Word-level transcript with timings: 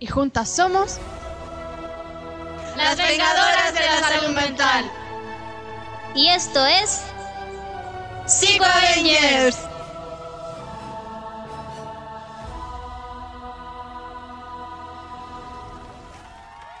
Y 0.00 0.06
juntas 0.06 0.48
somos 0.48 0.98
Las 2.76 2.96
vengadoras 2.96 3.74
de 3.74 3.80
la 3.80 3.96
salud 3.96 4.34
mental. 4.34 4.90
Y 6.14 6.28
esto 6.28 6.64
es... 6.64 7.02
Psico 8.26 8.64
Avengers. 8.64 9.58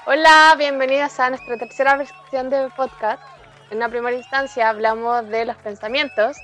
Hola, 0.06 0.54
bienvenidas 0.56 1.20
a 1.20 1.30
nuestra 1.30 1.58
tercera 1.58 1.96
versión 1.96 2.50
de 2.50 2.70
podcast. 2.70 3.22
En 3.70 3.76
una 3.76 3.88
primera 3.88 4.16
instancia 4.16 4.70
hablamos 4.70 5.28
de 5.28 5.44
los 5.44 5.56
pensamientos, 5.56 6.36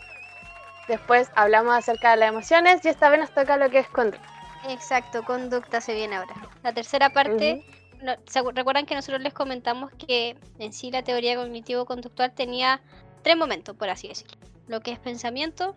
después 0.86 1.30
hablamos 1.34 1.74
acerca 1.74 2.10
de 2.10 2.18
las 2.18 2.28
emociones 2.28 2.84
y 2.84 2.88
esta 2.88 3.08
vez 3.08 3.20
nos 3.20 3.30
toca 3.30 3.56
lo 3.56 3.70
que 3.70 3.78
es 3.80 3.88
conducta. 3.88 4.35
Exacto, 4.68 5.22
conducta 5.24 5.80
se 5.80 5.94
viene 5.94 6.16
ahora. 6.16 6.34
La 6.62 6.72
tercera 6.72 7.10
parte, 7.10 7.64
no- 8.02 8.16
¿se 8.26 8.40
acu- 8.42 8.52
recuerdan 8.54 8.86
que 8.86 8.94
nosotros 8.94 9.20
les 9.22 9.32
comentamos 9.32 9.90
que 9.92 10.36
en 10.58 10.72
sí 10.72 10.90
la 10.90 11.02
teoría 11.02 11.36
cognitivo-conductual 11.36 12.32
tenía 12.34 12.80
tres 13.22 13.36
momentos, 13.36 13.76
por 13.76 13.88
así 13.90 14.08
decirlo. 14.08 14.36
Lo 14.68 14.80
que 14.80 14.92
es 14.92 14.98
pensamiento, 14.98 15.76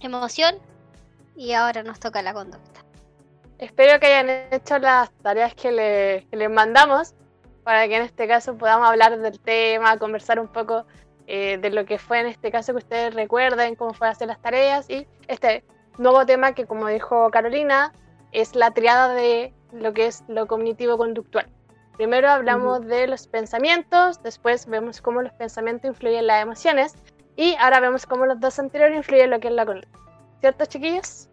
emoción 0.00 0.56
y 1.36 1.52
ahora 1.52 1.82
nos 1.82 2.00
toca 2.00 2.22
la 2.22 2.32
conducta. 2.34 2.80
Espero 3.58 3.98
que 3.98 4.06
hayan 4.06 4.28
hecho 4.52 4.78
las 4.78 5.10
tareas 5.22 5.54
que, 5.54 5.72
le- 5.72 6.26
que 6.30 6.36
les 6.36 6.50
mandamos 6.50 7.14
para 7.64 7.86
que 7.88 7.96
en 7.96 8.02
este 8.02 8.26
caso 8.26 8.56
podamos 8.56 8.88
hablar 8.88 9.18
del 9.18 9.38
tema, 9.40 9.96
conversar 9.98 10.40
un 10.40 10.48
poco 10.48 10.86
eh, 11.26 11.58
de 11.58 11.70
lo 11.70 11.84
que 11.84 11.98
fue 11.98 12.20
en 12.20 12.26
este 12.26 12.50
caso 12.50 12.72
que 12.72 12.78
ustedes 12.78 13.14
recuerden, 13.14 13.74
cómo 13.74 13.92
fue 13.92 14.08
hacer 14.08 14.28
las 14.28 14.40
tareas 14.40 14.88
y 14.88 15.06
este 15.26 15.62
nuevo 15.98 16.24
tema 16.24 16.52
que 16.54 16.64
como 16.66 16.86
dijo 16.88 17.30
Carolina 17.30 17.92
es 18.32 18.54
la 18.54 18.72
triada 18.72 19.14
de 19.14 19.52
lo 19.72 19.92
que 19.92 20.06
es 20.06 20.24
lo 20.28 20.46
cognitivo-conductual. 20.46 21.48
Primero 21.96 22.28
hablamos 22.28 22.86
de 22.86 23.08
los 23.08 23.26
pensamientos, 23.26 24.22
después 24.22 24.66
vemos 24.66 25.02
cómo 25.02 25.20
los 25.20 25.32
pensamientos 25.32 25.88
influyen 25.88 26.20
en 26.20 26.26
las 26.28 26.42
emociones 26.42 26.94
y 27.36 27.56
ahora 27.56 27.80
vemos 27.80 28.06
cómo 28.06 28.24
los 28.24 28.38
dos 28.38 28.58
anteriores 28.60 28.96
influyen 28.96 29.24
en 29.24 29.30
lo 29.30 29.40
que 29.40 29.48
es 29.48 29.54
la 29.54 29.66
conducta. 29.66 29.98
¿Cierto, 30.40 30.64
chiquillos? 30.66 31.28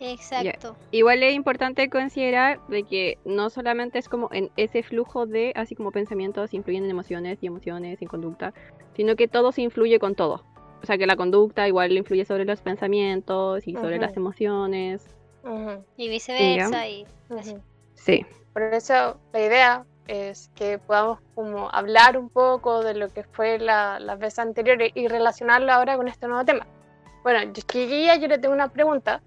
Exacto. 0.00 0.76
Igual 0.90 1.22
es 1.22 1.34
importante 1.34 1.88
considerar 1.90 2.58
de 2.68 2.82
que 2.84 3.18
no 3.24 3.50
solamente 3.50 3.98
es 3.98 4.08
como 4.08 4.30
en 4.32 4.50
ese 4.56 4.82
flujo 4.82 5.26
de, 5.26 5.52
así 5.54 5.76
como 5.76 5.92
pensamientos 5.92 6.54
influyen 6.54 6.84
en 6.84 6.90
emociones 6.90 7.38
y 7.42 7.46
emociones 7.46 8.00
en 8.00 8.08
conducta, 8.08 8.54
sino 8.96 9.14
que 9.14 9.28
todo 9.28 9.52
se 9.52 9.62
influye 9.62 9.98
con 9.98 10.14
todo. 10.14 10.44
O 10.82 10.86
sea 10.86 10.96
que 10.96 11.06
la 11.06 11.16
conducta 11.16 11.68
igual 11.68 11.92
influye 11.92 12.24
sobre 12.24 12.46
los 12.46 12.62
pensamientos 12.62 13.68
y 13.68 13.74
sobre 13.74 13.98
las 13.98 14.16
emociones. 14.16 15.14
Ujú, 15.42 15.84
Y 15.96 16.08
viceversa. 16.08 16.86
Y 16.88 17.06
así. 17.28 17.50
ujú. 17.54 17.62
Sí. 17.94 18.26
Por 18.52 18.62
eso 18.62 19.18
la 19.32 19.40
idea 19.40 19.84
es 20.08 20.50
que 20.56 20.78
podamos 20.78 21.20
como 21.34 21.70
hablar 21.70 22.18
un 22.18 22.28
poco 22.30 22.82
de 22.82 22.94
lo 22.94 23.08
que 23.10 23.22
fue 23.22 23.58
la, 23.58 24.00
las 24.00 24.18
veces 24.18 24.40
anteriores 24.40 24.90
y 24.94 25.06
relacionarlo 25.08 25.72
ahora 25.72 25.96
con 25.96 26.08
este 26.08 26.26
nuevo 26.26 26.44
tema. 26.44 26.66
Bueno, 27.22 27.42
yo- 27.52 27.62
chiquilla, 27.66 28.16
yo 28.16 28.26
le 28.28 28.38
tengo 28.38 28.54
una 28.54 28.68
pregunta. 28.68 29.22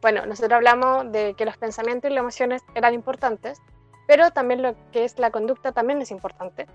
Bueno, 0.00 0.24
nosotros 0.26 0.52
hablamos 0.52 1.10
de 1.12 1.34
que 1.34 1.44
los 1.44 1.56
pensamientos 1.56 2.10
y 2.10 2.14
las 2.14 2.20
emociones 2.22 2.62
eran 2.74 2.94
importantes, 2.94 3.58
pero 4.06 4.30
también 4.30 4.62
lo 4.62 4.74
que 4.92 5.04
es 5.04 5.18
la 5.18 5.30
conducta 5.30 5.72
también 5.72 6.00
es 6.02 6.10
importante. 6.10 6.66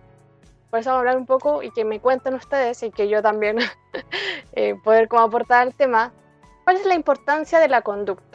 Por 0.70 0.80
eso 0.82 0.90
vamos 0.90 0.98
a 0.98 1.00
hablar 1.00 1.18
un 1.18 1.26
poco 1.26 1.64
y 1.64 1.72
que 1.72 1.86
me 1.86 2.00
cuenten 2.02 2.34
ustedes 2.34 2.84
y 2.84 2.92
que 2.92 3.08
yo 3.08 3.22
también 3.22 3.58
eh, 4.54 4.76
poder 4.84 5.08
como 5.08 5.24
aportar 5.24 5.62
al 5.62 5.74
tema. 5.74 6.12
¿Cuál 6.66 6.76
es 6.78 6.86
la 6.86 6.96
importancia 6.96 7.60
de 7.60 7.70
la 7.70 7.82
conducta? 7.82 8.27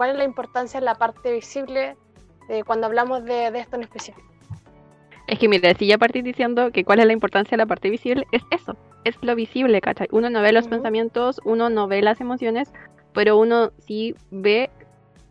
¿Cuál 0.00 0.12
es 0.12 0.16
la 0.16 0.24
importancia 0.24 0.78
en 0.78 0.86
la 0.86 0.94
parte 0.94 1.30
visible 1.30 1.94
de 2.48 2.64
cuando 2.64 2.86
hablamos 2.86 3.22
de, 3.22 3.50
de 3.50 3.58
esto 3.58 3.76
en 3.76 3.82
específico? 3.82 4.26
Es 5.26 5.38
que 5.38 5.46
mira, 5.46 5.74
si 5.74 5.88
ya 5.88 5.98
partís 5.98 6.24
diciendo 6.24 6.72
que 6.72 6.86
cuál 6.86 7.00
es 7.00 7.04
la 7.04 7.12
importancia 7.12 7.50
de 7.50 7.58
la 7.58 7.66
parte 7.66 7.90
visible, 7.90 8.26
es 8.32 8.40
eso, 8.50 8.78
es 9.04 9.14
lo 9.20 9.34
visible, 9.34 9.78
¿cachai? 9.82 10.08
Uno 10.10 10.30
no 10.30 10.40
ve 10.40 10.52
los 10.52 10.68
pensamientos, 10.68 11.38
uno 11.44 11.68
no 11.68 11.86
ve 11.86 12.00
las 12.00 12.18
emociones, 12.22 12.72
pero 13.12 13.36
uno 13.36 13.72
sí 13.86 14.14
ve 14.30 14.70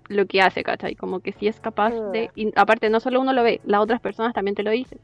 lo 0.08 0.28
que 0.28 0.40
hace, 0.40 0.62
¿cachai? 0.62 0.94
Como 0.94 1.20
que 1.22 1.32
sí 1.32 1.48
es 1.48 1.60
capaz 1.60 1.90
de... 2.12 2.30
Y 2.36 2.52
aparte, 2.56 2.92
no 2.92 3.00
solo 3.00 3.22
uno 3.22 3.34
lo 3.34 3.42
ve, 3.42 3.62
las 3.64 3.82
otras 3.82 4.00
personas 4.00 4.36
también 4.36 4.54
te 4.54 4.62
lo 4.62 4.70
dicen. 4.70 5.00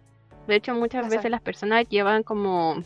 De 0.46 0.58
hecho, 0.58 0.76
muchas 0.76 1.00
Exacto. 1.00 1.16
veces 1.16 1.32
las 1.32 1.42
personas 1.42 1.90
llevan 1.90 2.22
como... 2.22 2.84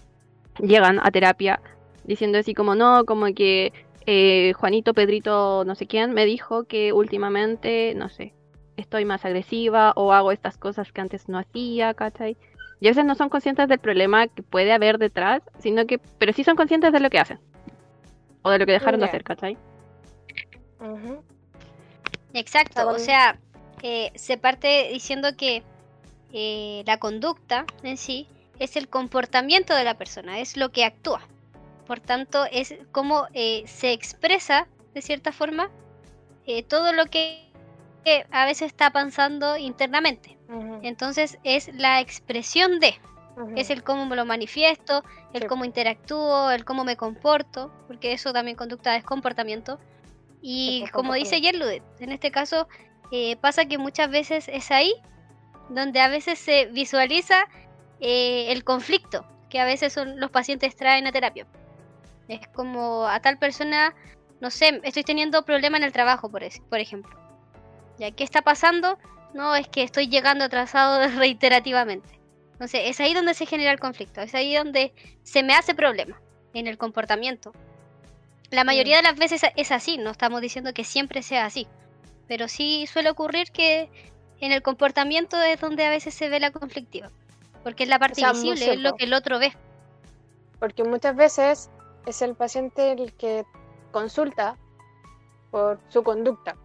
Llegan 0.60 1.02
a 1.04 1.12
terapia 1.12 1.60
diciendo 2.06 2.38
así 2.38 2.54
como, 2.54 2.74
no, 2.74 3.04
como 3.04 3.26
que 3.34 3.74
eh, 4.12 4.54
Juanito, 4.54 4.96
Pedrito, 4.96 5.64
no 5.66 5.76
sé 5.76 5.86
quién, 5.86 6.16
me 6.16 6.26
dijo 6.26 6.64
que 6.64 6.94
últimamente, 6.94 7.94
no 7.96 8.10
sé, 8.10 8.34
estoy 8.76 9.06
más 9.06 9.24
agresiva 9.24 9.94
o 9.96 10.14
hago 10.14 10.32
estas 10.32 10.58
cosas 10.58 10.92
que 10.92 11.00
antes 11.00 11.30
no 11.30 11.38
hacía, 11.38 11.94
¿cachai? 11.94 12.36
Y 12.80 12.88
a 12.88 12.90
veces 12.90 13.06
no 13.06 13.14
son 13.14 13.30
conscientes 13.30 13.68
del 13.68 13.78
problema 13.78 14.26
que 14.26 14.42
puede 14.42 14.72
haber 14.72 14.98
detrás, 14.98 15.44
sino 15.60 15.86
que, 15.86 16.00
pero 16.00 16.34
sí 16.34 16.44
son 16.44 16.56
conscientes 16.56 16.92
de 16.92 17.00
lo 17.02 17.12
que 17.12 17.20
hacen. 17.20 17.40
O 18.42 18.50
de 18.50 18.58
lo 18.58 18.66
que 18.66 18.72
dejaron 18.72 19.00
de 19.00 19.06
hacer, 19.06 19.24
¿cachai? 19.24 19.58
Ujú, 20.80 21.22
Exacto, 22.34 22.88
o 22.88 22.96
Está 22.96 23.06
sea, 23.06 23.40
eh, 23.84 24.12
se 24.16 24.40
parte 24.40 24.90
diciendo 24.92 25.36
que 25.38 25.62
eh, 26.34 26.82
la 26.88 26.98
conducta 26.98 27.66
en 27.84 27.98
sí 27.98 28.26
es 28.58 28.76
el 28.76 28.90
comportamiento 28.90 29.76
de 29.76 29.84
la 29.84 29.94
persona, 30.00 30.40
es 30.40 30.58
lo 30.58 30.70
que 30.70 30.84
actúa. 30.84 31.22
Por 31.90 32.02
tanto, 32.02 32.46
es 32.52 32.76
como 32.92 33.26
eh, 33.34 33.64
se 33.66 33.94
expresa, 33.94 34.68
de 34.94 35.02
cierta 35.02 35.32
forma, 35.32 35.72
eh, 36.46 36.62
todo 36.62 36.94
lo 36.94 37.08
que, 37.08 37.52
que 38.06 38.28
a 38.30 38.46
veces 38.46 38.68
está 38.68 38.92
pasando 38.92 39.58
internamente. 39.58 40.38
Entonces, 40.84 41.40
es 41.44 41.74
la 41.74 42.00
expresión 42.00 42.80
de, 42.80 42.94
es 43.56 43.72
el 43.72 43.82
cómo 43.84 44.06
me 44.06 44.16
lo 44.16 44.24
manifiesto, 44.24 45.04
el 45.34 45.42
Sí. 45.42 45.48
cómo 45.48 45.66
interactúo, 45.66 46.52
el 46.52 46.64
cómo 46.64 46.84
me 46.84 46.96
comporto, 46.96 47.72
porque 47.88 48.14
eso 48.14 48.34
también 48.34 48.56
conducta 48.56 48.96
es 48.96 49.04
comportamiento. 49.04 49.80
Y 50.44 50.86
como 50.94 51.16
dice 51.16 51.38
comportamiento. 51.42 51.68
Yerlude, 51.72 51.84
en 52.02 52.12
este 52.12 52.30
caso 52.30 52.68
eh, 53.12 53.36
pasa 53.38 53.66
que 53.66 53.80
muchas 53.80 54.12
veces 54.12 54.48
es 54.48 54.70
ahí 54.70 54.94
donde 55.70 56.02
a 56.02 56.08
veces 56.08 56.38
se 56.38 56.68
visualiza 56.68 57.48
eh, 58.00 58.52
el 58.52 58.64
conflicto 58.64 59.26
que 59.50 59.60
a 59.60 59.66
veces 59.66 59.92
son, 59.92 60.20
los 60.20 60.30
pacientes 60.30 60.76
traen 60.76 61.08
a 61.08 61.12
terapia. 61.12 61.48
Es 62.30 62.48
como 62.50 63.08
a 63.08 63.20
tal 63.20 63.38
persona, 63.38 63.94
no 64.40 64.50
sé, 64.52 64.80
estoy 64.84 65.04
teniendo 65.04 65.44
problema 65.44 65.76
en 65.78 65.84
el 65.84 65.92
trabajo, 65.92 66.30
por, 66.30 66.44
es- 66.44 66.62
por 66.70 66.80
ejemplo. 66.80 67.20
¿Ya 67.98 68.12
qué 68.12 68.24
está 68.24 68.42
pasando? 68.42 68.98
No, 69.34 69.56
es 69.56 69.68
que 69.68 69.84
estoy 69.84 70.08
llegando 70.08 70.46
atrasado 70.46 71.06
reiterativamente. 71.18 72.18
Entonces, 72.54 72.82
es 72.86 73.00
ahí 73.00 73.14
donde 73.14 73.34
se 73.34 73.46
genera 73.46 73.72
el 73.72 73.80
conflicto, 73.80 74.22
es 74.22 74.34
ahí 74.36 74.56
donde 74.56 74.94
se 75.24 75.44
me 75.44 75.54
hace 75.54 75.74
problema 75.74 76.22
en 76.54 76.68
el 76.68 76.78
comportamiento. 76.78 77.52
La 78.52 78.64
mayoría 78.64 78.98
de 78.98 79.04
las 79.04 79.16
veces 79.18 79.42
es 79.56 79.72
así, 79.72 79.98
no 79.98 80.10
estamos 80.12 80.42
diciendo 80.42 80.74
que 80.74 80.84
siempre 80.84 81.22
sea 81.22 81.46
así, 81.46 81.68
pero 82.28 82.48
sí 82.48 82.86
suele 82.88 83.10
ocurrir 83.12 83.52
que 83.52 83.90
en 84.40 84.52
el 84.52 84.62
comportamiento 84.62 85.42
es 85.42 85.60
donde 85.62 85.86
a 85.86 85.90
veces 85.90 86.14
se 86.14 86.30
ve 86.30 86.40
la 86.40 86.52
conflictiva, 86.52 87.10
porque 87.64 87.84
es 87.84 87.90
la 87.90 88.00
parte 88.00 88.22
sea, 88.22 88.32
visible, 88.32 88.74
es 88.74 88.80
lo 88.80 88.96
que 88.96 89.06
el 89.06 89.14
otro 89.14 89.40
ve. 89.40 89.54
Porque 90.60 90.84
muchas 90.84 91.16
veces 91.16 91.70
es 92.06 92.22
el 92.22 92.36
paciente 92.36 92.92
el 92.92 93.14
que 93.14 93.46
consulta 93.92 94.58
por 95.52 95.80
su 95.90 96.04
conducta. 96.04 96.56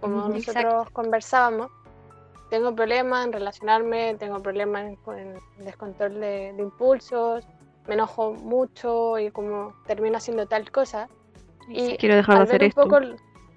Como 0.00 0.28
nosotros 0.28 0.56
Exacto. 0.56 0.86
conversábamos, 0.92 1.70
tengo 2.48 2.74
problemas 2.74 3.26
en 3.26 3.32
relacionarme, 3.32 4.14
tengo 4.16 4.40
problemas 4.42 4.82
en, 4.84 4.98
en 5.18 5.64
descontrol 5.64 6.14
de, 6.14 6.52
de 6.52 6.62
impulsos, 6.62 7.46
me 7.86 7.94
enojo 7.94 8.32
mucho 8.32 9.18
y 9.18 9.30
como 9.30 9.74
termino 9.86 10.16
haciendo 10.16 10.46
tal 10.46 10.70
cosa. 10.70 11.08
Y 11.68 11.96
Quiero 11.96 12.16
dejar 12.16 12.38
de 12.38 12.42
hacer 12.42 12.62
esto. 12.64 12.82
poco, 12.82 12.98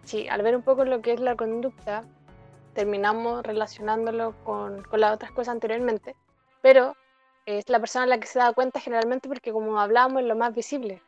sí, 0.03 0.27
al 0.27 0.41
ver 0.41 0.55
un 0.55 0.61
poco 0.63 0.85
lo 0.85 1.01
que 1.01 1.13
es 1.13 1.19
la 1.19 1.35
conducta, 1.35 2.03
terminamos 2.73 3.43
relacionándolo 3.43 4.33
con, 4.43 4.83
con 4.83 4.99
las 4.99 5.13
otras 5.15 5.31
cosas 5.31 5.53
anteriormente, 5.53 6.15
pero 6.61 6.95
es 7.45 7.69
la 7.69 7.79
persona 7.79 8.05
la 8.05 8.19
que 8.19 8.27
se 8.27 8.39
da 8.39 8.53
cuenta 8.53 8.79
generalmente 8.79 9.27
porque 9.27 9.51
como 9.51 9.79
hablábamos 9.79 10.21
es 10.21 10.27
lo 10.27 10.35
más 10.35 10.53
visible. 10.55 11.01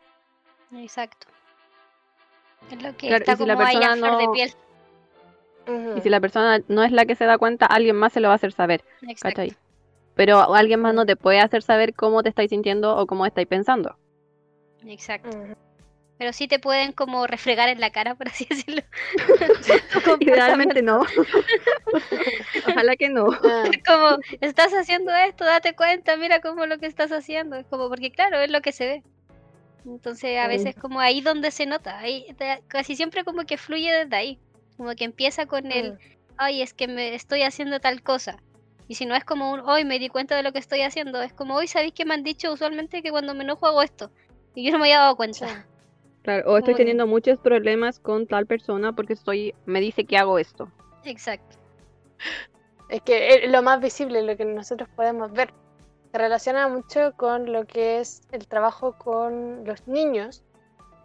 Exacto. 0.74 1.28
Es 2.72 2.82
lo 2.82 2.96
que 2.98 3.08
Claro, 3.08 3.24
está 3.24 3.34
y 3.34 3.38
si 3.38 3.46
la 3.46 3.54
como 3.56 3.66
ahí 3.68 3.76
a 3.84 3.96
de 3.96 4.02
no- 4.02 4.32
piel. 4.32 4.54
Y 5.98 6.02
si 6.02 6.10
la 6.10 6.20
persona 6.20 6.60
no 6.68 6.84
es 6.84 6.92
la 6.92 7.06
que 7.06 7.16
se 7.16 7.26
da 7.26 7.38
cuenta, 7.38 7.66
alguien 7.66 7.96
más 7.96 8.14
se 8.14 8.20
lo 8.20 8.28
va 8.28 8.34
a 8.34 8.36
hacer 8.36 8.52
saber, 8.52 8.84
Exacto. 9.02 9.42
¿cachai? 9.42 9.56
Pero 10.14 10.54
alguien 10.54 10.80
más 10.80 10.94
no 10.94 11.06
te 11.06 11.16
puede 11.16 11.40
hacer 11.40 11.62
saber 11.64 11.94
cómo 11.94 12.22
te 12.24 12.30
estáis 12.30 12.50
sintiendo 12.50 12.96
o 12.98 13.08
cómo 13.08 13.26
estáis 13.26 13.48
pensando. 13.48 13.98
Exacto. 14.86 15.30
Pero 16.18 16.32
sí 16.32 16.48
te 16.48 16.60
pueden 16.60 16.94
como 16.94 17.28
refregar 17.28 17.68
en 17.70 17.82
la 17.82 17.90
cara, 17.90 18.16
por 18.16 18.30
así 18.30 18.46
decirlo. 18.50 18.82
Idealmente 20.22 20.82
no. 20.82 21.02
Ojalá 22.68 22.96
que 22.96 23.10
no. 23.10 23.28
Ah, 23.32 23.70
como, 23.86 24.18
estás 24.42 24.74
haciendo 24.74 25.14
esto, 25.14 25.44
date 25.46 25.76
cuenta, 25.76 26.16
mira 26.18 26.40
cómo 26.40 26.66
lo 26.66 26.78
que 26.78 26.86
estás 26.86 27.12
haciendo. 27.12 27.58
Es 27.58 27.66
como, 27.68 27.90
porque 27.90 28.12
claro, 28.12 28.40
es 28.40 28.50
lo 28.50 28.62
que 28.62 28.72
se 28.72 28.88
ve. 28.88 29.04
Entonces 29.86 30.40
a 30.40 30.48
veces 30.48 30.76
como 30.76 31.00
ahí 31.00 31.22
donde 31.22 31.52
se 31.52 31.66
nota, 31.66 32.00
ahí 32.00 32.26
te- 32.38 32.64
casi 32.68 32.96
siempre 32.96 33.24
como 33.24 33.44
que 33.46 33.58
fluye 33.58 33.92
desde 33.94 34.16
ahí. 34.16 34.40
Como 34.78 34.96
que 34.96 35.04
empieza 35.04 35.46
con 35.46 35.72
el, 35.72 35.94
mm, 35.94 35.98
ay, 36.38 36.62
es 36.62 36.74
que 36.74 36.88
me 36.88 37.14
estoy 37.14 37.44
haciendo 37.44 37.80
tal 37.80 38.02
cosa. 38.02 38.38
Y 38.88 38.96
si 38.96 39.06
no 39.06 39.16
es 39.16 39.24
como 39.24 39.52
un, 39.52 39.60
hoy 39.62 39.84
me 39.84 40.00
di 40.00 40.10
cuenta 40.10 40.36
de 40.36 40.44
lo 40.44 40.52
que 40.54 40.60
estoy 40.60 40.82
haciendo, 40.82 41.22
es 41.22 41.34
como, 41.34 41.56
hoy 41.56 41.68
sabéis 41.68 41.94
que 41.94 42.06
me 42.06 42.14
han 42.14 42.24
dicho 42.24 42.52
usualmente 42.52 43.02
que 43.02 43.12
cuando 43.12 43.34
me 43.36 43.44
enojo 43.44 43.68
hago 43.68 43.82
esto. 43.82 44.12
Y 44.54 44.66
yo 44.66 44.72
no 44.72 44.78
me 44.80 44.86
había 44.86 45.00
dado 45.00 45.16
cuenta. 45.16 45.68
Claro, 46.25 46.51
o 46.51 46.57
estoy 46.57 46.74
teniendo 46.74 47.06
muchos 47.06 47.38
problemas 47.38 48.00
con 48.00 48.25
tal 48.25 48.48
persona 48.48 48.94
porque 48.94 49.13
estoy, 49.13 49.54
me 49.68 49.80
dice 49.80 50.06
que 50.06 50.18
hago 50.18 50.39
esto. 50.39 50.72
Exacto. 51.04 51.56
Es 52.89 53.04
que 53.04 53.27
es 53.27 53.51
lo 53.51 53.62
más 53.62 53.80
visible, 53.80 54.24
lo 54.24 54.36
que 54.36 54.44
nosotros 54.44 54.89
podemos 54.95 55.31
ver. 55.31 55.54
Se 56.12 56.18
relaciona 56.18 56.68
mucho 56.68 57.13
con 57.16 57.54
lo 57.54 57.66
que 57.66 58.00
es 58.00 58.24
el 58.31 58.48
trabajo 58.48 58.94
con 58.98 59.66
los 59.66 59.88
niños. 59.88 60.44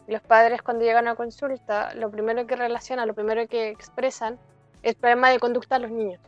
Los 0.06 0.22
padres 0.22 0.62
cuando 0.62 0.86
llegan 0.86 1.06
a 1.06 1.16
consulta, 1.16 1.92
lo 1.96 2.10
primero 2.10 2.46
que 2.46 2.56
relacionan, 2.56 3.06
lo 3.06 3.12
primero 3.12 3.46
que 3.46 3.68
expresan 3.68 4.38
es 4.82 4.94
problema 4.94 5.28
de 5.28 5.38
conducta 5.38 5.74
de 5.74 5.82
los 5.82 5.90
niños. 5.90 6.20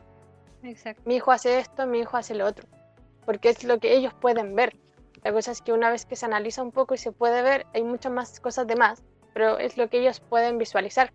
Exacto. 0.61 1.01
Mi 1.05 1.15
hijo 1.15 1.31
hace 1.31 1.57
esto, 1.57 1.87
mi 1.87 2.01
hijo 2.01 2.15
hace 2.15 2.35
lo 2.35 2.45
otro. 2.45 2.67
Porque 3.25 3.49
es 3.49 3.63
lo 3.63 3.79
que 3.79 3.95
ellos 3.95 4.13
pueden 4.13 4.53
ver. 4.53 4.75
La 5.23 5.31
cosa 5.31 5.51
es 5.51 5.61
que 5.61 5.71
una 5.73 5.89
vez 5.89 6.05
que 6.05 6.15
se 6.15 6.25
analiza 6.25 6.61
un 6.61 6.71
poco 6.71 6.93
y 6.93 6.97
se 6.97 7.11
puede 7.11 7.41
ver, 7.41 7.65
hay 7.73 7.83
muchas 7.83 8.11
más 8.11 8.39
cosas 8.39 8.67
de 8.67 8.75
más, 8.75 9.03
pero 9.33 9.57
es 9.57 9.77
lo 9.77 9.89
que 9.89 9.99
ellos 9.99 10.19
pueden 10.19 10.57
visualizar. 10.57 11.13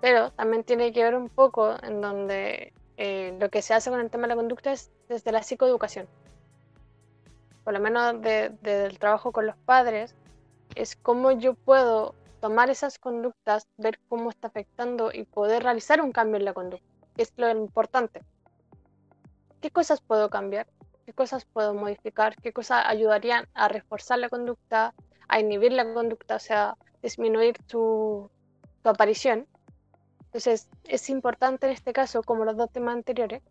Pero 0.00 0.30
también 0.32 0.64
tiene 0.64 0.92
que 0.92 1.02
ver 1.02 1.14
un 1.14 1.28
poco 1.28 1.74
en 1.82 2.00
donde 2.00 2.72
eh, 2.96 3.36
lo 3.40 3.48
que 3.50 3.62
se 3.62 3.74
hace 3.74 3.90
con 3.90 4.00
el 4.00 4.10
tema 4.10 4.22
de 4.24 4.28
la 4.28 4.36
conducta 4.36 4.70
es 4.72 4.90
desde 5.08 5.32
la 5.32 5.42
psicoeducación. 5.42 6.06
Por 7.64 7.72
lo 7.72 7.80
menos 7.80 8.20
de- 8.20 8.50
de- 8.62 8.78
del 8.78 8.98
trabajo 8.98 9.32
con 9.32 9.46
los 9.46 9.56
padres, 9.56 10.14
es 10.74 10.96
cómo 10.96 11.32
yo 11.32 11.54
puedo 11.54 12.14
tomar 12.40 12.70
esas 12.70 12.98
conductas, 12.98 13.66
ver 13.76 13.98
cómo 14.08 14.30
está 14.30 14.48
afectando 14.48 15.10
y 15.12 15.24
poder 15.24 15.62
realizar 15.62 16.00
un 16.00 16.12
cambio 16.12 16.36
en 16.36 16.44
la 16.44 16.52
conducta, 16.54 16.86
que 17.16 17.22
es 17.22 17.32
lo 17.36 17.48
importante. 17.50 18.22
¿Qué 19.60 19.70
cosas 19.70 20.00
puedo 20.00 20.28
cambiar? 20.28 20.66
¿Qué 21.04 21.12
cosas 21.12 21.44
puedo 21.44 21.74
modificar? 21.74 22.36
¿Qué 22.36 22.52
cosas 22.52 22.84
ayudarían 22.86 23.48
a 23.54 23.68
reforzar 23.68 24.18
la 24.18 24.28
conducta, 24.28 24.94
a 25.28 25.40
inhibir 25.40 25.72
la 25.72 25.92
conducta, 25.92 26.36
o 26.36 26.38
sea, 26.38 26.76
disminuir 27.02 27.56
su, 27.66 28.30
aparición? 28.84 29.46
Entonces, 30.26 30.68
es 30.84 31.10
importante 31.10 31.66
en 31.66 31.72
este 31.72 31.92
caso, 31.92 32.22
como 32.22 32.44
los 32.44 32.56
dos 32.56 32.70
temas 32.70 32.94
anteriores, 32.94 33.42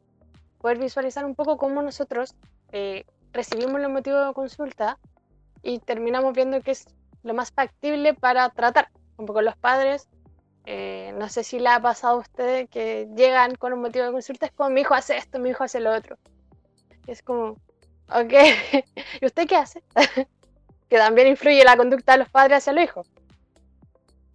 poder 0.60 0.78
visualizar 0.78 1.26
un 1.26 1.36
poco 1.36 1.58
cómo 1.58 1.82
nosotros 1.82 2.36
eh, 2.72 3.06
recibimos 3.34 3.82
los 3.82 3.92
motivos 3.92 4.28
de 4.28 4.34
consulta 4.34 4.98
y 5.62 5.80
terminamos 5.80 6.34
viendo 6.34 6.62
que 6.62 6.72
es 6.72 6.86
lo 7.24 7.34
más 7.34 7.52
factible 7.52 8.14
para 8.14 8.50
tratar. 8.50 8.90
Un 9.18 9.26
poco 9.26 9.42
los 9.42 9.56
padres, 9.58 10.10
eh, 10.66 11.14
no 11.18 11.28
sé 11.30 11.44
si 11.44 11.60
le 11.60 11.70
ha 11.70 11.82
pasado 11.82 12.16
a 12.16 12.20
ustedes 12.20 12.70
que 12.70 13.10
llegan 13.16 13.56
con 13.56 13.74
un 13.74 13.82
motivo 13.82 14.06
de 14.06 14.12
consulta, 14.12 14.46
es 14.46 14.52
como 14.54 14.70
mi 14.70 14.82
hijo 14.82 14.94
hace 14.94 15.18
esto, 15.18 15.38
mi 15.38 15.50
hijo 15.50 15.64
hace 15.64 15.80
lo 15.80 15.94
otro. 15.94 16.18
Es 17.08 17.22
como, 17.22 17.58
ok, 18.10 18.34
¿y 19.22 19.26
usted 19.26 19.48
qué 19.48 19.56
hace? 19.56 19.84
que 20.90 20.98
también 20.98 21.28
influye 21.30 21.64
la 21.64 21.78
conducta 21.78 22.14
de 22.14 22.20
los 22.20 22.30
padres 22.30 22.58
hacia 22.58 22.74
los 22.74 22.84
hijos. 22.84 23.08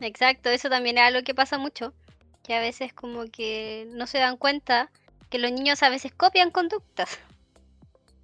Exacto, 0.00 0.50
eso 0.50 0.68
también 0.68 0.98
es 0.98 1.04
algo 1.04 1.22
que 1.22 1.34
pasa 1.34 1.58
mucho, 1.58 1.94
que 2.42 2.54
a 2.54 2.60
veces 2.60 2.92
como 2.92 3.24
que 3.26 3.86
no 3.90 4.06
se 4.06 4.18
dan 4.18 4.36
cuenta 4.36 4.90
que 5.30 5.38
los 5.38 5.52
niños 5.52 5.82
a 5.82 5.88
veces 5.88 6.12
copian 6.12 6.50
conductas. 6.50 7.18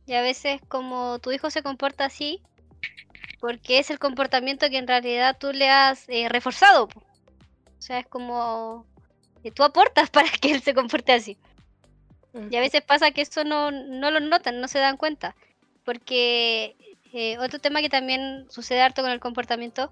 Y 0.06 0.15
a 0.15 0.23
veces 0.23 0.61
como 0.69 1.19
tu 1.19 1.33
hijo 1.33 1.50
se 1.50 1.62
comporta 1.62 2.06
así, 2.06 2.43
porque 3.41 3.79
es 3.79 3.91
el 3.91 3.99
comportamiento 3.99 4.69
que 4.71 4.79
en 4.79 4.87
realidad 4.87 5.37
tú 5.39 5.53
le 5.53 5.69
has 5.69 6.09
eh, 6.09 6.29
reforzado. 6.29 6.85
O 6.85 7.83
sea, 7.83 7.99
es 7.99 8.06
como 8.06 8.87
que 9.43 9.50
tú 9.50 9.65
aportas 9.65 10.11
para 10.11 10.29
que 10.29 10.53
él 10.53 10.62
se 10.62 10.75
comporte 10.75 11.12
así. 11.12 11.37
Y 12.50 12.56
a 12.56 12.61
veces 12.61 12.82
pasa 12.82 13.11
que 13.11 13.20
eso 13.23 13.44
no, 13.44 13.70
no 13.70 14.11
lo 14.11 14.20
notan, 14.20 14.61
no 14.61 14.69
se 14.69 14.79
dan 14.79 14.96
cuenta. 14.96 15.34
Porque 15.84 16.76
eh, 17.12 17.37
otro 17.38 17.58
tema 17.58 17.81
que 17.81 17.88
también 17.90 18.46
sucede 18.50 18.81
harto 18.81 19.02
con 19.02 19.11
el 19.11 19.20
comportamiento 19.20 19.90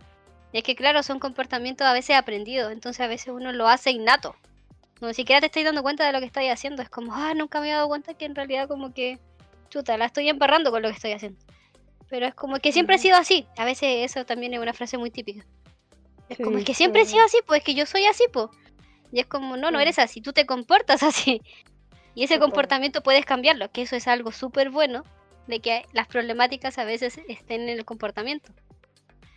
es 0.53 0.63
que, 0.63 0.75
claro, 0.75 1.03
son 1.03 1.19
comportamientos 1.19 1.87
a 1.87 1.93
veces 1.93 2.17
aprendidos. 2.17 2.73
Entonces 2.73 3.01
a 3.01 3.09
veces 3.09 3.29
uno 3.29 3.53
lo 3.53 3.69
hace 3.69 3.91
innato. 3.91 4.37
No 5.01 5.09
ni 5.09 5.15
siquiera 5.15 5.41
te 5.41 5.47
estás 5.47 5.65
dando 5.65 5.83
cuenta 5.83 6.07
de 6.07 6.13
lo 6.13 6.21
que 6.21 6.27
estás 6.27 6.45
haciendo. 6.51 6.83
Es 6.83 6.89
como, 6.89 7.15
ah, 7.15 7.35
nunca 7.35 7.61
me 7.61 7.69
he 7.69 7.73
dado 7.73 7.89
cuenta 7.89 8.15
que 8.15 8.25
en 8.25 8.35
realidad 8.35 8.69
como 8.69 8.93
que, 8.93 9.19
chuta, 9.69 9.97
la 9.99 10.07
estoy 10.07 10.29
embarrando 10.29 10.71
con 10.71 10.83
lo 10.83 10.89
que 10.89 10.95
estoy 10.97 11.13
haciendo. 11.13 11.39
Pero 12.09 12.27
es 12.27 12.35
como 12.35 12.59
que 12.59 12.73
siempre 12.73 12.95
ha 12.95 12.99
Ujú. 12.99 13.03
sido 13.03 13.17
así. 13.17 13.47
A 13.57 13.65
veces 13.65 14.11
eso 14.11 14.25
también 14.25 14.53
es 14.55 14.61
una 14.61 14.73
frase 14.73 14.99
muy 14.99 15.11
típica. 15.11 15.45
Es 16.29 16.39
como, 16.39 16.59
es 16.59 16.65
que 16.65 16.75
siempre 16.75 17.03
he 17.03 17.05
Sí. 17.05 17.13
sido 17.13 17.25
así, 17.25 17.39
pues 17.47 17.59
es 17.59 17.65
que 17.65 17.75
yo 17.75 17.87
soy 17.87 18.05
así, 18.07 18.25
pues. 18.33 18.47
Y 19.13 19.21
es 19.21 19.27
como, 19.27 19.57
no, 19.57 19.71
no 19.71 19.79
Mm. 19.79 19.83
eres 19.83 19.99
así, 19.99 20.21
tú 20.21 20.33
te 20.33 20.47
comportas 20.47 21.03
así. 21.03 21.41
Y 22.15 22.25
ese 22.25 22.39
comportamiento 22.39 23.03
puedes 23.03 23.25
cambiarlo, 23.25 23.71
que 23.71 23.83
eso 23.83 23.97
es 23.97 24.09
algo 24.09 24.33
súper 24.33 24.71
bueno, 24.71 25.05
de 25.47 25.61
que 25.61 25.85
las 25.93 26.07
problemáticas 26.07 26.79
a 26.79 26.85
veces 26.85 27.21
estén 27.29 27.63
en 27.63 27.71
el 27.79 27.85
comportamiento. 27.85 28.53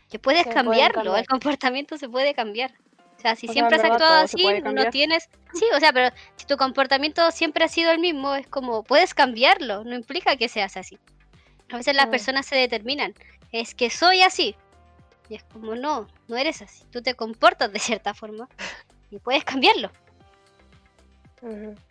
Que 0.09 0.19
puedes 0.19 0.43
Se 0.43 0.49
cambiarlo, 0.53 0.95
cambiar. 0.95 1.19
el 1.19 1.27
comportamiento 1.27 1.97
se 1.97 2.09
puede 2.09 2.33
cambiar. 2.33 2.71
O 3.17 3.21
sea, 3.23 3.35
si 3.35 3.47
O 3.47 3.53
siempre 3.53 3.77
has 3.77 3.83
actuado 3.83 4.23
así, 4.23 4.45
no 4.63 4.89
tienes... 4.89 5.29
Sí, 5.53 5.65
o 5.75 5.79
sea, 5.79 5.93
pero 5.93 6.09
si 6.35 6.45
tu 6.45 6.57
comportamiento 6.57 7.31
siempre 7.31 7.63
ha 7.63 7.67
sido 7.67 7.91
el 7.91 7.99
mismo, 7.99 8.35
es 8.35 8.47
como, 8.47 8.83
puedes 8.83 9.13
cambiarlo, 9.13 9.83
no 9.83 9.95
implica 9.95 10.35
que 10.35 10.49
seas 10.49 10.75
así. 10.77 10.97
A 11.71 11.77
veces 11.77 11.95
las 11.95 12.07
Mm. 12.07 12.11
personas 12.11 12.45
se 12.45 12.55
determinan, 12.55 13.13
es 13.51 13.73
que 13.75 13.89
soy 13.89 14.21
así. 14.21 14.55
Y 15.29 15.35
es 15.35 15.43
como, 15.45 15.75
no, 15.75 16.07
no 16.27 16.35
eres 16.37 16.61
así. 16.61 16.83
Tú 16.91 17.01
te 17.01 17.13
comportas 17.15 17.71
de 17.71 17.79
cierta 17.79 18.13
forma 18.13 18.49
y 19.09 19.19
puedes 19.19 19.43
cambiarlo. 19.45 19.91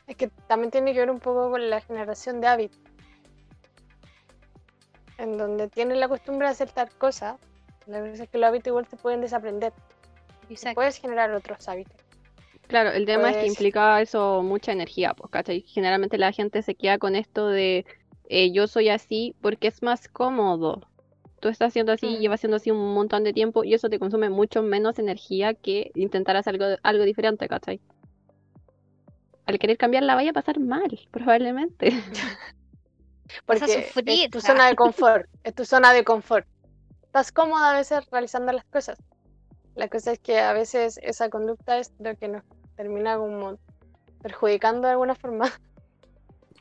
Es 0.06 0.16
que 0.16 0.28
también 0.48 0.70
tiene 0.70 0.92
que 0.92 1.00
ver 1.00 1.10
un 1.10 1.20
poco 1.20 1.50
con 1.50 1.68
la 1.68 1.80
generación 1.80 2.40
de 2.40 2.46
hábitos. 2.46 2.78
En 5.18 5.36
donde 5.36 5.68
tienen 5.68 6.00
la 6.00 6.08
costumbre 6.08 6.46
de 6.46 6.52
hacer 6.52 6.70
tal 6.70 6.90
cosa, 6.96 7.38
la 7.86 8.00
verdad 8.00 8.20
es 8.20 8.28
que 8.28 8.38
los 8.38 8.48
hábitos 8.48 8.68
igual 8.68 8.86
se 8.86 8.96
pueden 8.96 9.20
desaprender. 9.20 9.72
y. 10.48 10.56
Puedes 10.74 10.98
generar 10.98 11.30
otros 11.32 11.66
hábitos. 11.68 11.94
Claro, 12.66 12.90
el 12.90 13.06
tema 13.06 13.30
es 13.30 13.36
que 13.36 13.42
Pues- 13.42 13.52
implica 13.52 14.00
eso 14.00 14.42
mucha 14.42 14.72
energía, 14.72 15.14
pues, 15.14 15.30
¿cachai? 15.30 15.60
Generalmente 15.62 16.18
la 16.18 16.32
gente 16.32 16.62
se 16.62 16.74
queda 16.74 16.98
con 16.98 17.14
esto 17.16 17.48
de 17.48 17.84
eh, 18.28 18.50
yo 18.52 18.66
soy 18.66 18.88
así 18.88 19.34
porque 19.42 19.68
es 19.68 19.82
más 19.82 20.08
cómodo. 20.08 20.80
Tú 21.40 21.48
estás 21.48 21.68
haciendo 21.68 21.92
así, 21.92 22.06
Mm. 22.06 22.18
llevas 22.20 22.40
haciendo 22.40 22.56
así 22.56 22.70
un 22.70 22.94
montón 22.94 23.24
de 23.24 23.32
tiempo 23.34 23.62
y 23.64 23.74
eso 23.74 23.88
te 23.90 23.98
consume 23.98 24.30
mucho 24.30 24.62
menos 24.62 24.98
energía 24.98 25.52
que 25.54 25.90
intentar 25.94 26.36
hacer 26.36 26.54
algo, 26.54 26.78
algo 26.82 27.04
diferente, 27.04 27.46
¿cachai? 27.48 27.80
Al 29.46 29.58
querer 29.58 29.76
cambiar 29.76 30.02
la 30.04 30.14
vaya 30.14 30.30
a 30.30 30.34
pasar 30.34 30.58
mal, 30.60 30.98
probablemente. 31.10 31.90
Vas 33.46 33.62
a 33.62 33.66
Porque 33.66 33.86
sufrir. 33.86 34.24
es 34.24 34.30
tu 34.30 34.40
zona 34.40 34.66
de 34.66 34.76
confort, 34.76 35.26
es 35.44 35.54
tu 35.54 35.64
zona 35.64 35.92
de 35.92 36.04
confort. 36.04 36.46
Estás 37.02 37.32
cómoda 37.32 37.70
a 37.70 37.74
veces 37.74 38.08
realizando 38.10 38.52
las 38.52 38.64
cosas. 38.64 38.98
La 39.74 39.88
cosa 39.88 40.12
es 40.12 40.18
que 40.18 40.38
a 40.38 40.52
veces 40.52 40.98
esa 41.02 41.30
conducta 41.30 41.78
es 41.78 41.92
lo 41.98 42.14
que 42.16 42.28
nos 42.28 42.42
termina 42.76 43.16
como 43.16 43.58
perjudicando 44.22 44.86
de 44.86 44.92
alguna 44.92 45.14
forma. 45.14 45.50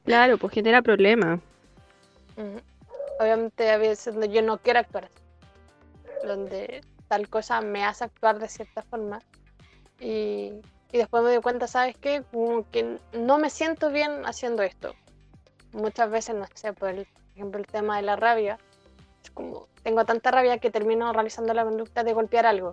Claro, 0.06 0.38
pues 0.38 0.54
genera 0.54 0.82
problemas. 0.82 1.40
Obviamente 3.20 3.70
a 3.70 3.78
veces 3.78 4.16
yo 4.32 4.42
no 4.42 4.58
quiero 4.58 4.80
actuar 4.80 5.06
así, 5.06 6.26
donde 6.26 6.82
tal 7.08 7.30
cosa 7.30 7.62
me 7.62 7.84
hace 7.84 8.06
actuar 8.06 8.40
de 8.40 8.48
cierta 8.48 8.82
forma 8.84 9.20
y, 10.00 10.54
y 10.92 10.98
después 10.98 11.24
me 11.24 11.30
doy 11.34 11.42
cuenta, 11.42 11.68
¿sabes 11.68 11.96
qué? 11.98 12.24
Como 12.32 12.70
que 12.70 12.98
no 13.14 13.38
me 13.38 13.50
siento 13.50 13.90
bien 13.92 14.26
haciendo 14.26 14.64
esto. 14.64 14.94
Muchas 15.74 16.10
veces, 16.10 16.36
no 16.36 16.46
sé, 16.54 16.74
por 16.74 16.90
el- 16.90 17.06
por 17.06 17.32
ejemplo 17.36 17.60
el 17.60 17.68
tema 17.68 17.96
de 17.98 18.02
la 18.04 18.16
rabia, 18.18 18.58
es 19.24 19.32
como 19.32 19.68
tengo 19.84 20.06
tanta 20.06 20.32
rabia 20.32 20.58
que 20.58 20.70
termino 20.70 21.12
realizando 21.14 21.54
la 21.54 21.64
conducta 21.64 22.04
de 22.04 22.14
golpear 22.14 22.46
algo 22.46 22.72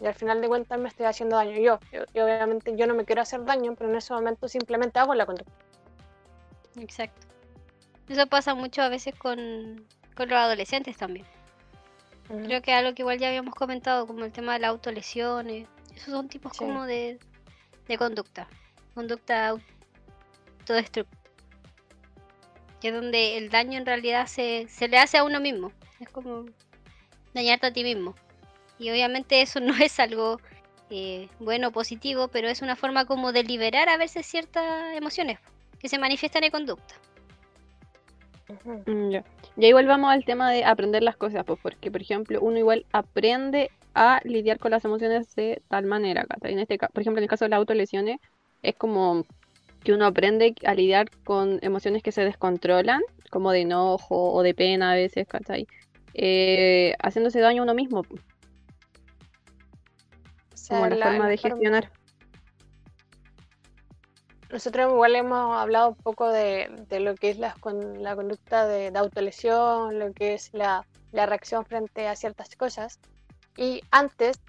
y 0.00 0.06
al 0.06 0.14
final 0.14 0.40
de 0.40 0.48
cuentas 0.48 0.78
me 0.78 0.88
estoy 0.88 1.06
haciendo 1.06 1.36
daño 1.36 1.58
yo. 1.58 1.80
Yo- 1.92 2.04
y 2.12 2.20
obviamente 2.20 2.76
yo 2.76 2.86
no 2.86 2.94
me 2.94 3.04
quiero 3.04 3.22
hacer 3.22 3.44
daño, 3.44 3.74
pero 3.76 3.90
en 3.90 3.96
ese 3.96 4.12
momento 4.12 4.46
simplemente 4.46 4.98
hago 5.00 5.14
la 5.14 5.26
conducta. 5.26 5.52
Exacto. 6.78 7.26
Eso 8.08 8.26
pasa 8.26 8.54
mucho 8.54 8.82
a 8.82 8.88
veces 8.88 9.14
con, 9.16 9.84
con 10.16 10.28
los 10.28 10.38
adolescentes 10.38 10.96
también. 10.96 11.26
Creo 12.44 12.60
que 12.60 12.72
algo 12.74 12.94
que 12.94 13.02
igual 13.02 13.18
ya 13.18 13.28
habíamos 13.28 13.54
comentado, 13.54 14.06
como 14.06 14.24
el 14.24 14.32
tema 14.32 14.52
de 14.52 14.58
las 14.60 14.68
autolesiones. 14.70 15.66
Esos 15.96 16.12
son 16.12 16.28
tipos 16.28 16.52
Sí. 16.52 16.58
como 16.58 16.84
de, 16.84 17.18
de 17.88 17.98
conducta. 17.98 18.48
conducta 18.94 19.48
autodestructiva. 19.48 21.18
Que 22.80 22.88
es 22.88 22.94
donde 22.94 23.38
el 23.38 23.50
daño 23.50 23.78
en 23.78 23.86
realidad 23.86 24.26
se, 24.26 24.68
se 24.68 24.86
le 24.86 24.98
hace 24.98 25.18
a 25.18 25.24
uno 25.24 25.40
mismo. 25.40 25.72
Es 25.98 26.08
como 26.08 26.44
dañarte 27.34 27.66
a 27.66 27.72
ti 27.72 27.82
mismo. 27.82 28.14
Y 28.78 28.90
obviamente 28.90 29.42
eso 29.42 29.60
no 29.60 29.74
es 29.76 29.98
algo 29.98 30.40
eh, 30.90 31.28
bueno, 31.38 31.72
positivo, 31.72 32.28
pero 32.28 32.48
es 32.48 32.62
una 32.62 32.76
forma 32.76 33.04
como 33.04 33.32
de 33.32 33.42
liberar 33.44 33.88
a 33.88 33.96
veces 33.96 34.26
ciertas 34.26 34.96
emociones 34.96 35.38
que 35.78 35.88
se 35.88 35.98
manifiestan 35.98 36.44
en 36.44 36.50
conducta. 36.50 36.94
Mm, 38.64 39.10
ya. 39.10 39.24
Y 39.56 39.66
ahí 39.66 39.72
volvamos 39.72 40.10
al 40.10 40.24
tema 40.24 40.50
de 40.50 40.64
aprender 40.64 41.02
las 41.02 41.16
cosas, 41.16 41.44
pues 41.44 41.58
porque 41.62 41.90
por 41.90 42.00
ejemplo 42.00 42.40
uno 42.40 42.58
igual 42.58 42.86
aprende 42.92 43.70
a 43.94 44.20
lidiar 44.24 44.58
con 44.58 44.70
las 44.70 44.84
emociones 44.84 45.34
de 45.34 45.62
tal 45.68 45.86
manera. 45.86 46.26
En 46.42 46.58
este, 46.58 46.78
por 46.78 47.00
ejemplo, 47.00 47.18
en 47.18 47.24
el 47.24 47.30
caso 47.30 47.44
de 47.44 47.50
las 47.50 47.58
autolesiones, 47.58 48.18
es 48.62 48.74
como 48.74 49.24
que 49.82 49.92
uno 49.92 50.06
aprende 50.06 50.54
a 50.64 50.74
lidiar 50.74 51.10
con 51.24 51.58
emociones 51.62 52.02
que 52.02 52.12
se 52.12 52.24
descontrolan, 52.24 53.00
como 53.30 53.52
de 53.52 53.60
enojo 53.60 54.32
o 54.32 54.42
de 54.42 54.54
pena 54.54 54.92
a 54.92 54.94
veces, 54.94 55.26
¿cachai? 55.26 55.66
Eh, 56.14 56.94
haciéndose 57.02 57.40
daño 57.40 57.62
a 57.62 57.64
uno 57.64 57.74
mismo. 57.74 58.02
como 60.68 60.86
la, 60.88 61.06
forma 61.06 61.28
de 61.28 61.36
gestionar. 61.36 61.90
Nosotros 64.50 64.90
igual 64.90 65.14
hemos 65.14 65.56
hablado 65.56 65.90
un 65.90 65.96
poco 65.96 66.30
de, 66.30 66.70
lo 67.00 67.14
que 67.14 67.30
es 67.30 67.38
la, 67.38 67.54
con, 67.60 68.02
la 68.02 68.16
conducta 68.16 68.66
de, 68.66 68.90
autolesión, 68.96 69.98
lo 69.98 70.12
que 70.12 70.34
es 70.34 70.54
la, 70.54 70.86
reacción 71.12 71.66
frente 71.66 72.08
a 72.08 72.16
ciertas 72.16 72.56
cosas. 72.56 72.98
Y 73.58 73.82
antes, 73.90 74.40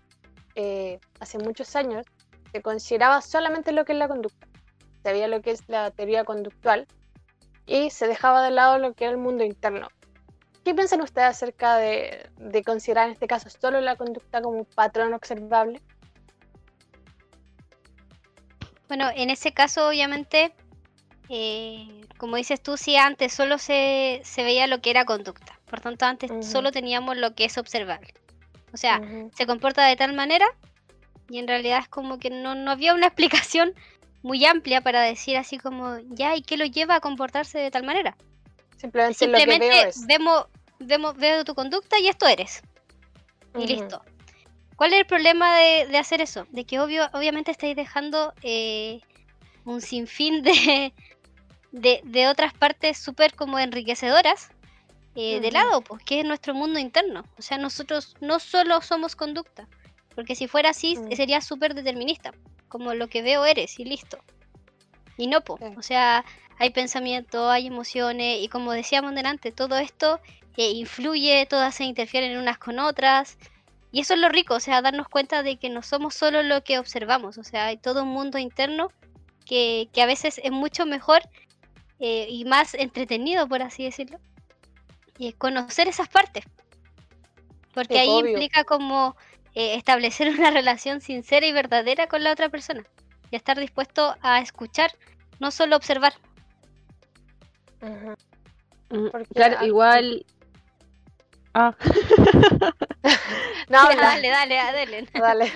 eh, 0.53 0.99
hace 1.19 1.39
muchos 1.39 1.75
años, 1.75 2.05
se 2.51 2.61
consideraba 2.61 3.21
solamente 3.21 3.71
lo 3.71 3.83
que 3.83 3.93
es 3.93 3.97
la 3.97 4.07
conducta. 4.07 4.47
Se 5.03 5.11
veía 5.11 5.27
lo 5.27 5.41
que 5.41 5.51
es 5.51 5.67
la 5.67 5.89
teoría 5.89 6.23
conductual 6.23 6.87
y 7.65 7.89
se 7.89 8.07
dejaba 8.07 8.43
de 8.43 8.51
lado 8.51 8.77
lo 8.77 8.93
que 8.93 9.05
era 9.05 9.11
el 9.11 9.17
mundo 9.17 9.43
interno. 9.43 9.87
¿Qué 10.63 10.75
piensan 10.75 11.01
ustedes 11.01 11.29
acerca 11.29 11.77
de, 11.77 12.29
de 12.37 12.63
considerar 12.63 13.07
en 13.07 13.13
este 13.13 13.27
caso 13.27 13.49
solo 13.49 13.81
la 13.81 13.95
conducta 13.95 14.41
como 14.41 14.59
un 14.59 14.65
patrón 14.65 15.13
observable? 15.13 15.81
Bueno, 18.87 19.09
en 19.15 19.31
ese 19.31 19.53
caso, 19.53 19.87
obviamente, 19.87 20.53
eh, 21.29 22.01
como 22.17 22.35
dices 22.35 22.61
tú, 22.61 22.77
sí, 22.77 22.95
antes 22.95 23.33
solo 23.33 23.57
se, 23.57 24.21
veía 24.37 24.67
lo 24.67 24.81
que 24.81 24.89
era 24.89 25.05
conducta. 25.05 25.59
Por 25.69 25.79
tanto, 25.79 26.05
antes 26.05 26.31
solo 26.45 26.71
teníamos 26.71 27.17
lo 27.17 27.33
que 27.35 27.45
es 27.45 27.57
observable. 27.57 28.13
O 28.73 28.77
sea, 28.77 29.01
se 29.35 29.45
comporta 29.45 29.85
de 29.85 29.95
tal 29.95 30.13
manera 30.13 30.45
y 31.29 31.39
en 31.39 31.47
realidad 31.47 31.79
es 31.81 31.87
como 31.87 32.19
que 32.19 32.29
no, 32.29 32.51
había 32.69 32.93
una 32.93 33.07
explicación 33.07 33.73
muy 34.21 34.45
amplia 34.45 34.81
para 34.81 35.01
decir 35.01 35.37
así 35.37 35.57
como, 35.57 35.97
ya, 36.09 36.35
¿y 36.35 36.41
qué 36.41 36.57
lo 36.57 36.65
lleva 36.65 36.95
a 36.95 36.99
comportarse 36.99 37.57
de 37.57 37.71
tal 37.71 37.83
manera? 37.83 38.17
Simplemente, 38.77 39.27
lo 39.27 39.37
que 39.37 39.59
veo 39.59 39.91
vemos, 40.07 40.45
vemos, 40.79 41.15
veo 41.17 41.43
tu 41.43 41.53
conducta 41.53 41.99
y 41.99 42.07
esto 42.07 42.27
eres. 42.27 42.61
Y 43.57 43.67
listo. 43.67 44.01
¿Cuál 44.75 44.93
es 44.93 44.99
el 44.99 45.05
problema 45.05 45.57
de, 45.57 45.97
hacer 45.97 46.21
eso? 46.21 46.47
De 46.51 46.63
que 46.63 46.79
obvio, 46.79 47.09
obviamente 47.11 47.51
estáis 47.51 47.75
dejando 47.75 48.33
eh, 48.41 49.01
un 49.65 49.81
sinfín 49.81 50.41
de, 50.41 50.93
de, 51.73 52.27
otras 52.29 52.53
partes 52.53 52.97
súper 52.97 53.35
como 53.35 53.59
enriquecedoras 53.59 54.51
eh, 55.15 55.39
de 55.39 55.51
lado, 55.51 55.81
pues 55.81 56.03
que 56.03 56.19
es 56.19 56.25
nuestro 56.25 56.53
mundo 56.53 56.79
interno. 56.79 57.23
O 57.37 57.41
sea, 57.41 57.57
nosotros 57.57 58.15
no 58.21 58.39
solo 58.39 58.81
somos 58.81 59.15
conducta, 59.15 59.67
porque 60.15 60.35
si 60.35 60.47
fuera 60.47 60.69
así 60.69 60.95
mm. 60.95 61.15
sería 61.15 61.41
súper 61.41 61.73
determinista, 61.73 62.31
como 62.67 62.93
lo 62.93 63.07
que 63.07 63.21
veo 63.21 63.45
eres 63.45 63.79
y 63.79 63.85
listo. 63.85 64.19
Y 65.17 65.27
no, 65.27 65.41
pues, 65.41 65.61
o 65.77 65.81
sea, 65.81 66.23
hay 66.59 66.69
pensamiento, 66.69 67.49
hay 67.49 67.67
emociones 67.67 68.41
y 68.41 68.47
como 68.47 68.71
decíamos 68.71 69.15
delante, 69.15 69.51
todo 69.51 69.77
esto 69.77 70.19
eh, 70.57 70.71
influye, 70.71 71.45
todas 71.49 71.75
se 71.75 71.85
interfieren 71.85 72.37
unas 72.37 72.57
con 72.57 72.79
otras. 72.79 73.37
Y 73.91 74.01
eso 74.01 74.13
es 74.13 74.19
lo 74.19 74.29
rico, 74.29 74.55
o 74.55 74.59
sea, 74.59 74.81
darnos 74.81 75.07
cuenta 75.07 75.41
de 75.41 75.57
que 75.57 75.69
no 75.69 75.81
somos 75.81 76.13
solo 76.13 76.43
lo 76.43 76.63
que 76.63 76.77
observamos, 76.77 77.37
o 77.39 77.43
sea, 77.43 77.65
hay 77.67 77.77
todo 77.77 78.03
un 78.03 78.09
mundo 78.09 78.37
interno 78.37 78.91
que, 79.45 79.89
a 79.99 80.05
veces 80.05 80.39
es 80.43 80.51
mucho 80.51 80.85
mejor 80.85 81.21
eh, 81.99 82.27
y 82.29 82.45
más 82.45 82.75
entretenido, 82.75 83.47
por 83.47 83.63
así 83.63 83.83
decirlo, 83.83 84.19
y 85.19 85.33
conocer 85.33 85.87
esas 85.87 86.09
partes. 86.09 86.43
Porque 87.75 87.99
ahí 87.99 88.09
implica 88.17 88.63
como 88.63 89.15
eh, 89.53 89.75
establecer 89.75 90.29
una 90.39 90.49
relación 90.49 91.01
sincera 91.01 91.45
y 91.45 91.51
verdadera 91.51 92.07
con 92.07 92.23
la 92.23 92.31
otra 92.31 92.49
persona 92.49 92.83
y 93.29 93.35
estar 93.35 93.59
dispuesto 93.59 94.15
a 94.21 94.39
escuchar, 94.39 94.91
no 95.39 95.51
solo 95.51 95.75
observar. 95.75 96.13
Mm, 98.89 99.07
claro, 99.35 99.65
igual 99.65 100.25
Ah. 101.53 101.75
no, 103.69 103.89
dale, 103.97 104.29
dale, 104.29 104.55
dale. 104.55 105.07
dale. 105.13 105.51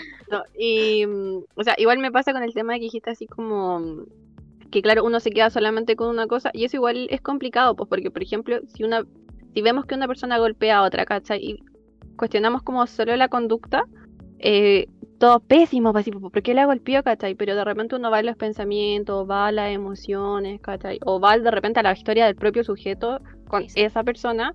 y, 0.58 1.06
mm, 1.06 1.44
o 1.56 1.64
sea, 1.64 1.76
igual 1.78 2.00
me 2.00 2.12
pasa 2.12 2.34
con 2.34 2.44
el 2.44 2.54
tema 2.54 2.74
que 2.76 2.82
dijiste 2.82 3.12
así 3.12 3.28
como 3.28 4.06
que 4.72 4.82
claro, 4.82 5.04
uno 5.04 5.20
se 5.20 5.30
queda 5.30 5.52
solamente 5.52 5.96
con 5.96 6.10
una 6.10 6.26
cosa 6.26 6.50
y 6.52 6.66
eso 6.66 6.78
igual 6.78 7.08
es 7.12 7.22
complicado, 7.22 7.76
pues 7.76 7.88
porque 7.88 8.10
por 8.10 8.24
ejemplo, 8.24 8.60
si 8.76 8.84
una 8.84 9.06
si 9.54 9.62
vemos 9.62 9.86
que 9.86 9.96
una 9.96 10.08
persona 10.08 10.38
golpea 10.38 10.80
a 10.80 10.84
otra, 10.84 11.06
¿cachai? 11.06 11.40
Y 11.40 11.64
cuestionamos 12.16 12.64
como 12.64 12.86
solo 12.88 13.16
la 13.16 13.28
conducta, 13.28 13.86
eh, 14.40 14.88
todo 15.20 15.40
pésimo, 15.40 15.94
pues, 15.94 16.10
¿por 16.10 16.42
qué 16.42 16.54
la 16.54 16.66
golpeó, 16.66 17.04
cachai? 17.04 17.36
Pero 17.36 17.56
de 17.56 17.64
repente 17.64 17.96
uno 17.96 18.12
va 18.12 18.18
a 18.18 18.24
los 18.24 18.36
pensamientos, 18.36 19.30
va 19.30 19.48
a 19.48 19.52
las 19.52 19.72
emociones, 19.72 20.60
cachai? 20.62 21.00
O 21.06 21.20
va 21.20 21.38
de 21.38 21.52
repente 21.52 21.80
a 21.80 21.84
la 21.84 21.94
historia 21.94 22.26
del 22.26 22.36
propio 22.36 22.64
sujeto 22.64 23.22
con 23.48 23.66
esa 23.76 24.04
persona 24.04 24.54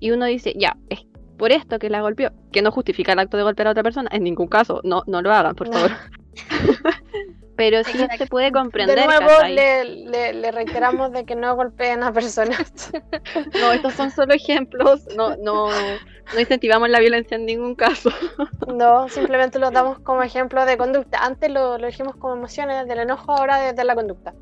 y 0.00 0.10
uno 0.10 0.24
dice, 0.24 0.54
ya, 0.56 0.76
es 0.88 1.06
por 1.36 1.52
esto 1.52 1.78
que 1.78 1.88
la 1.88 2.00
golpeó, 2.00 2.32
que 2.52 2.62
no 2.62 2.72
justifica 2.72 3.12
el 3.12 3.20
acto 3.20 3.36
de 3.36 3.44
golpear 3.44 3.68
a 3.68 3.70
otra 3.70 3.82
persona, 3.82 4.08
en 4.12 4.24
ningún 4.24 4.48
caso, 4.48 4.80
no, 4.82 5.04
no 5.06 5.22
lo 5.22 5.32
hagan, 5.32 5.54
por 5.54 5.72
favor. 5.72 5.90
Pero 7.58 7.82
sí 7.82 7.98
se 8.16 8.26
puede 8.28 8.52
comprender. 8.52 8.96
De 8.96 9.04
nuevo, 9.04 9.42
le, 9.48 10.32
le, 10.32 10.52
reiteramos 10.52 11.10
de 11.10 11.24
que 11.24 11.34
no 11.34 11.56
golpeen 11.56 12.04
a 12.04 12.12
personas. 12.12 12.92
no, 13.60 13.72
estos 13.72 13.94
son 13.94 14.12
solo 14.12 14.32
ejemplos, 14.32 15.08
no, 15.16 15.36
no, 15.38 15.66
no 15.66 16.40
incentivamos 16.40 16.88
la 16.88 17.00
violencia 17.00 17.36
en 17.36 17.46
ningún 17.46 17.74
caso. 17.74 18.10
no, 18.72 19.08
simplemente 19.08 19.58
lo 19.58 19.72
damos 19.72 19.98
como 19.98 20.22
ejemplo 20.22 20.64
de 20.66 20.78
conducta. 20.78 21.18
Antes 21.18 21.50
lo, 21.50 21.78
lo 21.78 21.86
dijimos 21.88 22.14
como 22.14 22.34
emociones 22.34 22.86
del 22.86 23.00
enojo, 23.00 23.32
ahora 23.32 23.58
desde 23.58 23.82
la 23.82 23.96
conducta. 23.96 24.34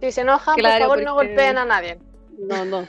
Si 0.00 0.10
se 0.10 0.22
enojan, 0.22 0.56
por 0.56 0.78
favor 0.78 1.02
no 1.04 1.14
golpeen 1.14 1.58
a 1.58 1.64
nadie. 1.64 2.00
No, 2.36 2.64
no. 2.64 2.84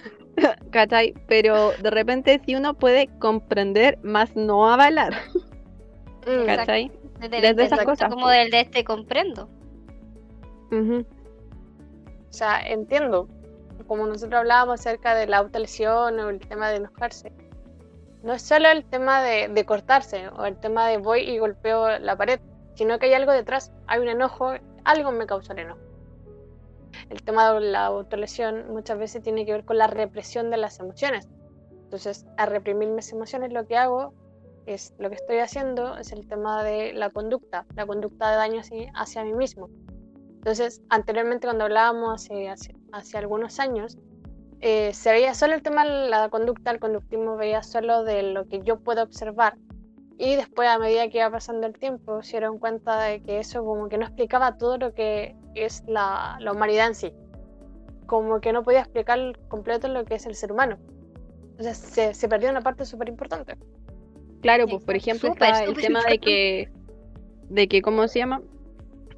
¿Cachai? 0.72 1.14
Pero 1.28 1.74
de 1.74 1.92
repente 1.92 2.42
sí 2.44 2.56
uno 2.56 2.74
puede 2.74 3.10
comprender, 3.20 4.00
más 4.02 4.36
no 4.36 4.68
avalar. 4.72 5.14
Mm. 6.26 6.46
¿Cachai? 6.48 6.92
Desde, 7.20 7.64
esas 7.64 7.86
cosas. 7.86 8.10
Como 8.10 8.28
del 8.28 8.50
de 8.50 8.62
este 8.62 8.84
comprendo. 8.84 9.48
O 10.72 12.34
sea, 12.34 12.60
entiendo. 12.62 13.28
Como 13.88 14.06
nosotros 14.06 14.40
hablábamos 14.40 14.80
acerca 14.80 15.16
de 15.16 15.28
la 15.28 15.38
autolesión 15.38 16.20
o 16.20 16.30
el 16.30 16.40
tema 16.40 16.70
de 16.70 16.78
enojarse. 16.78 17.32
No 18.24 18.34
es 18.34 18.42
solo 18.42 18.70
el 18.70 18.84
tema 18.84 19.22
de, 19.22 19.48
de 19.48 19.66
cortarse 19.66 20.28
o 20.30 20.46
el 20.46 20.58
tema 20.58 20.88
de 20.88 20.98
voy 20.98 21.22
y 21.22 21.38
golpeo 21.38 22.00
la 22.00 22.18
pared, 22.18 22.40
sino 22.76 23.00
que 23.00 23.06
hay 23.06 23.14
algo 23.14 23.32
detrás. 23.32 23.72
Hay 23.86 24.00
un 24.00 24.08
enojo, 24.08 24.54
algo 24.84 25.12
me 25.12 25.26
causa 25.26 25.54
el 25.54 25.60
enojo 25.60 25.88
el 27.10 27.24
tema 27.24 27.54
de 27.54 27.62
la 27.62 27.86
autolesión 27.86 28.72
muchas 28.72 28.98
veces 28.98 29.24
tiene 29.24 29.46
que 29.46 29.54
ver 29.54 29.66
con 29.66 29.78
la 29.78 29.88
represión 29.88 30.50
de 30.50 30.58
las 30.58 30.80
emociones. 30.80 31.28
Entonces, 31.84 32.26
a 32.38 32.46
reprimir 32.46 32.90
mis 32.90 33.12
emociones 33.12 33.54
lo 33.54 33.66
que 33.66 33.78
hago 33.78 34.14
es, 34.66 34.94
lo 35.00 35.10
que 35.10 35.16
estoy 35.16 35.38
haciendo 35.38 35.98
es 35.98 36.12
el 36.12 36.28
tema 36.28 36.64
de 36.64 36.94
la 36.94 37.10
conducta, 37.10 37.66
la 37.76 37.86
conducta 37.86 38.30
de 38.32 38.38
daño 38.38 38.62
hacia 38.96 39.24
mí 39.24 39.34
mismo. 39.34 39.70
Entonces, 40.48 40.82
anteriormente 40.88 41.46
cuando 41.46 41.66
hablábamos 41.66 42.24
hace, 42.24 42.48
hace, 42.94 43.18
algunos 43.18 43.60
años, 43.60 43.98
eh, 44.62 44.94
se 44.94 45.12
veía 45.12 45.34
solo 45.34 45.56
el 45.56 45.62
tema 45.62 45.84
de 45.84 46.10
la 46.10 46.30
conducta, 46.30 46.72
el 46.72 46.80
conductismo 46.80 47.36
veía 47.36 47.64
solo 47.64 48.06
de 48.06 48.24
lo 48.24 48.48
que 48.48 48.62
yo 48.62 48.80
puedo 48.80 49.04
observar. 49.04 49.58
Y 50.18 50.38
después, 50.38 50.70
a 50.70 50.80
medida 50.80 51.10
que 51.10 51.18
iba 51.18 51.30
pasando 51.30 51.68
el 51.68 51.74
tiempo, 51.74 52.24
se 52.24 52.38
dieron 52.38 52.60
cuenta 52.60 52.98
de 53.04 53.22
que 53.22 53.40
eso 53.40 53.66
como 53.66 53.90
que 53.90 53.98
no 53.98 54.06
explicaba 54.06 54.58
todo 54.58 54.78
lo 54.78 54.94
que 54.94 55.36
es 55.54 55.84
la, 55.86 56.38
la 56.40 56.54
humanidad 56.54 56.88
en 56.88 56.96
sí. 56.96 57.12
Como 58.06 58.40
que 58.40 58.54
no 58.54 58.64
podía 58.64 58.80
explicar 58.80 59.20
completo 59.50 59.90
lo 59.90 60.06
que 60.06 60.16
es 60.16 60.26
el 60.28 60.36
ser 60.36 60.54
humano. 60.54 60.78
O 61.60 61.62
sea, 61.62 61.74
se, 61.74 62.14
se 62.14 62.30
perdió 62.30 62.50
una 62.50 62.62
parte 62.62 62.86
súper 62.86 63.10
importante. 63.10 63.58
Claro, 64.40 64.66
pues 64.66 64.82
por 64.82 64.96
ejemplo 64.96 65.28
está 65.28 65.66
el 65.66 65.74
tema 65.74 66.04
de 66.10 66.20
que, 66.20 66.70
de 67.50 67.68
que, 67.68 67.82
¿cómo 67.82 68.08
se 68.08 68.20
llama? 68.20 68.42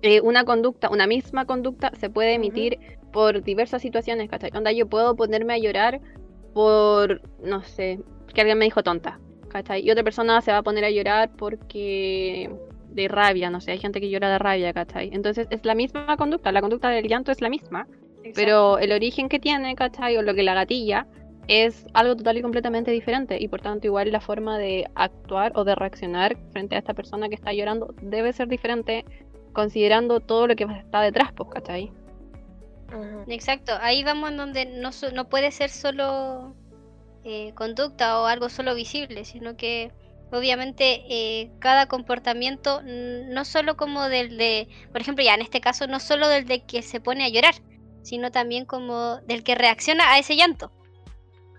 Eh, 0.02 0.22
una 0.22 0.46
conducta, 0.46 0.90
una 0.90 1.08
misma 1.08 1.46
conducta 1.46 1.92
se 2.00 2.10
puede 2.10 2.34
emitir 2.34 2.80
por 3.12 3.44
diversas 3.44 3.82
situaciones, 3.82 4.30
¿cachai? 4.30 4.52
Onda, 4.56 4.72
yo 4.72 4.88
puedo 4.88 5.16
ponerme 5.16 5.54
a 5.54 5.58
llorar 5.58 6.00
por, 6.54 7.22
no 7.44 7.64
sé, 7.64 8.00
que 8.34 8.42
alguien 8.42 8.58
me 8.58 8.66
dijo 8.66 8.84
tonta, 8.84 9.20
¿cachai? 9.50 9.86
Y 9.86 9.92
otra 9.92 10.04
persona 10.04 10.42
se 10.42 10.52
va 10.52 10.60
a 10.60 10.64
poner 10.64 10.86
a 10.86 10.90
llorar 10.90 11.32
porque 11.36 12.50
de 12.92 13.08
rabia, 13.08 13.50
no 13.50 13.62
sé, 13.62 13.72
hay 13.72 13.80
gente 13.80 14.00
que 14.00 14.10
llora 14.10 14.30
de 14.30 14.40
rabia, 14.40 14.74
¿cachai? 14.74 15.10
Entonces 15.14 15.48
es 15.50 15.66
la 15.66 15.76
misma 15.76 16.16
conducta, 16.18 16.52
la 16.52 16.62
conducta 16.62 16.90
del 16.90 17.08
llanto 17.08 17.32
es 17.32 17.42
la 17.42 17.50
misma, 17.50 17.88
pero 18.36 18.80
el 18.80 18.92
origen 18.92 19.28
que 19.28 19.40
tiene, 19.40 19.76
¿cachai? 19.76 20.16
O 20.18 20.22
lo 20.22 20.34
que 20.34 20.44
la 20.44 20.54
gatilla 20.54 21.08
es 21.48 21.88
algo 21.94 22.16
total 22.16 22.38
y 22.38 22.42
completamente 22.44 22.92
diferente 22.92 23.38
y 23.40 23.48
por 23.48 23.60
tanto 23.60 23.88
igual 23.88 24.12
la 24.12 24.22
forma 24.22 24.60
de 24.60 24.86
actuar 24.94 25.52
o 25.56 25.64
de 25.64 25.74
reaccionar 25.74 26.38
frente 26.52 26.76
a 26.76 26.78
esta 26.80 26.94
persona 26.94 27.28
que 27.28 27.34
está 27.34 27.52
llorando 27.54 27.96
debe 28.04 28.32
ser 28.34 28.48
diferente 28.48 29.04
considerando 29.54 30.20
todo 30.20 30.48
lo 30.48 30.56
que 30.56 30.64
está 30.64 31.02
detrás, 31.02 31.32
pues, 31.34 31.50
¿cachai? 31.50 31.92
Exacto, 33.28 33.74
ahí 33.82 34.04
vamos 34.04 34.32
en 34.32 34.38
donde 34.38 34.66
no, 34.66 34.90
no 35.14 35.30
puede 35.30 35.52
ser 35.52 35.70
solo 35.70 36.56
eh, 37.24 37.54
conducta 37.54 38.20
o 38.20 38.26
algo 38.26 38.50
solo 38.50 38.74
visible, 38.74 39.26
sino 39.26 39.56
que 39.56 39.92
obviamente 40.32 41.04
eh, 41.10 41.52
cada 41.60 41.88
comportamiento, 41.88 42.82
no 42.84 43.46
solo 43.46 43.78
como 43.78 44.10
del 44.10 44.38
de, 44.38 44.68
por 44.92 45.02
ejemplo, 45.02 45.24
ya 45.24 45.36
en 45.36 45.42
este 45.42 45.62
caso, 45.62 45.88
no 45.88 46.00
solo 46.00 46.28
del 46.28 46.46
de 46.46 46.64
que 46.66 46.82
se 46.82 47.00
pone 47.00 47.26
a 47.26 47.30
llorar, 47.30 47.56
sino 48.02 48.32
también 48.32 48.66
como 48.66 49.18
del 49.22 49.44
que 49.44 49.56
reacciona 49.56 50.12
a 50.12 50.20
ese 50.20 50.36
llanto. 50.36 50.72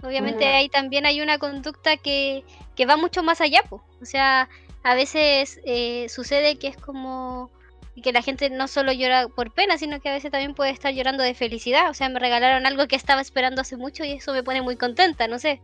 Obviamente 0.02 0.46
ahí 0.46 0.68
también 0.68 1.04
hay 1.04 1.20
una 1.20 1.38
conducta 1.38 1.96
que, 1.96 2.42
que 2.74 2.86
va 2.86 2.96
mucho 2.96 3.22
más 3.22 3.40
allá, 3.40 3.62
o 3.70 4.04
sea, 4.04 4.48
a 4.82 4.94
veces 4.94 5.60
eh, 5.64 6.08
sucede 6.08 6.58
que 6.58 6.68
es 6.68 6.76
como 6.76 7.50
que 8.02 8.12
la 8.12 8.22
gente 8.22 8.50
no 8.50 8.68
solo 8.68 8.92
llora 8.92 9.28
por 9.28 9.52
pena, 9.52 9.76
sino 9.78 10.00
que 10.00 10.08
a 10.08 10.12
veces 10.12 10.30
también 10.30 10.54
puede 10.54 10.70
estar 10.70 10.92
llorando 10.92 11.22
de 11.22 11.34
felicidad. 11.34 11.90
O 11.90 11.94
sea, 11.94 12.08
me 12.08 12.18
regalaron 12.18 12.66
algo 12.66 12.86
que 12.86 12.96
estaba 12.96 13.20
esperando 13.20 13.60
hace 13.60 13.76
mucho 13.76 14.04
y 14.04 14.12
eso 14.12 14.32
me 14.32 14.42
pone 14.42 14.62
muy 14.62 14.76
contenta, 14.76 15.28
no 15.28 15.38
sé. 15.38 15.60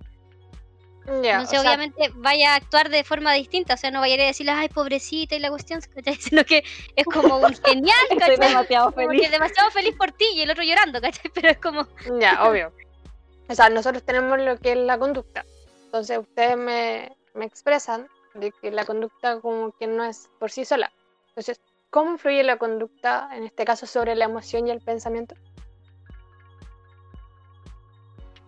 no 1.06 1.46
sé, 1.46 1.58
obviamente 1.58 2.10
vaya 2.16 2.52
a 2.52 2.56
actuar 2.56 2.90
de 2.90 3.04
forma 3.04 3.32
distinta, 3.32 3.74
o 3.74 3.76
sea, 3.76 3.90
no 3.90 4.00
vaya 4.00 4.22
a 4.22 4.26
decirle, 4.26 4.52
ay, 4.52 4.68
pobrecita 4.68 5.36
y 5.36 5.38
la 5.38 5.50
cuestión, 5.50 5.80
sino 6.18 6.44
que 6.44 6.64
es 6.96 7.04
como 7.04 7.38
un 7.38 7.54
genial, 7.64 7.96
¿cachai? 8.18 8.36
demasiado 8.36 8.92
feliz. 8.92 9.30
demasiado 9.30 9.70
feliz 9.70 9.94
por 9.96 10.12
ti 10.12 10.26
y 10.34 10.42
el 10.42 10.50
otro 10.50 10.64
llorando, 10.64 11.00
¿cachai? 11.00 11.30
Pero 11.32 11.48
es 11.48 11.58
como... 11.58 11.86
Ya, 12.20 12.44
obvio. 12.46 12.72
O 13.48 13.54
sea, 13.54 13.68
nosotros 13.68 14.02
tenemos 14.02 14.40
lo 14.40 14.58
que 14.58 14.72
es 14.72 14.78
la 14.78 14.98
conducta. 14.98 15.44
Entonces 15.84 16.18
ustedes 16.18 16.56
me, 16.56 17.16
me 17.34 17.44
expresan 17.44 18.08
de 18.34 18.52
que 18.52 18.70
la 18.70 18.84
conducta 18.84 19.40
como 19.40 19.72
que 19.78 19.86
no 19.86 20.04
es 20.04 20.28
por 20.38 20.50
sí 20.50 20.64
sola. 20.64 20.90
Entonces, 21.28 21.60
¿Cómo 21.90 22.12
influye 22.12 22.42
la 22.42 22.58
conducta, 22.58 23.28
en 23.32 23.44
este 23.44 23.64
caso, 23.64 23.86
sobre 23.86 24.14
la 24.14 24.26
emoción 24.26 24.66
y 24.66 24.70
el 24.70 24.80
pensamiento? 24.80 25.34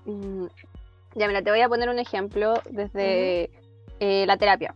Mm, 0.04 0.47
ya, 1.14 1.28
mira, 1.28 1.42
te 1.42 1.50
voy 1.50 1.61
a 1.61 1.68
poner 1.68 1.88
un 1.88 1.99
ejemplo 1.99 2.54
desde 2.71 3.50
eh, 4.00 4.26
la 4.26 4.37
terapia. 4.37 4.75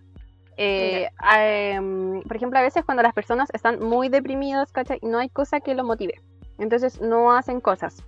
Eh, 0.57 1.09
em, 1.37 2.23
por 2.23 2.37
ejemplo, 2.37 2.59
a 2.59 2.63
veces 2.63 2.85
cuando 2.85 3.03
las 3.03 3.15
personas 3.15 3.49
están 3.53 3.81
muy 3.81 4.09
deprimidas, 4.09 4.73
¿cachai? 4.73 4.99
No 5.03 5.19
hay 5.19 5.29
cosa 5.29 5.61
que 5.61 5.75
lo 5.75 5.85
motive. 5.85 6.21
Entonces 6.59 7.01
no 7.01 7.33
hacen 7.33 7.61
cosas. 7.61 8.03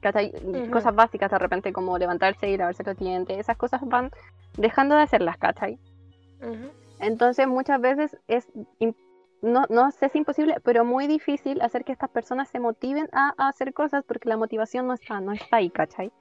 ¿cachai? 0.00 0.32
Cosas 0.70 0.94
básicas 0.94 1.30
de 1.30 1.38
repente 1.38 1.72
como 1.72 1.98
levantarse 1.98 2.48
y 2.48 2.56
lavarse 2.56 2.84
los 2.84 2.96
dientes. 2.96 3.38
Esas 3.38 3.56
cosas 3.56 3.80
van 3.84 4.10
dejando 4.56 4.94
de 4.94 5.02
hacerlas, 5.02 5.36
¿cachai? 5.36 5.78
Entonces 7.00 7.46
muchas 7.48 7.80
veces 7.80 8.16
es 8.28 8.46
no, 9.46 9.64
no 9.68 9.90
sé 9.92 10.08
si 10.08 10.18
imposible, 10.18 10.56
pero 10.62 10.84
muy 10.84 11.06
difícil 11.06 11.62
hacer 11.62 11.84
que 11.84 11.92
estas 11.92 12.10
personas 12.10 12.48
se 12.48 12.60
motiven 12.60 13.08
a, 13.12 13.32
hacer 13.48 13.72
cosas 13.72 14.04
porque 14.04 14.28
la 14.28 14.36
motivación 14.36 14.86
no 14.86 14.94
está, 14.94 15.20
no 15.20 15.32
está 15.32 15.56
ahí, 15.56 15.70
¿cachai? 15.70 16.12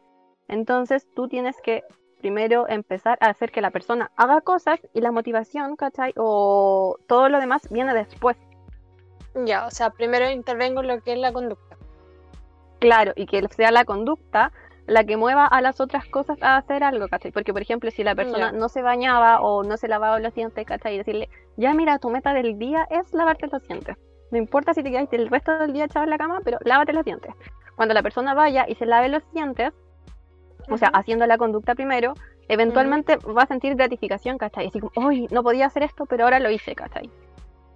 Entonces 0.48 1.08
tú 1.15 1.27
tienes 1.27 1.60
que 1.62 1.84
primero 2.20 2.67
empezar 2.70 3.17
a 3.22 3.27
hacer 3.27 3.51
que 3.51 3.62
la 3.62 3.72
persona 3.72 4.12
haga 4.15 4.41
cosas 4.41 4.79
y 4.94 5.01
la 5.01 5.12
motivación, 5.12 5.75
¿cachai? 5.75 6.13
O 6.15 6.98
todo 7.08 7.29
lo 7.29 7.39
demás 7.39 7.67
viene 7.70 7.94
después. 7.94 8.38
Ya, 9.46 9.65
o 9.65 9.72
sea, 9.72 9.89
primero 9.89 10.29
intervengo 10.29 10.82
en 10.82 10.88
lo 10.88 11.01
que 11.01 11.13
es 11.13 11.20
la 11.20 11.34
conducta. 11.34 11.77
Claro, 12.79 13.13
y 13.15 13.25
que 13.25 13.46
sea 13.50 13.72
la 13.72 13.86
conducta 13.86 14.51
la 14.88 15.04
que 15.04 15.18
mueva 15.18 15.48
a 15.48 15.62
las 15.62 15.81
otras 15.81 16.05
cosas 16.05 16.38
a 16.42 16.57
hacer 16.57 16.83
algo, 16.83 17.07
¿cachai? 17.07 17.31
Porque, 17.31 17.53
por 17.53 17.62
ejemplo, 17.62 17.90
si 17.92 18.03
la 18.03 18.16
persona 18.16 18.51
no 18.51 18.70
se 18.70 18.81
bañaba 18.81 19.42
o 19.42 19.64
no 19.64 19.77
se 19.77 19.88
lavaba 19.88 20.20
los 20.20 20.33
dientes, 20.33 20.66
¿cachai? 20.66 20.96
Y 20.96 20.98
decirle, 21.00 21.29
ya 21.57 21.74
mira, 21.74 21.98
tu 22.00 22.09
meta 22.09 22.33
del 22.33 22.59
día 22.59 22.88
es 22.90 23.14
lavarte 23.14 23.48
los 23.48 23.68
dientes. 23.68 23.98
No 24.31 24.38
importa 24.38 24.74
si 24.74 24.83
te 24.83 24.92
quedaste 24.92 25.16
el 25.16 25.29
resto 25.29 25.57
del 25.57 25.74
día 25.74 25.86
echado 25.86 26.03
en 26.03 26.09
la 26.12 26.18
cama, 26.18 26.40
pero 26.44 26.57
lávate 26.64 26.94
los 26.94 27.05
dientes. 27.05 27.33
Cuando 27.75 27.94
la 27.94 28.03
persona 28.03 28.33
vaya 28.33 28.66
y 28.68 28.75
se 28.75 28.86
lave 28.86 29.09
los 29.09 29.24
dientes, 29.31 29.74
o 30.70 30.77
sea, 30.77 30.90
haciendo 30.90 31.25
la 31.25 31.38
conducta 31.38 31.75
primero, 31.75 32.14
eventualmente 32.48 33.18
va 33.18 33.44
a 33.44 33.48
sentir 33.48 33.75
gratificación, 33.75 34.38
¿cachai? 34.38 34.68
Así 34.68 34.79
como, 34.79 35.07
uy, 35.07 35.27
no 35.31 35.44
podía 35.44 35.66
hacer 35.66 35.83
esto, 35.83 36.05
pero 36.05 36.24
ahora 36.25 36.40
lo 36.40 36.50
hice, 36.50 36.75
¿cachai? 36.75 37.09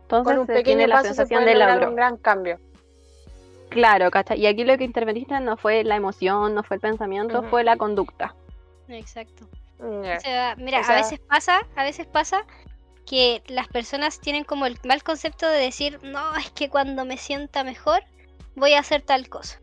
Entonces 0.04 0.32
Con 0.32 0.42
un 0.42 0.48
pequeño 0.48 0.64
tiene 0.64 0.88
la 0.88 1.02
sensación 1.02 1.46
de 1.46 1.56
logro. 1.56 1.90
un 1.90 1.96
gran 1.96 2.18
cambio. 2.18 2.60
Claro, 3.70 4.10
¿cachai? 4.12 4.40
Y 4.40 4.48
aquí 4.48 4.64
lo 4.64 4.78
que 4.78 4.84
interveniste 4.84 5.40
no 5.40 5.58
fue 5.58 5.84
la 5.84 5.96
emoción, 5.96 6.56
no 6.56 6.64
fue 6.64 6.76
el 6.76 6.82
pensamiento, 6.82 7.44
fue 7.44 7.64
la 7.64 7.78
conducta. 7.78 8.36
Exacto. 8.88 9.48
O 9.80 10.20
sea, 10.20 10.56
mira, 10.58 10.80
a 10.80 10.96
veces 10.96 11.20
pasa, 11.20 11.62
a 11.76 11.84
veces 11.84 12.06
pasa 12.08 12.46
que 13.06 13.42
las 13.48 13.68
personas 13.68 14.20
tienen 14.20 14.44
como 14.44 14.66
el 14.66 14.78
mal 14.84 15.04
concepto 15.04 15.48
de 15.48 15.60
decir, 15.60 16.00
no, 16.04 16.36
es 16.36 16.52
que 16.52 16.70
cuando 16.70 17.06
me 17.06 17.18
sienta 17.18 17.64
mejor 17.64 18.04
voy 18.56 18.74
a 18.74 18.80
hacer 18.80 19.02
tal 19.02 19.30
cosa. 19.30 19.60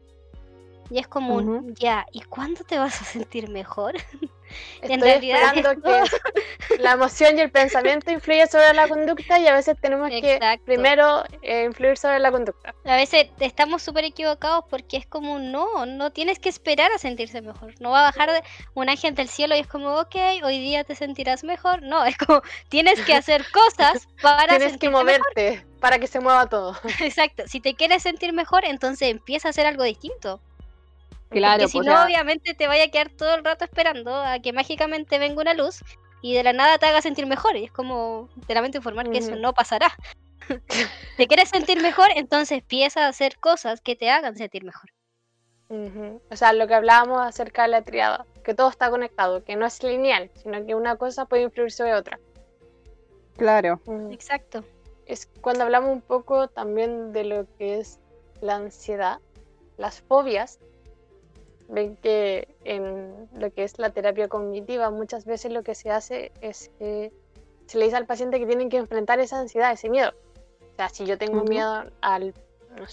Y 0.90 0.99
es 0.99 1.09
como 1.09 1.35
un, 1.35 1.75
ya, 1.75 2.07
¿y 2.12 2.23
cuándo 2.23 2.64
te 2.64 2.79
vas 2.79 3.03
a 3.03 3.05
sentir 3.05 3.51
mejor? 3.51 3.95
Estoy 4.83 5.11
esperando 5.11 5.83
que 5.83 6.79
la 6.79 6.92
emoción 6.92 7.38
y 7.38 7.40
el 7.40 7.51
pensamiento 7.51 8.11
influyen 8.11 8.49
sobre 8.49 8.73
la 8.75 8.88
conducta 8.88 9.38
y 9.38 9.47
a 9.47 9.55
veces 9.55 9.77
tenemos 9.81 10.11
que 10.11 10.38
primero 10.64 11.25
eh, 11.42 11.64
influir 11.64 11.97
sobre 11.97 12.19
la 12.19 12.31
conducta. 12.31 12.75
A 12.85 12.97
veces 12.97 13.29
estamos 13.40 13.83
súper 13.83 14.05
equivocados 14.05 14.64
porque 14.69 14.97
es 14.97 15.07
como 15.07 15.38
no, 15.38 15.87
no 15.87 16.12
tienes 16.12 16.38
que 16.38 16.49
esperar 16.49 16.92
a 16.92 16.99
sentirse 16.99 17.40
mejor. 17.40 17.75
No 17.81 17.90
va 17.90 18.01
a 18.01 18.11
bajar 18.11 18.42
un 18.75 18.88
ángel 18.88 19.14
del 19.14 19.29
cielo 19.29 19.57
y 19.57 19.61
es 19.61 19.66
como, 19.66 19.95
ok, 19.97 20.16
hoy 20.42 20.59
día 20.59 20.85
te 20.85 20.95
sentirás 20.95 21.45
mejor. 21.45 21.83
No, 21.83 22.05
es 22.05 22.16
como, 22.16 22.42
tienes 22.69 23.01
que 23.03 23.14
hacer 23.14 23.45
cosas 23.53 24.09
para 24.23 24.59
Tienes 24.59 24.79
que 24.79 24.90
moverte 24.90 25.64
para 25.81 25.99
que 25.99 26.07
se 26.07 26.21
mueva 26.21 26.49
todo. 26.49 26.77
Exacto, 27.01 27.45
si 27.47 27.61
te 27.61 27.75
quieres 27.75 28.03
sentir 28.03 28.33
mejor, 28.33 28.64
entonces 28.64 29.09
empieza 29.09 29.49
a 29.49 29.51
hacer 29.51 29.66
algo 29.66 29.85
distinto. 29.85 30.40
Claro, 31.31 31.62
Porque 31.62 31.73
si 31.73 31.79
pues, 31.79 31.89
no, 31.89 32.05
obviamente 32.05 32.55
te 32.55 32.67
vaya 32.69 32.85
a 32.85 32.89
quedar 32.89 33.11
todo 33.11 33.35
el 33.35 33.45
rato 33.45 33.65
esperando 33.65 34.15
a 34.15 34.39
que 34.39 34.53
mágicamente 34.53 35.19
venga 35.19 35.43
una 35.43 35.55
luz 35.55 35.81
y 36.23 36.35
de 36.35 36.43
la 36.43 36.53
nada 36.53 36.79
te 36.79 36.87
haga 36.87 37.03
sentir 37.03 37.27
mejor. 37.27 37.57
Y 37.57 37.65
es 37.65 37.73
como, 37.73 38.29
te 38.47 38.55
lamento 38.55 38.79
informar 38.79 39.11
que 39.11 39.19
eso 39.19 39.37
no 39.37 39.53
pasará. 39.53 39.93
¿Te 41.17 41.27
quieres 41.27 41.49
sentir 41.49 41.83
mejor? 41.83 42.09
Entonces 42.15 42.59
empieza 42.59 43.07
a 43.07 43.09
hacer 43.09 43.39
cosas 43.39 43.81
que 43.81 43.97
te 43.97 44.11
hagan 44.11 44.37
sentir 44.37 44.65
mejor. 44.65 44.91
O 45.69 46.37
sea, 46.37 46.53
lo 46.53 46.69
que 46.69 46.75
hablábamos 46.75 47.21
acerca 47.21 47.62
de 47.62 47.69
la 47.69 47.83
triada, 47.83 48.25
que 48.45 48.55
todo 48.55 48.69
está 48.69 48.89
conectado, 48.89 49.43
que 49.43 49.57
no 49.57 49.67
es 49.67 49.83
lineal, 49.83 50.31
sino 50.35 50.65
que 50.65 50.77
una 50.77 50.97
cosa 50.97 51.27
puede 51.27 51.43
influir 51.43 51.73
sobre 51.73 51.95
otra. 51.95 52.21
Claro. 53.37 53.81
Exacto. 54.12 54.65
Es 55.07 55.27
cuando 55.41 55.65
hablamos 55.65 55.91
un 55.91 56.03
poco 56.03 56.49
también 56.49 57.12
de 57.12 57.25
lo 57.25 57.47
que 57.59 57.81
es 57.81 57.99
la 58.41 58.57
ansiedad, 58.57 59.19
las 59.77 60.01
fobias, 60.03 60.61
ven 61.68 61.96
que 61.96 62.48
en 62.64 63.29
lo 63.35 63.50
que 63.52 63.64
es 63.64 63.79
la 63.79 63.90
terapia 63.90 64.29
cognitiva 64.29 64.90
muchas 64.90 65.24
veces 65.24 65.52
lo 65.52 65.62
que 65.62 65.74
se 65.74 65.90
hace 65.90 66.33
es 66.40 66.70
que 66.79 67.12
se 67.66 67.79
le 67.79 67.87
dice 67.87 67.96
al 67.96 68.07
paciente 68.07 68.38
que 68.38 68.46
tienen 68.46 68.68
que 68.68 68.76
enfrentar 68.76 69.18
esa 69.20 69.38
ansiedad, 69.38 69.72
ese 69.72 69.88
miedo. 69.88 70.12
O 70.72 70.76
sea, 70.76 70.88
si 70.88 71.05
yo 71.05 71.18
tengo 71.18 71.42
miedo 71.44 71.85
al, 72.00 72.35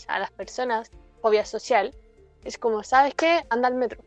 a 0.08 0.20
las 0.20 0.32
personas, 0.32 0.90
fobia 1.22 1.46
social, 1.46 1.94
es 2.44 2.58
como, 2.58 2.84
¿sabes 2.84 3.14
qué? 3.14 3.44
Anda 3.50 3.68
al 3.68 3.76
metro. 3.76 4.04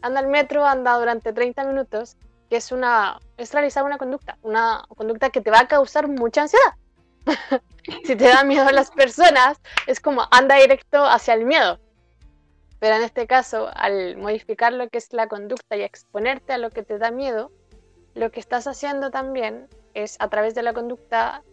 Anda 0.00 0.20
al 0.20 0.26
metro, 0.26 0.64
anda 0.64 0.98
durante 0.98 1.32
30 1.32 1.64
minutos, 1.64 2.16
que 2.50 2.56
es 2.56 2.72
una 2.72 3.20
es 3.36 3.52
realizar 3.52 3.84
una 3.84 3.98
conducta, 3.98 4.38
una 4.42 4.84
conducta 4.96 5.30
que 5.30 5.40
te 5.40 5.50
va 5.50 5.60
a 5.60 5.68
causar 5.68 6.08
mucha 6.08 6.42
ansiedad. 6.42 6.74
si 8.04 8.16
te 8.16 8.24
da 8.24 8.44
miedo 8.44 8.66
a 8.66 8.72
las 8.72 8.90
personas, 8.90 9.60
es 9.86 10.00
como 10.00 10.26
anda 10.30 10.56
directo 10.56 11.04
hacia 11.04 11.34
el 11.34 11.44
miedo. 11.44 11.78
Pero 12.82 12.96
en 12.96 13.02
este 13.02 13.28
caso, 13.28 13.70
al 13.74 14.16
modificar 14.16 14.72
lo 14.72 14.88
que 14.88 14.98
es 14.98 15.12
la 15.12 15.28
conducta 15.28 15.76
y 15.76 15.82
exponerte 15.82 16.52
a 16.52 16.58
lo 16.58 16.70
que 16.70 16.82
te 16.82 16.98
da 16.98 17.12
miedo, 17.12 17.52
lo 18.16 18.32
que 18.32 18.40
estás 18.40 18.66
haciendo 18.66 19.12
también 19.12 19.68
es 19.94 20.16
a 20.18 20.28
través 20.28 20.56
de 20.56 20.64
la 20.64 20.72
conducta 20.72 21.44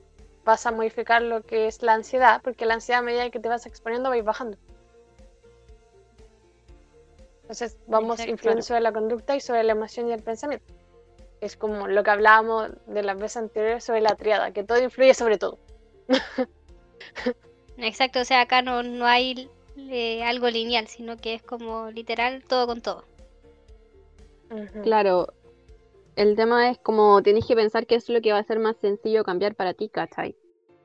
vas 0.43 0.65
a 0.65 0.71
modificar 0.71 1.21
lo 1.21 1.43
que 1.43 1.67
es 1.67 1.83
la 1.83 1.93
ansiedad, 1.93 2.41
porque 2.43 2.65
la 2.65 2.73
ansiedad 2.73 3.01
a 3.01 3.03
medida 3.03 3.29
que 3.29 3.39
te 3.39 3.47
vas 3.47 3.67
exponiendo 3.67 4.09
va 4.09 4.15
a 4.15 4.17
ir 4.17 4.23
bajando. 4.23 4.57
Entonces 7.43 7.77
vamos 7.85 8.25
influyendo 8.25 8.63
sobre 8.63 8.81
la 8.81 8.91
conducta 8.91 9.35
y 9.35 9.39
sobre 9.39 9.61
la 9.61 9.73
emoción 9.73 10.07
y 10.07 10.13
el 10.13 10.23
pensamiento. 10.23 10.73
Es 11.41 11.55
como 11.55 11.87
lo 11.87 12.03
que 12.03 12.09
hablábamos 12.09 12.71
de 12.87 13.03
las 13.03 13.19
veces 13.19 13.37
anteriores 13.37 13.83
sobre 13.83 14.01
la 14.01 14.15
triada, 14.15 14.49
que 14.49 14.63
todo 14.63 14.81
influye 14.81 15.13
sobre 15.13 15.37
todo. 15.37 15.59
Exacto, 17.77 18.21
o 18.21 18.25
sea, 18.25 18.41
acá 18.41 18.63
no, 18.63 18.81
no 18.81 19.05
hay 19.05 19.47
algo 20.23 20.49
lineal, 20.49 20.87
sino 20.87 21.17
que 21.17 21.33
es 21.35 21.43
como 21.43 21.89
literal 21.91 22.43
todo 22.47 22.67
con 22.67 22.81
todo. 22.81 23.03
Claro, 24.83 25.27
el 26.15 26.35
tema 26.35 26.69
es 26.69 26.77
como 26.79 27.21
tienes 27.21 27.45
que 27.45 27.55
pensar 27.55 27.85
que 27.85 27.95
es 27.95 28.09
lo 28.09 28.19
que 28.21 28.31
va 28.31 28.39
a 28.39 28.43
ser 28.43 28.59
más 28.59 28.77
sencillo 28.77 29.23
cambiar 29.23 29.55
para 29.55 29.73
ti, 29.73 29.89
¿cachai? 29.89 30.35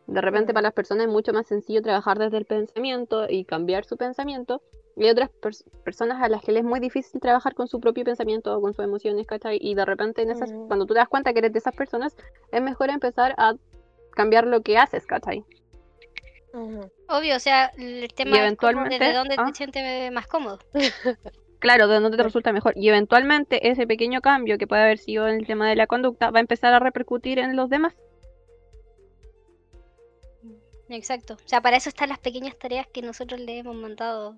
De 0.06 0.20
repente 0.20 0.52
para 0.52 0.64
las 0.64 0.74
personas 0.74 1.06
es 1.06 1.12
mucho 1.12 1.32
más 1.32 1.46
sencillo 1.46 1.80
trabajar 1.80 2.18
desde 2.18 2.36
el 2.36 2.44
pensamiento 2.44 3.26
y 3.28 3.44
cambiar 3.44 3.84
su 3.86 3.96
pensamiento. 3.96 4.60
Y 4.96 5.04
hay 5.04 5.10
otras 5.10 5.30
pers- 5.40 5.64
personas 5.82 6.22
a 6.22 6.28
las 6.28 6.42
que 6.42 6.52
les 6.52 6.62
es 6.62 6.68
muy 6.68 6.78
difícil 6.78 7.20
trabajar 7.20 7.54
con 7.54 7.66
su 7.66 7.80
propio 7.80 8.04
pensamiento 8.04 8.56
o 8.56 8.60
con 8.60 8.74
sus 8.74 8.84
emociones, 8.84 9.26
¿cachai? 9.26 9.58
Y 9.60 9.74
de 9.74 9.84
repente 9.84 10.22
en 10.22 10.30
esas, 10.30 10.52
cuando 10.68 10.86
tú 10.86 10.92
te 10.94 11.00
das 11.00 11.08
cuenta 11.08 11.32
que 11.32 11.40
eres 11.40 11.52
de 11.52 11.58
esas 11.58 11.74
personas, 11.74 12.14
es 12.52 12.62
mejor 12.62 12.90
empezar 12.90 13.34
a 13.38 13.54
cambiar 14.12 14.46
lo 14.46 14.60
que 14.60 14.76
haces, 14.78 15.06
¿cachai? 15.06 15.42
Obvio, 17.08 17.36
o 17.36 17.40
sea, 17.40 17.72
el 17.76 18.08
tema 18.14 18.38
eventualmente- 18.38 18.98
desde 18.98 19.14
dónde 19.14 19.34
ah. 19.38 19.46
te 19.46 19.54
sientes 19.54 20.12
más 20.12 20.26
cómodo. 20.26 20.58
Claro, 21.60 21.88
de 21.88 21.98
dónde 21.98 22.18
te 22.18 22.22
resulta 22.22 22.52
mejor. 22.52 22.74
Y 22.76 22.90
eventualmente 22.90 23.70
ese 23.70 23.86
pequeño 23.86 24.20
cambio 24.20 24.58
que 24.58 24.66
puede 24.66 24.82
haber 24.82 24.98
sido 24.98 25.26
en 25.28 25.36
el 25.36 25.46
tema 25.46 25.66
de 25.66 25.76
la 25.76 25.86
conducta 25.86 26.30
va 26.30 26.36
a 26.36 26.40
empezar 26.40 26.74
a 26.74 26.78
repercutir 26.78 27.38
en 27.38 27.56
los 27.56 27.70
demás. 27.70 27.94
Exacto. 30.90 31.38
O 31.42 31.48
sea, 31.48 31.62
para 31.62 31.78
eso 31.78 31.88
están 31.88 32.10
las 32.10 32.18
pequeñas 32.18 32.58
tareas 32.58 32.86
que 32.88 33.00
nosotros 33.00 33.40
le 33.40 33.56
hemos 33.56 33.76
mandado 33.76 34.36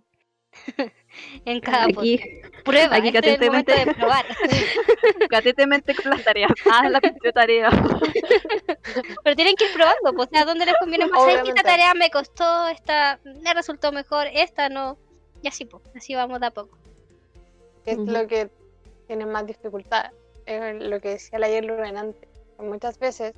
en 1.44 1.60
cada 1.60 1.84
Aquí. 1.84 2.20
Prueba, 2.64 2.96
aquí 2.96 3.08
este 3.08 3.34
es 3.34 3.40
el 3.40 3.46
momento 3.46 3.72
de 3.72 3.94
probar. 3.94 4.26
catetemente 5.30 5.94
con 5.94 6.10
las 6.10 6.24
tareas. 6.24 6.50
Haz 6.70 6.90
la 6.90 7.00
pinche 7.02 7.32
tarea. 7.32 7.70
Pero 9.22 9.36
tienen 9.36 9.54
que 9.56 9.66
ir 9.66 9.72
probando, 9.72 10.12
pues, 10.14 10.28
o 10.28 10.30
sea, 10.30 10.44
¿dónde 10.44 10.66
les 10.66 10.74
conviene 10.80 11.06
más? 11.06 11.20
¿Sabes 11.20 11.34
que 11.36 11.40
Obviamente. 11.42 11.60
esta 11.60 11.70
tarea 11.70 11.94
me 11.94 12.10
costó, 12.10 12.68
esta 12.68 13.20
me 13.24 13.54
resultó 13.54 13.92
mejor, 13.92 14.26
esta 14.32 14.68
no? 14.68 14.98
Y 15.42 15.48
así, 15.48 15.64
pues, 15.64 15.82
así 15.94 16.14
vamos 16.14 16.40
de 16.40 16.46
a 16.46 16.50
poco. 16.50 16.76
es 17.84 17.98
lo 17.98 18.26
que 18.26 18.50
tiene 19.06 19.26
más 19.26 19.46
dificultad. 19.46 20.10
Es 20.46 20.74
lo 20.82 21.00
que 21.00 21.10
decía 21.10 21.38
la 21.38 21.46
ayer 21.46 21.70
antes. 21.70 22.28
Muchas 22.58 22.98
veces 22.98 23.34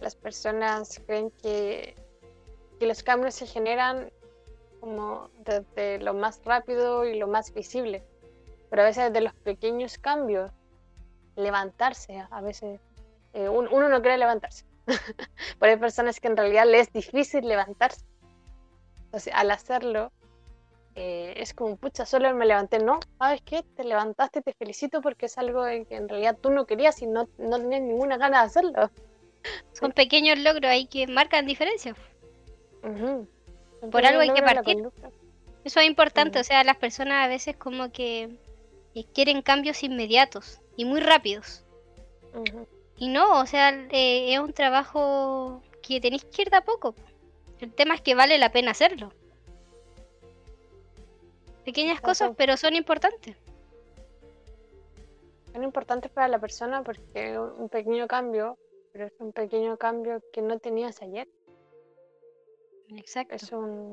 las 0.00 0.14
personas 0.14 1.00
creen 1.06 1.30
que, 1.42 1.94
que 2.78 2.86
los 2.86 3.02
cambios 3.02 3.34
se 3.34 3.46
generan 3.46 4.10
como 4.80 5.30
desde 5.44 5.98
lo 5.98 6.14
más 6.14 6.40
rápido 6.44 7.04
y 7.04 7.18
lo 7.18 7.26
más 7.26 7.52
visible. 7.52 8.02
Pero 8.70 8.82
a 8.82 8.84
veces 8.86 9.12
de 9.12 9.20
los 9.20 9.34
pequeños 9.34 9.98
cambios, 9.98 10.50
levantarse, 11.36 12.24
a 12.30 12.40
veces 12.40 12.80
eh, 13.32 13.48
un- 13.48 13.68
uno 13.70 13.88
no 13.88 14.00
quiere 14.02 14.18
levantarse. 14.18 14.64
Pero 15.58 15.72
hay 15.72 15.78
personas 15.78 16.20
que 16.20 16.28
en 16.28 16.36
realidad 16.36 16.66
les 16.66 16.88
es 16.88 16.92
difícil 16.92 17.46
levantarse. 17.46 18.04
Entonces, 19.04 19.32
al 19.34 19.50
hacerlo, 19.50 20.12
eh, 20.94 21.34
es 21.36 21.54
como, 21.54 21.76
pucha, 21.76 22.04
solo 22.04 22.32
me 22.34 22.44
levanté. 22.46 22.78
No, 22.78 22.98
¿sabes 23.18 23.40
qué? 23.42 23.62
Te 23.76 23.84
levantaste, 23.84 24.42
te 24.42 24.52
felicito 24.52 25.00
porque 25.00 25.26
es 25.26 25.38
algo 25.38 25.64
que 25.64 25.86
en 25.96 26.08
realidad 26.08 26.36
tú 26.40 26.50
no 26.50 26.66
querías 26.66 27.00
y 27.02 27.06
no, 27.06 27.28
no 27.38 27.58
tenías 27.58 27.82
ninguna 27.82 28.16
gana 28.18 28.40
de 28.40 28.46
hacerlo. 28.46 28.90
Son 29.72 29.92
pequeños 29.92 30.38
logros 30.40 30.70
ahí 30.70 30.86
que 30.86 31.06
marcan 31.06 31.46
diferencia. 31.46 31.94
Por 33.90 34.04
algo 34.04 34.20
hay 34.20 34.32
que 34.32 34.42
partir. 34.42 34.78
Eso 35.64 35.80
es 35.80 35.86
importante, 35.86 36.40
o 36.40 36.44
sea, 36.44 36.64
las 36.64 36.76
personas 36.76 37.24
a 37.24 37.28
veces 37.28 37.56
como 37.56 37.92
que 37.92 38.38
eh, 38.94 39.04
quieren 39.12 39.42
cambios 39.42 39.82
inmediatos 39.82 40.60
y 40.76 40.84
muy 40.84 41.00
rápidos. 41.00 41.64
Y 42.96 43.08
no, 43.08 43.40
o 43.40 43.46
sea, 43.46 43.70
eh, 43.90 44.34
es 44.34 44.40
un 44.40 44.52
trabajo 44.52 45.62
que 45.82 46.00
tenéis 46.00 46.24
que 46.24 46.42
ir 46.42 46.50
de 46.50 46.56
a 46.56 46.64
poco. 46.64 46.94
El 47.60 47.72
tema 47.72 47.94
es 47.94 48.00
que 48.00 48.14
vale 48.14 48.38
la 48.38 48.50
pena 48.50 48.70
hacerlo. 48.70 49.12
Pequeñas 51.64 52.00
cosas, 52.00 52.32
pero 52.36 52.56
son 52.56 52.74
importantes. 52.74 53.36
Son 55.52 55.62
importantes 55.62 56.10
para 56.10 56.28
la 56.28 56.38
persona 56.38 56.82
porque 56.82 57.38
un 57.38 57.68
pequeño 57.68 58.06
cambio, 58.06 58.56
pero 58.92 59.06
es 59.06 59.12
un 59.18 59.32
pequeño 59.32 59.76
cambio 59.76 60.22
que 60.32 60.40
no 60.40 60.58
tenías 60.58 61.02
ayer. 61.02 61.28
Exacto. 62.96 63.34
Es, 63.34 63.52
un, 63.52 63.92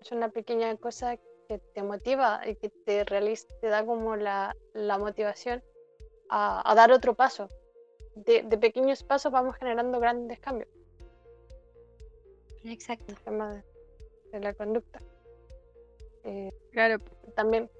es 0.00 0.12
una 0.12 0.28
pequeña 0.28 0.76
cosa 0.76 1.16
que 1.48 1.58
te 1.74 1.82
motiva 1.82 2.40
y 2.46 2.56
que 2.56 2.70
te, 2.70 3.04
realiza, 3.04 3.46
te 3.60 3.68
da 3.68 3.84
como 3.84 4.16
la, 4.16 4.56
la 4.72 4.98
motivación 4.98 5.62
a, 6.28 6.68
a 6.70 6.74
dar 6.74 6.92
otro 6.92 7.14
paso. 7.14 7.48
De, 8.14 8.42
de 8.42 8.58
pequeños 8.58 9.02
pasos 9.04 9.30
vamos 9.30 9.56
generando 9.56 10.00
grandes 10.00 10.40
cambios. 10.40 10.70
Exacto. 12.64 13.12
el 13.12 13.20
tema 13.20 13.54
de, 13.54 13.64
de 14.32 14.40
la 14.40 14.54
conducta. 14.54 15.00
Eh, 16.24 16.52
Claro, 16.72 16.98
también, 17.34 17.70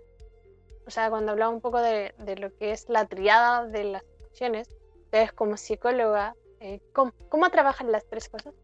o 0.87 0.91
sea, 0.91 1.11
cuando 1.11 1.33
hablaba 1.33 1.53
un 1.53 1.61
poco 1.61 1.81
de, 1.81 2.15
de 2.19 2.37
lo 2.37 2.55
que 2.57 2.71
es 2.73 2.89
la 2.89 3.07
triada 3.07 3.67
de 3.67 3.85
las 3.85 4.05
acciones, 4.25 4.69
ustedes 5.05 5.33
como 5.33 5.57
psicóloga, 5.57 6.35
eh, 6.61 6.81
¿cómo, 6.93 7.13
cómo 7.29 7.51
trabajan 7.51 7.93
las 7.93 8.07
tres 8.07 8.29
cosas? 8.29 8.55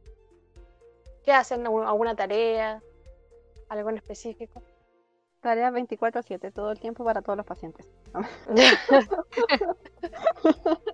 ¿Qué 1.24 1.32
hacen? 1.32 1.64
¿Algu- 1.64 1.86
¿Alguna 1.86 2.14
tarea? 2.16 2.82
¿Algo 3.68 3.90
en 3.90 3.96
específico? 3.96 4.62
tarea 5.40 5.70
24/7, 5.72 6.52
todo 6.52 6.70
el 6.70 6.78
tiempo 6.78 7.04
para 7.04 7.20
todos 7.20 7.36
los 7.36 7.44
pacientes. 7.44 7.88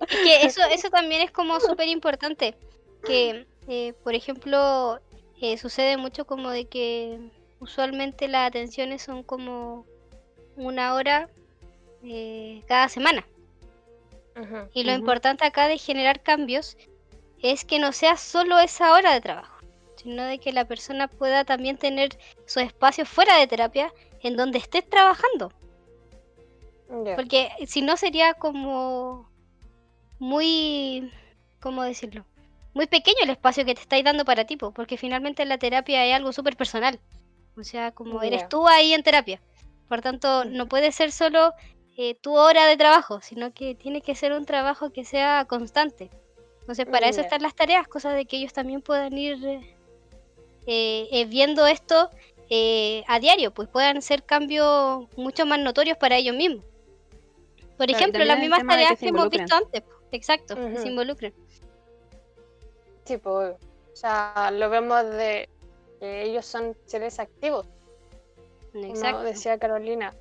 Es 0.08 0.16
que 0.22 0.42
eso, 0.46 0.62
eso 0.72 0.88
también 0.90 1.20
es 1.22 1.30
como 1.30 1.60
súper 1.60 1.88
importante. 1.88 2.54
Que, 3.04 3.46
eh, 3.68 3.92
por 4.04 4.14
ejemplo, 4.14 5.00
eh, 5.40 5.58
sucede 5.58 5.96
mucho 5.98 6.24
como 6.26 6.50
de 6.50 6.64
que 6.66 7.18
usualmente 7.60 8.26
las 8.28 8.48
atenciones 8.48 9.02
son 9.02 9.22
como 9.22 9.84
una 10.56 10.94
hora 10.94 11.28
eh, 12.02 12.62
cada 12.66 12.88
semana. 12.88 13.26
Y 14.72 14.84
lo 14.84 14.92
importante 14.92 15.44
acá 15.44 15.66
de 15.68 15.78
generar 15.78 16.22
cambios 16.22 16.76
es 17.42 17.64
que 17.64 17.78
no 17.80 17.92
sea 17.92 18.16
solo 18.16 18.58
esa 18.60 18.92
hora 18.92 19.12
de 19.12 19.20
trabajo, 19.20 19.57
sino 20.02 20.24
de 20.24 20.38
que 20.38 20.52
la 20.52 20.64
persona 20.64 21.08
pueda 21.08 21.44
también 21.44 21.76
tener 21.76 22.10
su 22.46 22.60
espacio 22.60 23.04
fuera 23.04 23.36
de 23.38 23.46
terapia 23.46 23.92
en 24.22 24.36
donde 24.36 24.58
esté 24.58 24.82
trabajando. 24.82 25.52
Porque 27.16 27.50
si 27.66 27.82
no 27.82 27.96
sería 27.96 28.34
como 28.34 29.28
muy, 30.18 31.10
¿cómo 31.60 31.82
decirlo? 31.82 32.24
Muy 32.72 32.86
pequeño 32.86 33.18
el 33.22 33.30
espacio 33.30 33.64
que 33.64 33.74
te 33.74 33.82
estáis 33.82 34.04
dando 34.04 34.24
para 34.24 34.44
ti, 34.44 34.56
po, 34.56 34.72
porque 34.72 34.96
finalmente 34.96 35.44
la 35.44 35.58
terapia 35.58 36.06
es 36.06 36.14
algo 36.14 36.32
súper 36.32 36.56
personal. 36.56 36.98
O 37.56 37.64
sea, 37.64 37.92
como 37.92 38.22
eres 38.22 38.48
tú 38.48 38.68
ahí 38.68 38.92
en 38.92 39.02
terapia. 39.02 39.40
Por 39.88 40.00
tanto, 40.00 40.44
no 40.44 40.66
puede 40.66 40.92
ser 40.92 41.12
solo 41.12 41.52
eh, 41.96 42.14
tu 42.14 42.36
hora 42.36 42.66
de 42.66 42.76
trabajo, 42.76 43.20
sino 43.20 43.52
que 43.52 43.74
tiene 43.74 44.00
que 44.00 44.14
ser 44.14 44.32
un 44.32 44.46
trabajo 44.46 44.90
que 44.92 45.04
sea 45.04 45.44
constante. 45.46 46.10
Entonces, 46.60 46.86
para 46.86 47.08
eso 47.08 47.20
están 47.20 47.42
las 47.42 47.54
tareas, 47.54 47.88
cosas 47.88 48.14
de 48.14 48.26
que 48.26 48.36
ellos 48.36 48.52
también 48.52 48.82
puedan 48.82 49.16
ir 49.16 49.38
eh, 50.70 51.08
eh, 51.10 51.24
viendo 51.24 51.66
esto 51.66 52.10
eh, 52.50 53.02
a 53.08 53.18
diario, 53.20 53.54
pues 53.54 53.68
puedan 53.70 54.02
ser 54.02 54.22
cambios 54.22 55.06
mucho 55.16 55.46
más 55.46 55.58
notorios 55.58 55.96
para 55.96 56.16
ellos 56.16 56.36
mismos. 56.36 56.62
Por 57.78 57.86
Claro, 57.86 57.98
ejemplo, 57.98 58.24
las 58.26 58.38
mismas 58.38 58.60
que 58.60 58.66
tareas 58.66 58.98
que 58.98 59.08
hemos 59.08 59.30
visto 59.30 59.54
antes. 59.54 59.82
Exacto, 60.12 60.56
que 60.56 60.76
se 60.76 60.88
involucren. 60.88 61.32
Sí, 63.06 63.16
pues, 63.16 63.56
o 63.92 63.96
sea, 63.96 64.50
lo 64.52 64.68
vemos 64.68 65.06
de 65.06 65.48
que 66.00 66.24
ellos 66.24 66.44
son 66.44 66.76
seres 66.84 67.18
activos. 67.18 67.66
como 68.74 68.84
Exacto. 68.84 69.22
decía 69.22 69.58
Carolina, 69.58 70.14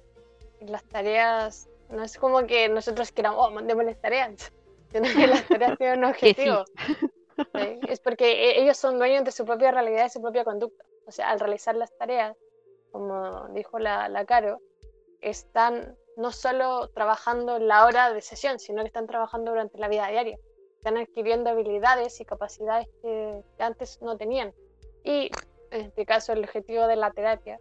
las 0.61 0.85
tareas 0.85 1.67
no 1.89 2.03
es 2.03 2.17
como 2.17 2.47
que 2.47 2.69
nosotros 2.69 3.11
queramos, 3.11 3.45
oh, 3.45 3.51
mandémosles 3.51 3.99
tareas, 3.99 4.53
sino 4.93 5.09
que 5.13 5.27
las 5.27 5.45
tareas 5.45 5.77
tienen 5.77 6.05
un 6.05 6.13
Que 6.13 6.33
sí. 6.33 6.49
Es 7.87 7.99
porque 7.99 8.49
e- 8.49 8.61
ellos 8.61 8.77
son 8.77 8.97
dueños 8.97 9.23
de 9.23 9.31
su 9.31 9.45
propia 9.45 9.71
realidad 9.71 10.05
y 10.05 10.09
su 10.09 10.21
propia 10.21 10.43
conducta. 10.43 10.83
O 11.05 11.11
sea, 11.11 11.29
al 11.29 11.39
realizar 11.39 11.75
las 11.75 11.95
tareas, 11.97 12.35
como 12.91 13.47
dijo 13.49 13.79
la, 13.79 14.09
la 14.09 14.25
Caro, 14.25 14.59
están 15.21 15.95
no 16.15 16.31
solo 16.31 16.87
trabajando 16.89 17.59
la 17.59 17.85
hora 17.85 18.11
de 18.11 18.21
sesión, 18.21 18.59
sino 18.59 18.81
que 18.81 18.87
están 18.87 19.07
trabajando 19.07 19.51
durante 19.51 19.77
la 19.77 19.87
vida 19.87 20.07
diaria. 20.07 20.37
Están 20.77 20.97
adquiriendo 20.97 21.49
habilidades 21.49 22.19
y 22.19 22.25
capacidades 22.25 22.87
que, 23.01 23.41
que 23.55 23.63
antes 23.63 24.01
no 24.01 24.17
tenían. 24.17 24.53
Y 25.03 25.31
en 25.71 25.87
este 25.87 26.05
caso, 26.05 26.33
el 26.33 26.43
objetivo 26.43 26.87
de 26.87 26.95
la 26.95 27.11
terapia 27.11 27.59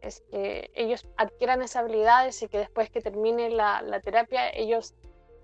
es 0.00 0.22
que 0.30 0.70
ellos 0.74 1.06
adquieran 1.16 1.62
esas 1.62 1.82
habilidades 1.82 2.42
y 2.42 2.48
que 2.48 2.58
después 2.58 2.90
que 2.90 3.00
termine 3.00 3.50
la, 3.50 3.82
la 3.82 4.00
terapia, 4.00 4.50
ellos 4.50 4.94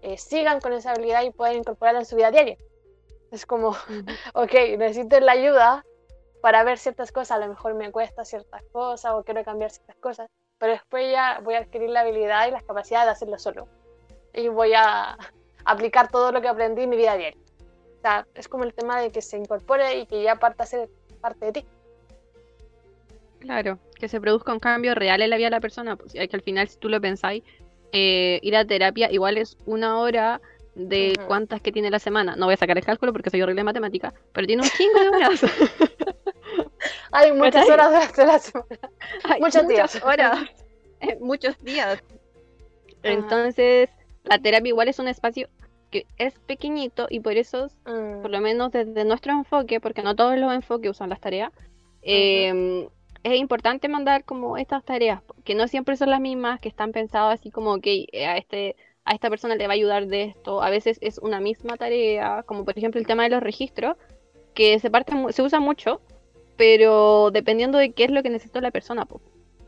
eh, 0.02 0.16
sigan 0.18 0.60
con 0.60 0.72
esa 0.72 0.92
habilidad 0.92 1.22
y 1.22 1.30
puedan 1.30 1.56
incorporarla 1.56 2.00
en 2.00 2.06
su 2.06 2.16
vida 2.16 2.30
diaria. 2.30 2.56
Es 3.34 3.46
como, 3.46 3.70
ok, 4.34 4.52
necesito 4.78 5.18
la 5.18 5.32
ayuda 5.32 5.84
para 6.40 6.62
ver 6.62 6.78
ciertas 6.78 7.10
cosas, 7.10 7.32
a 7.32 7.40
lo 7.40 7.48
mejor 7.48 7.74
me 7.74 7.90
cuesta 7.90 8.24
ciertas 8.24 8.62
cosas 8.70 9.12
o 9.12 9.24
quiero 9.24 9.42
cambiar 9.44 9.70
ciertas 9.70 9.96
cosas, 9.96 10.30
pero 10.58 10.72
después 10.72 11.10
ya 11.10 11.40
voy 11.42 11.54
a 11.54 11.58
adquirir 11.58 11.90
la 11.90 12.00
habilidad 12.00 12.46
y 12.46 12.52
las 12.52 12.62
capacidades 12.62 13.06
de 13.06 13.12
hacerlo 13.12 13.38
solo. 13.38 13.68
Y 14.32 14.48
voy 14.48 14.72
a 14.74 15.16
aplicar 15.64 16.10
todo 16.10 16.30
lo 16.30 16.40
que 16.40 16.48
aprendí 16.48 16.82
en 16.82 16.90
mi 16.90 16.96
vida 16.96 17.16
diaria. 17.16 17.40
O 17.98 18.00
sea, 18.02 18.26
es 18.34 18.46
como 18.48 18.64
el 18.64 18.72
tema 18.72 19.00
de 19.00 19.10
que 19.10 19.20
se 19.20 19.36
incorpore 19.36 19.98
y 19.98 20.06
que 20.06 20.22
ya 20.22 20.36
parta 20.36 20.62
a 20.62 20.66
ser 20.66 20.88
parte 21.20 21.46
de 21.46 21.52
ti. 21.52 21.64
Claro, 23.40 23.78
que 23.98 24.08
se 24.08 24.20
produzca 24.20 24.52
un 24.52 24.60
cambio 24.60 24.94
real 24.94 25.22
en 25.22 25.30
la 25.30 25.36
vida 25.36 25.46
de 25.46 25.52
la 25.52 25.60
persona, 25.60 25.96
pues, 25.96 26.12
que 26.12 26.28
al 26.32 26.42
final, 26.42 26.68
si 26.68 26.78
tú 26.78 26.88
lo 26.88 27.00
pensáis, 27.00 27.42
eh, 27.92 28.38
ir 28.42 28.56
a 28.56 28.64
terapia 28.64 29.10
igual 29.10 29.38
es 29.38 29.56
una 29.66 29.98
hora 29.98 30.40
de 30.74 31.14
cuántas 31.26 31.60
que 31.60 31.72
tiene 31.72 31.90
la 31.90 31.98
semana. 31.98 32.36
No 32.36 32.46
voy 32.46 32.54
a 32.54 32.58
sacar 32.58 32.76
el 32.78 32.84
cálculo 32.84 33.12
porque 33.12 33.30
soy 33.30 33.42
horrible 33.42 33.60
en 33.60 33.66
matemática, 33.66 34.12
pero 34.32 34.46
tiene 34.46 34.62
un 34.62 34.68
chingo 34.70 35.00
de 35.00 35.08
horas. 35.08 35.40
Hay 37.12 37.32
muchas 37.32 37.68
horas 37.68 37.90
durante 37.90 38.26
la 38.26 38.38
semana. 38.38 38.90
Hay 39.24 39.40
Muchos 39.40 39.64
muchas 39.64 39.68
días. 39.68 40.04
horas, 40.04 40.48
eh, 41.00 41.16
muchos 41.20 41.58
días. 41.62 42.02
Ajá. 43.02 43.12
Entonces, 43.12 43.90
la 44.24 44.38
terapia 44.38 44.68
igual 44.70 44.88
es 44.88 44.98
un 44.98 45.08
espacio 45.08 45.48
que 45.90 46.06
es 46.18 46.38
pequeñito 46.40 47.06
y 47.10 47.20
por 47.20 47.36
eso, 47.36 47.68
Mm, 47.86 48.22
por 48.22 48.30
lo 48.30 48.40
menos 48.40 48.72
desde 48.72 49.04
nuestro 49.04 49.32
enfoque, 49.32 49.80
porque 49.80 50.02
no 50.02 50.16
todos 50.16 50.36
los 50.38 50.52
enfoques 50.52 50.90
usan 50.90 51.10
las 51.10 51.20
tareas, 51.20 51.52
eh, 52.02 52.88
es 53.22 53.38
importante 53.38 53.88
mandar 53.88 54.24
como 54.24 54.58
estas 54.58 54.84
tareas, 54.84 55.22
que 55.44 55.54
no 55.54 55.68
siempre 55.68 55.96
son 55.96 56.10
las 56.10 56.20
mismas, 56.20 56.60
que 56.60 56.68
están 56.68 56.92
pensadas 56.92 57.40
así 57.40 57.50
como, 57.50 57.72
ok, 57.74 57.86
eh, 57.86 58.26
a 58.26 58.36
este 58.36 58.76
a 59.04 59.12
esta 59.14 59.28
persona 59.30 59.54
le 59.54 59.66
va 59.66 59.72
a 59.72 59.74
ayudar 59.74 60.06
de 60.06 60.24
esto. 60.24 60.62
A 60.62 60.70
veces 60.70 60.98
es 61.00 61.18
una 61.18 61.40
misma 61.40 61.76
tarea, 61.76 62.42
como 62.46 62.64
por 62.64 62.76
ejemplo 62.76 63.00
el 63.00 63.06
tema 63.06 63.24
de 63.24 63.30
los 63.30 63.42
registros, 63.42 63.96
que 64.54 64.78
se 64.78 64.90
parte 64.90 65.12
se 65.30 65.42
usa 65.42 65.60
mucho, 65.60 66.00
pero 66.56 67.30
dependiendo 67.30 67.78
de 67.78 67.92
qué 67.92 68.04
es 68.04 68.10
lo 68.10 68.22
que 68.22 68.30
necesita 68.30 68.60
la 68.60 68.70
persona. 68.70 69.04
po. 69.04 69.20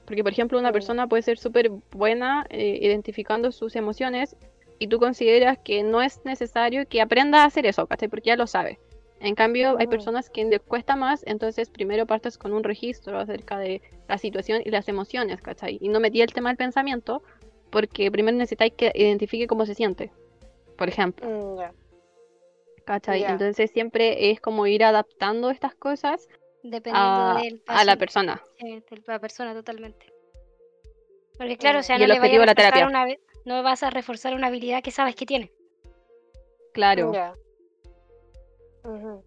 Porque 0.07 0.23
por 0.23 0.33
ejemplo 0.33 0.59
una 0.59 0.71
Mm. 0.71 0.73
persona 0.73 1.07
puede 1.09 1.23
ser 1.23 1.39
súper 1.39 1.71
buena 1.93 2.47
eh, 2.49 2.79
identificando 2.81 3.51
sus 3.53 3.75
emociones 3.77 4.37
y 4.79 4.87
tú 4.89 4.99
consideras 4.99 5.59
que 5.59 5.83
no 5.83 6.01
es 6.03 6.21
necesario 6.25 6.87
que 6.87 7.01
aprenda 7.01 7.43
a 7.43 7.47
hacer 7.47 7.67
eso, 7.67 7.87
¿cachai? 7.87 8.09
Porque 8.09 8.29
ya 8.29 8.37
lo 8.37 8.47
sabe. 8.47 8.79
En 9.19 9.35
cambio, 9.35 9.77
hay 9.79 9.87
Ujú. 9.87 9.91
personas 9.91 10.29
que 10.29 10.45
les 10.45 10.61
cuesta 10.61 10.95
más, 10.95 11.25
entonces 11.27 11.71
primero 11.71 12.05
partes 12.07 12.37
con 12.37 12.53
un 12.53 12.63
registro 12.63 13.19
acerca 13.19 13.59
de 13.59 13.81
la 14.09 14.19
situación 14.19 14.61
y 14.65 14.71
las 14.71 14.89
emociones, 14.89 15.41
¿cachai? 15.41 15.79
Y 15.81 15.89
no 15.89 16.01
metí 16.01 16.21
el 16.21 16.33
tema 16.35 16.51
del 16.51 16.59
pensamiento, 16.59 17.23
porque 17.77 18.11
primero 18.11 18.35
necesitáis 18.39 18.73
que 18.73 18.91
identifique 18.95 19.47
cómo 19.47 19.67
se 19.67 19.75
siente, 19.75 20.11
por 20.79 20.89
ejemplo, 20.89 21.29
mm, 21.29 21.59
ya. 21.59 21.75
¿cachai? 22.87 23.23
Entonces 23.23 23.71
siempre 23.71 24.31
es 24.31 24.41
como 24.41 24.67
ir 24.67 24.83
adaptando 24.83 25.51
estas 25.51 25.75
cosas 25.75 26.27
Dependiendo 26.63 27.21
a, 27.21 27.39
del 27.39 27.63
a 27.67 27.85
la 27.85 27.97
persona. 27.97 28.43
de 28.59 28.83
la 29.05 29.19
persona 29.19 29.53
totalmente. 29.53 30.11
Porque 31.37 31.59
claro, 31.59 31.81
o 31.81 31.83
sea, 31.83 31.99
no 31.99 32.05
el 32.05 32.09
le 32.13 32.17
a 32.43 32.47
la 32.47 32.55
terapia. 32.55 32.87
una 32.87 33.05
no 33.45 33.63
vas 33.63 33.83
a 33.83 33.91
reforzar 33.91 34.33
una 34.33 34.47
habilidad 34.47 34.83
que 34.83 34.91
sabes 34.91 35.15
que 35.15 35.27
tiene. 35.27 35.53
Claro, 36.73 37.13
Ya. 37.13 37.35
Ujú. 38.85 39.23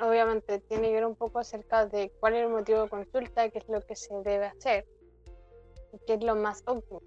Obviamente 0.00 0.60
tiene 0.60 0.86
que 0.86 0.94
ver 0.94 1.06
un 1.06 1.16
poco 1.16 1.40
acerca 1.40 1.84
de 1.84 2.12
cuál 2.20 2.34
es 2.34 2.42
el 2.44 2.48
motivo 2.50 2.82
de 2.82 2.88
consulta, 2.88 3.48
qué 3.48 3.58
es 3.58 3.68
lo 3.68 3.80
que 3.80 3.96
se 3.96 4.14
debe 4.22 4.46
hacer 4.46 4.86
y 5.92 5.98
qué 6.06 6.14
es 6.14 6.22
lo 6.24 6.34
más 6.36 6.62
óptimo. 6.66 7.00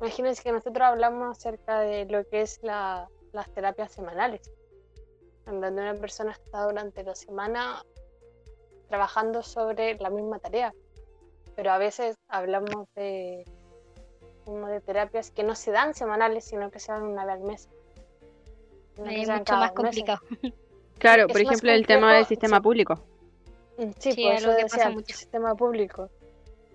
Imagínense 0.00 0.42
que 0.42 0.52
nosotros 0.52 0.82
hablamos 0.86 1.36
acerca 1.36 1.80
de 1.80 2.04
lo 2.06 2.24
que 2.28 2.42
es 2.42 2.58
la- 2.62 3.08
las 3.32 3.50
terapias 3.52 3.92
semanales, 3.92 4.40
en 5.46 5.60
donde 5.60 5.82
una 5.82 5.94
persona 5.94 6.32
está 6.32 6.64
durante 6.64 7.02
la 7.02 7.14
semana 7.14 7.82
trabajando 8.88 9.42
sobre 9.42 9.96
la 9.98 10.08
misma 10.10 10.38
tarea, 10.38 10.72
pero 11.56 11.72
a 11.72 11.78
veces 11.78 12.16
hablamos 12.28 12.86
de, 12.94 13.44
como 14.44 14.66
de 14.68 14.80
terapias 14.80 15.30
que 15.30 15.42
no 15.42 15.54
se 15.54 15.72
dan 15.72 15.94
semanales, 15.94 16.44
sino 16.44 16.70
que 16.70 16.78
se 16.78 16.92
dan 16.92 17.02
una 17.02 17.24
vez 17.24 17.34
al 17.34 17.40
mes. 17.42 17.68
No 18.96 19.04
que 19.04 19.22
Es 19.22 19.28
mucho 19.28 19.56
más 19.56 19.72
complicado. 19.72 20.20
claro, 20.98 21.26
es 21.26 21.32
por 21.32 21.40
ejemplo, 21.40 21.70
el 21.72 21.86
tema 21.86 22.14
del 22.14 22.26
sistema 22.26 22.56
sí. 22.58 22.62
público. 22.62 22.94
Mm, 23.76 23.90
Sí, 23.98 24.12
Sí, 24.12 24.22
por 24.22 24.32
es 24.32 24.38
eso 24.40 24.50
lo 24.50 24.56
que 24.56 24.62
pasa 24.62 24.76
decía, 24.76 24.88
el 24.88 24.94
mucho. 24.94 25.16
sistema 25.16 25.54
público, 25.54 26.10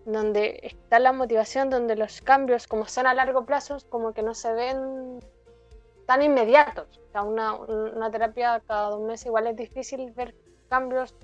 donde 0.06 0.60
está 0.64 1.00
la 1.00 1.14
motivación, 1.14 1.70
donde 1.70 1.96
los 1.96 2.22
cambios, 2.22 2.68
como 2.68 2.86
son 2.88 3.08
a 3.08 3.14
largo 3.14 3.46
plazo, 3.46 3.78
como 3.90 4.14
que 4.14 4.22
no 4.22 4.34
se 4.34 4.54
ven 4.54 5.20
tan 6.06 6.22
inmediatos. 6.22 7.00
O 7.08 7.12
sea, 7.12 7.24
una, 7.24 7.54
una 7.54 8.12
terapia 8.12 8.62
cada 8.68 8.90
dos 8.90 9.02
meses 9.02 9.28
igual 9.28 9.48
es 9.48 9.56
difícil 9.56 10.12
ver 10.12 10.36
cambios 10.70 11.16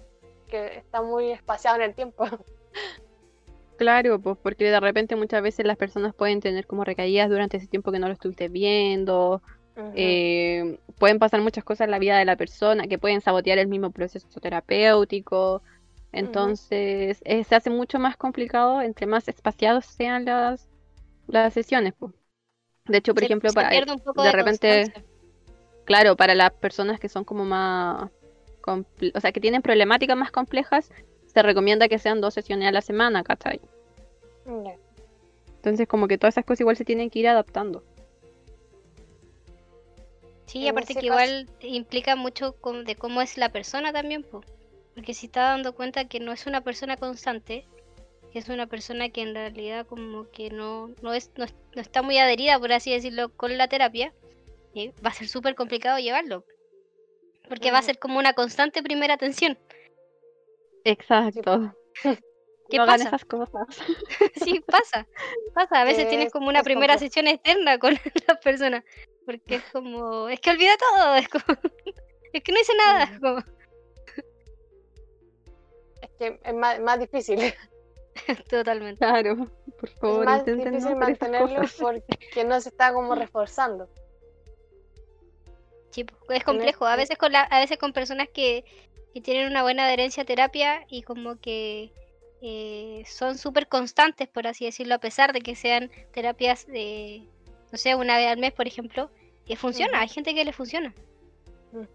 que 0.47 0.77
está 0.77 1.01
muy 1.01 1.31
espaciado 1.31 1.77
en 1.77 1.83
el 1.83 1.95
tiempo. 1.95 2.25
Claro, 3.77 4.19
pues 4.19 4.37
porque 4.43 4.65
de 4.65 4.79
repente 4.81 5.15
muchas 5.15 5.41
veces 5.41 5.65
las 5.65 5.77
personas 5.77 6.13
pueden 6.13 6.41
tener 6.41 6.67
como 6.67 6.83
recaídas 6.83 7.29
durante 7.29 7.55
ese 7.55 7.67
tiempo 7.67 7.93
que 7.93 7.99
no 7.99 8.07
lo 8.07 8.13
estuviste 8.13 8.49
viendo, 8.49 9.41
eh, 9.95 10.79
pueden 10.97 11.19
pasar 11.19 11.41
muchas 11.41 11.63
cosas 11.63 11.85
en 11.85 11.91
la 11.91 11.99
vida 11.99 12.17
de 12.17 12.25
la 12.25 12.35
persona 12.35 12.87
que 12.87 12.97
pueden 12.97 13.21
sabotear 13.21 13.57
el 13.57 13.67
mismo 13.67 13.91
proceso 13.91 14.27
terapéutico. 14.41 15.61
Entonces, 16.11 17.21
eh, 17.25 17.43
se 17.43 17.55
hace 17.55 17.69
mucho 17.69 17.99
más 17.99 18.17
complicado 18.17 18.81
entre 18.81 19.05
más 19.07 19.27
espaciados 19.27 19.85
sean 19.85 20.25
las, 20.25 20.67
las 21.27 21.53
sesiones. 21.53 21.93
pues. 21.99 22.13
De 22.87 22.97
hecho, 22.99 23.13
por 23.15 23.23
Se- 23.23 23.25
ejemplo, 23.25 23.53
se 23.53 23.65
para, 23.65 23.71
pierde 23.71 23.93
un 23.93 23.99
poco 23.99 24.23
de 24.23 24.31
de 24.31 24.31
repente, 24.31 24.93
claro, 25.85 26.15
para 26.15 26.35
las 26.35 26.51
personas 26.53 26.99
que 26.99 27.09
son 27.09 27.23
como 27.25 27.45
más, 27.45 28.09
o 29.15 29.19
sea, 29.19 29.31
que 29.31 29.41
tienen 29.41 29.61
problemáticas 29.61 30.17
más 30.17 30.31
complejas, 30.31 30.91
se 31.25 31.41
recomienda 31.43 31.87
que 31.89 31.99
sean 31.99 32.21
dos 32.21 32.33
sesiones 32.33 32.67
a 32.69 32.71
la 32.71 32.81
semana, 32.81 33.23
¿cachai? 33.23 33.61
Entonces, 35.57 35.87
como 35.87 36.07
que 36.07 36.17
todas 36.17 36.33
esas 36.33 36.45
cosas 36.45 36.61
igual 36.61 36.75
se 36.75 36.85
tienen 36.85 37.09
que 37.11 37.19
ir 37.19 37.27
adaptando. 37.27 37.83
Sí, 40.47 40.67
En 40.67 40.67
aparte 40.67 40.97
que 40.97 41.05
igual 41.05 41.49
implica 41.61 42.17
mucho 42.17 42.53
de 42.85 42.95
cómo 42.97 43.21
es 43.21 43.37
la 43.37 43.53
persona 43.53 43.93
también, 43.93 44.23
po. 44.23 44.41
Porque 44.99 45.13
si 45.13 45.27
está 45.27 45.43
dando 45.43 45.73
cuenta 45.75 46.09
que 46.09 46.19
no 46.19 46.33
es 46.33 46.45
una 46.45 46.59
persona 46.59 46.97
constante, 46.97 47.65
que 48.33 48.39
es 48.39 48.49
una 48.49 48.67
persona 48.67 49.07
que 49.07 49.21
en 49.21 49.33
realidad 49.33 49.87
como 49.87 50.29
que 50.29 50.49
no, 50.49 50.89
no, 51.01 51.13
es, 51.13 51.31
no, 51.37 51.45
no 51.73 51.81
está 51.81 52.01
muy 52.01 52.17
adherida, 52.17 52.59
por 52.59 52.73
así 52.73 52.91
decirlo, 52.91 53.29
con 53.29 53.57
la 53.57 53.69
terapia, 53.69 54.13
eh, 54.75 54.91
va 55.03 55.11
a 55.11 55.13
ser 55.13 55.29
súper 55.29 55.55
complicado 55.55 55.99
llevarlo. 55.99 56.43
Porque 57.47 57.71
va 57.71 57.77
a 57.77 57.81
ser 57.81 57.97
como 57.97 58.19
una 58.19 58.33
constante 58.33 58.83
primera 58.83 59.13
atención. 59.13 59.57
Exacto. 60.83 61.73
¿Qué 62.69 62.77
no 62.77 62.85
pasa? 62.85 63.07
esas 63.07 63.23
cosas. 63.23 63.67
Sí, 64.43 64.59
pasa. 64.67 65.07
Pasa. 65.53 65.79
A 65.79 65.85
veces 65.85 66.09
tienes 66.09 66.27
Es- 66.27 66.33
como 66.33 66.49
una 66.49 66.61
primera 66.61 66.95
complejo. 66.95 67.09
sesión 67.13 67.27
externa 67.27 67.79
con 67.79 67.93
la 68.27 68.35
persona. 68.41 68.83
Porque 69.25 69.55
es 69.55 69.63
como, 69.71 70.27
es 70.27 70.41
que 70.41 70.49
olvida 70.51 70.73
todo. 70.77 71.15
Es, 71.15 71.29
como, 71.29 71.45
es 72.33 72.43
que 72.43 72.51
no 72.51 72.59
hice 72.59 72.73
nada. 72.75 73.05
Ujú. 73.13 73.21
como- 73.21 73.39
Es 73.39 73.58
que 76.19 76.39
es 76.43 76.53
más, 76.53 76.79
más 76.79 76.99
difícil. 76.99 77.39
totalmente. 78.49 78.99
Claro, 78.99 79.47
por 79.79 79.89
Es 79.89 79.99
favor, 79.99 80.25
más 80.25 80.39
intenten 80.39 80.73
difícil 80.73 80.91
no 80.91 80.97
mantenerlo 80.97 81.61
porque 81.79 82.43
no 82.45 82.61
se 82.61 82.69
está 82.69 82.93
como 82.93 83.15
reforzando. 83.15 83.89
Sí, 85.89 86.05
es 86.29 86.43
complejo. 86.43 86.85
A 86.85 86.95
veces 86.95 87.17
con 87.17 87.31
la, 87.31 87.41
a 87.41 87.59
veces 87.59 87.79
con 87.79 87.93
personas 87.93 88.27
que, 88.29 88.63
que 89.13 89.21
tienen 89.21 89.47
una 89.47 89.63
buena 89.63 89.85
adherencia 89.85 90.21
a 90.21 90.25
terapia 90.25 90.85
y 90.87 91.01
como 91.01 91.39
que 91.39 91.91
eh, 92.41 93.03
son 93.07 93.37
súper 93.37 93.67
constantes, 93.67 94.27
por 94.27 94.45
así 94.45 94.65
decirlo, 94.65 94.95
a 94.95 94.99
pesar 94.99 95.33
de 95.33 95.41
que 95.41 95.55
sean 95.55 95.89
terapias 96.13 96.67
de, 96.67 97.23
no 97.71 97.77
sé, 97.77 97.95
una 97.95 98.17
vez 98.17 98.27
al 98.27 98.37
mes, 98.37 98.53
por 98.53 98.67
ejemplo, 98.67 99.09
que 99.47 99.55
funciona. 99.55 100.01
Hay 100.01 100.09
gente 100.09 100.35
que 100.35 100.45
le 100.45 100.53
funciona. 100.53 100.93
Pero 101.71 101.87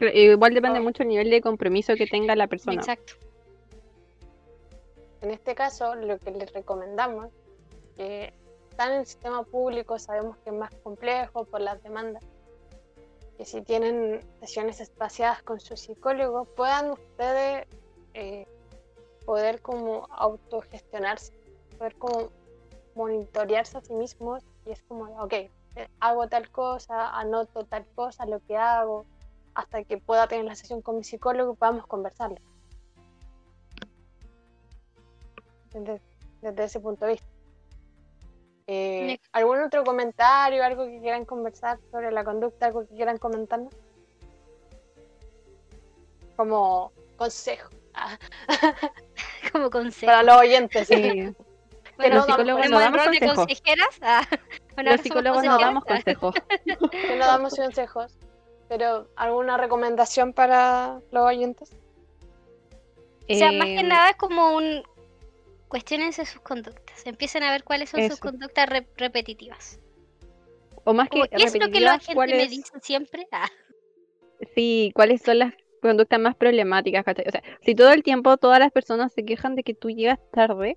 Igual 0.00 0.54
depende 0.54 0.80
Oh. 0.80 0.82
mucho 0.82 1.02
el 1.02 1.08
nivel 1.08 1.30
de 1.30 1.40
compromiso 1.40 1.94
que 1.94 2.06
tenga 2.06 2.34
la 2.34 2.46
persona. 2.48 2.80
Exacto. 2.80 3.14
En 5.22 5.30
este 5.30 5.54
caso, 5.54 5.94
lo 5.94 6.18
que 6.18 6.30
les 6.32 6.52
recomendamos, 6.52 7.30
que 7.96 8.32
están 8.70 8.92
en 8.92 8.98
el 9.00 9.06
sistema 9.06 9.42
público, 9.44 9.98
sabemos 9.98 10.36
que 10.38 10.50
es 10.50 10.56
más 10.56 10.74
complejo 10.82 11.44
por 11.44 11.60
las 11.60 11.82
demandas, 11.82 12.22
que 13.38 13.44
si 13.44 13.62
tienen 13.62 14.20
sesiones 14.40 14.80
espaciadas 14.80 15.42
con 15.42 15.60
su 15.60 15.76
psicólogo, 15.76 16.44
puedan 16.44 16.90
ustedes 16.90 17.66
eh, 18.14 18.46
poder 19.24 19.60
como 19.60 20.06
autogestionarse, 20.10 21.32
poder 21.78 21.94
como 21.96 22.30
monitorearse 22.94 23.78
a 23.78 23.80
sí 23.80 23.92
mismos 23.94 24.42
y 24.66 24.72
es 24.72 24.82
como, 24.82 25.04
ok, 25.22 25.34
hago 26.00 26.28
tal 26.28 26.50
cosa, 26.50 27.18
anoto 27.18 27.64
tal 27.64 27.86
cosa, 27.94 28.26
lo 28.26 28.40
que 28.40 28.56
hago, 28.56 29.06
hasta 29.54 29.84
que 29.84 29.98
pueda 29.98 30.26
tener 30.26 30.44
la 30.44 30.54
sesión 30.54 30.82
con 30.82 30.96
mi 30.96 31.04
psicólogo 31.04 31.52
y 31.52 31.56
podamos 31.56 31.86
conversarlo. 31.86 32.36
Desde, 35.72 36.00
desde 36.40 36.64
ese 36.64 36.80
punto 36.80 37.04
de 37.04 37.12
vista. 37.12 37.26
Eh, 38.66 39.18
¿Algún 39.32 39.60
otro 39.60 39.84
comentario, 39.84 40.64
algo 40.64 40.86
que 40.86 41.00
quieran 41.00 41.24
conversar 41.24 41.78
sobre 41.90 42.10
la 42.12 42.24
conducta, 42.24 42.66
algo 42.66 42.86
que 42.86 42.94
quieran 42.94 43.18
comentarnos? 43.18 43.74
Como 46.36 46.90
consejo 47.16 47.70
ah, 47.94 48.18
Como 49.52 49.70
consejo. 49.70 50.06
para 50.06 50.22
los 50.22 50.36
oyentes. 50.36 50.88
sí. 50.88 50.94
Sí, 50.94 51.36
Bueno, 51.96 52.16
los 52.16 52.26
no, 52.26 52.34
psicólogos 52.34 52.62
¿ponemos 52.62 52.70
no 52.70 52.80
damos 52.80 53.04
consejos. 53.04 53.36
consejeras? 53.36 53.98
Ah, 54.02 54.26
bueno, 54.74 54.90
Los 54.90 55.00
psicólogos 55.00 55.44
no 55.44 55.58
damos 55.58 55.84
consejos. 55.84 56.34
no 57.18 57.18
damos 57.18 57.54
consejos, 57.54 58.18
pero 58.68 59.08
¿alguna 59.16 59.56
recomendación 59.56 60.32
para 60.32 61.00
los 61.10 61.24
oyentes? 61.24 61.70
O 63.28 63.34
sea, 63.34 63.52
más 63.52 63.66
que 63.66 63.80
Em, 63.80 63.88
nada 63.88 64.10
es 64.10 64.16
como 64.16 64.54
un... 64.56 64.82
Cuestionense 65.68 66.24
sus 66.26 66.40
conductas. 66.40 67.04
Empiecen 67.06 67.42
a 67.42 67.50
ver 67.50 67.64
cuáles 67.64 67.90
son 67.90 68.08
sus 68.08 68.20
conductas 68.20 68.68
re- 68.68 68.86
repetitivas. 68.96 69.80
o 70.84 70.92
más 70.94 71.08
que 71.08 71.22
¿Qué 71.28 71.42
es 71.44 71.58
lo 71.58 71.70
que 71.70 71.80
la 71.80 71.92
gente 71.98 72.10
me 72.10 72.14
¿cuáles- 72.14 72.50
dice 72.50 72.72
siempre? 72.82 73.26
Ah, 73.32 73.48
Sí, 74.54 74.92
¿cuáles 74.94 75.22
son 75.22 75.38
las 75.38 75.54
conductas 75.80 76.20
más 76.20 76.34
problemáticas? 76.36 77.04
¿cachai? 77.04 77.24
O 77.26 77.30
sea, 77.30 77.42
si 77.62 77.74
todo 77.74 77.92
el 77.92 78.02
tiempo 78.02 78.36
todas 78.36 78.58
las 78.58 78.70
personas 78.72 79.12
se 79.12 79.24
quejan 79.24 79.54
de 79.54 79.62
que 79.62 79.74
tú 79.74 79.90
llegas 79.90 80.18
tarde, 80.32 80.76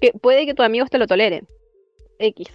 que 0.00 0.12
puede 0.12 0.46
que 0.46 0.54
tus 0.54 0.66
amigos 0.66 0.90
te 0.90 0.98
lo 0.98 1.06
toleren. 1.06 1.46
X. 2.18 2.48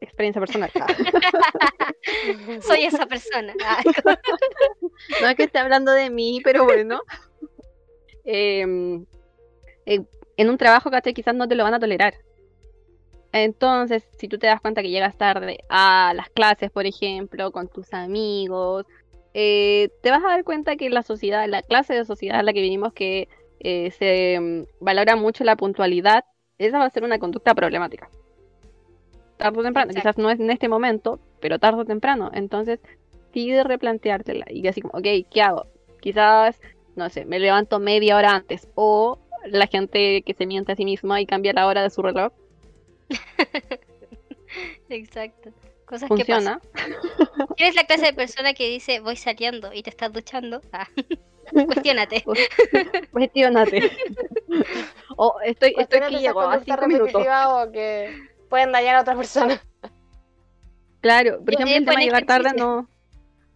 Experiencia 0.00 0.40
personal. 0.40 0.70
Soy 2.60 2.84
esa 2.84 3.06
persona. 3.06 3.54
No 5.20 5.28
es 5.28 5.34
que 5.36 5.44
esté 5.44 5.58
hablando 5.58 5.92
de 5.92 6.10
mí, 6.10 6.40
pero 6.42 6.64
bueno. 6.64 7.02
Em, 8.24 9.04
eh, 9.84 10.04
en 10.36 10.50
un 10.50 10.58
trabajo, 10.58 10.90
¿cachai? 10.90 11.14
Quizás 11.14 11.34
no 11.34 11.46
te 11.46 11.54
lo 11.54 11.64
van 11.64 11.74
a 11.74 11.80
tolerar. 11.80 12.14
Entonces, 13.32 14.04
si 14.18 14.28
tú 14.28 14.38
te 14.38 14.46
das 14.46 14.60
cuenta 14.60 14.82
que 14.82 14.90
llegas 14.90 15.16
tarde 15.16 15.58
a 15.68 16.12
las 16.16 16.30
clases, 16.30 16.70
por 16.70 16.86
ejemplo, 16.86 17.52
con 17.52 17.68
tus 17.68 17.92
amigos, 17.92 18.86
eh, 19.34 19.90
te 20.02 20.10
vas 20.10 20.24
a 20.24 20.28
dar 20.28 20.44
cuenta 20.44 20.76
que 20.76 20.88
la 20.88 21.02
sociedad, 21.02 21.46
la 21.46 21.62
clase 21.62 21.94
de 21.94 22.04
sociedad 22.04 22.40
en 22.40 22.46
la 22.46 22.52
que 22.52 22.62
vinimos, 22.62 22.94
que 22.94 23.28
eh, 23.60 23.90
se 23.90 24.40
mm, 24.40 24.64
valora 24.80 25.16
mucho 25.16 25.44
la 25.44 25.56
puntualidad, 25.56 26.24
esa 26.58 26.78
va 26.78 26.86
a 26.86 26.90
ser 26.90 27.04
una 27.04 27.18
conducta 27.18 27.54
problemática. 27.54 28.08
Tarde 29.36 29.60
o 29.60 29.62
temprano, 29.62 29.90
Exacto. 29.90 30.08
quizás 30.08 30.18
no 30.18 30.30
es 30.30 30.40
en 30.40 30.50
este 30.50 30.68
momento, 30.68 31.20
pero 31.40 31.58
tarde 31.58 31.82
o 31.82 31.84
temprano. 31.84 32.30
Entonces, 32.32 32.80
sí 33.32 33.50
de 33.50 33.64
replanteártela 33.64 34.46
y 34.48 34.66
así 34.66 34.80
como, 34.80 34.98
ok, 34.98 35.28
¿qué 35.30 35.42
hago? 35.42 35.66
Quizás, 36.00 36.60
no 36.94 37.10
sé, 37.10 37.24
me 37.24 37.38
levanto 37.38 37.78
media 37.78 38.16
hora 38.16 38.30
antes 38.30 38.68
o 38.74 39.18
la 39.44 39.66
gente 39.66 40.22
que 40.22 40.34
se 40.34 40.46
miente 40.46 40.72
a 40.72 40.76
sí 40.76 40.84
misma 40.84 41.20
y 41.20 41.26
cambia 41.26 41.52
la 41.52 41.66
hora 41.66 41.82
de 41.82 41.90
su 41.90 42.02
reloj. 42.02 42.32
Exacto. 44.88 45.50
Cosas 45.84 46.08
que 46.16 46.24
pasan. 46.24 46.60
Funciona. 46.60 47.46
¿Eres 47.56 47.76
la 47.76 47.84
clase 47.84 48.06
de 48.06 48.12
persona 48.12 48.54
que 48.54 48.68
dice 48.68 49.00
voy 49.00 49.16
saliendo 49.16 49.72
y 49.72 49.82
te 49.82 49.90
estás 49.90 50.12
duchando? 50.12 50.60
Ah. 50.72 50.88
Cuestiónate. 51.52 52.24
Cuestiónate. 53.12 53.92
o 55.16 55.36
estoy, 55.44 55.74
estoy 55.78 56.00
que 56.00 56.18
llego 56.18 56.40
a 56.40 56.58
cinco 56.60 56.88
minutos. 56.88 57.24
o 57.24 57.70
que 57.70 58.35
pueden 58.48 58.72
dañar 58.72 58.96
a 58.96 59.00
otra 59.02 59.16
persona. 59.16 59.60
Claro, 61.00 61.38
por 61.44 61.54
ejemplo, 61.54 61.76
el 61.76 61.84
tema 61.84 62.00
de 62.00 62.06
llegar 62.06 62.24
tarde 62.26 62.52
no, 62.56 62.88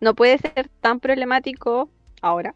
no 0.01 0.15
puede 0.15 0.39
ser 0.39 0.69
tan 0.81 1.01
problemático 1.01 1.91
ahora, 2.23 2.55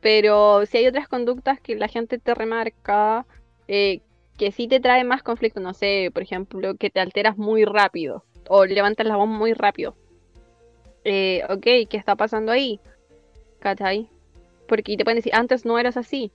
pero 0.00 0.66
si 0.66 0.78
hay 0.78 0.86
otras 0.86 1.08
conductas 1.08 1.60
que 1.60 1.76
la 1.76 1.88
gente 1.88 2.18
te 2.18 2.34
remarca, 2.34 3.26
eh, 3.68 4.02
que 4.36 4.52
sí 4.52 4.68
te 4.68 4.80
trae 4.80 5.04
más 5.04 5.22
conflicto, 5.22 5.60
no 5.60 5.72
sé, 5.72 6.10
por 6.12 6.22
ejemplo, 6.22 6.74
que 6.74 6.90
te 6.90 7.00
alteras 7.00 7.38
muy 7.38 7.64
rápido 7.64 8.24
o 8.48 8.66
levantas 8.66 9.06
la 9.06 9.16
voz 9.16 9.28
muy 9.28 9.52
rápido. 9.52 9.96
Eh, 11.04 11.42
ok, 11.48 11.88
¿qué 11.88 11.96
está 11.96 12.14
pasando 12.16 12.52
ahí? 12.52 12.80
¿Cachai? 13.60 14.10
Porque 14.66 14.96
te 14.96 15.04
pueden 15.04 15.16
decir, 15.16 15.34
antes 15.34 15.64
no 15.64 15.78
eras 15.78 15.96
así. 15.96 16.32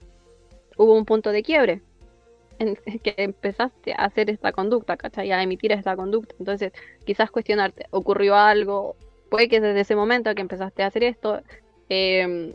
Hubo 0.76 0.94
un 0.94 1.04
punto 1.04 1.30
de 1.30 1.42
quiebre 1.42 1.82
en 2.58 2.76
que 2.76 3.14
empezaste 3.16 3.92
a 3.92 4.04
hacer 4.04 4.30
esta 4.30 4.52
conducta, 4.52 4.96
¿cachai? 4.96 5.32
A 5.32 5.42
emitir 5.42 5.72
esta 5.72 5.96
conducta. 5.96 6.34
Entonces, 6.38 6.72
quizás 7.04 7.30
cuestionarte, 7.30 7.86
ocurrió 7.90 8.36
algo, 8.36 8.96
puede 9.30 9.48
que 9.48 9.60
desde 9.60 9.80
ese 9.80 9.96
momento 9.96 10.34
que 10.34 10.42
empezaste 10.42 10.82
a 10.82 10.86
hacer 10.86 11.04
esto, 11.04 11.42
eh, 11.88 12.54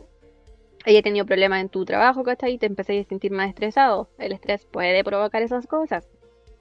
haya 0.84 1.02
tenido 1.02 1.26
problemas 1.26 1.60
en 1.60 1.68
tu 1.68 1.84
trabajo, 1.84 2.24
¿cachai? 2.24 2.54
Y 2.54 2.58
te 2.58 2.66
empecé 2.66 2.98
a 2.98 3.04
sentir 3.04 3.32
más 3.32 3.48
estresado. 3.48 4.08
El 4.18 4.32
estrés 4.32 4.64
puede 4.64 5.04
provocar 5.04 5.42
esas 5.42 5.66
cosas, 5.66 6.08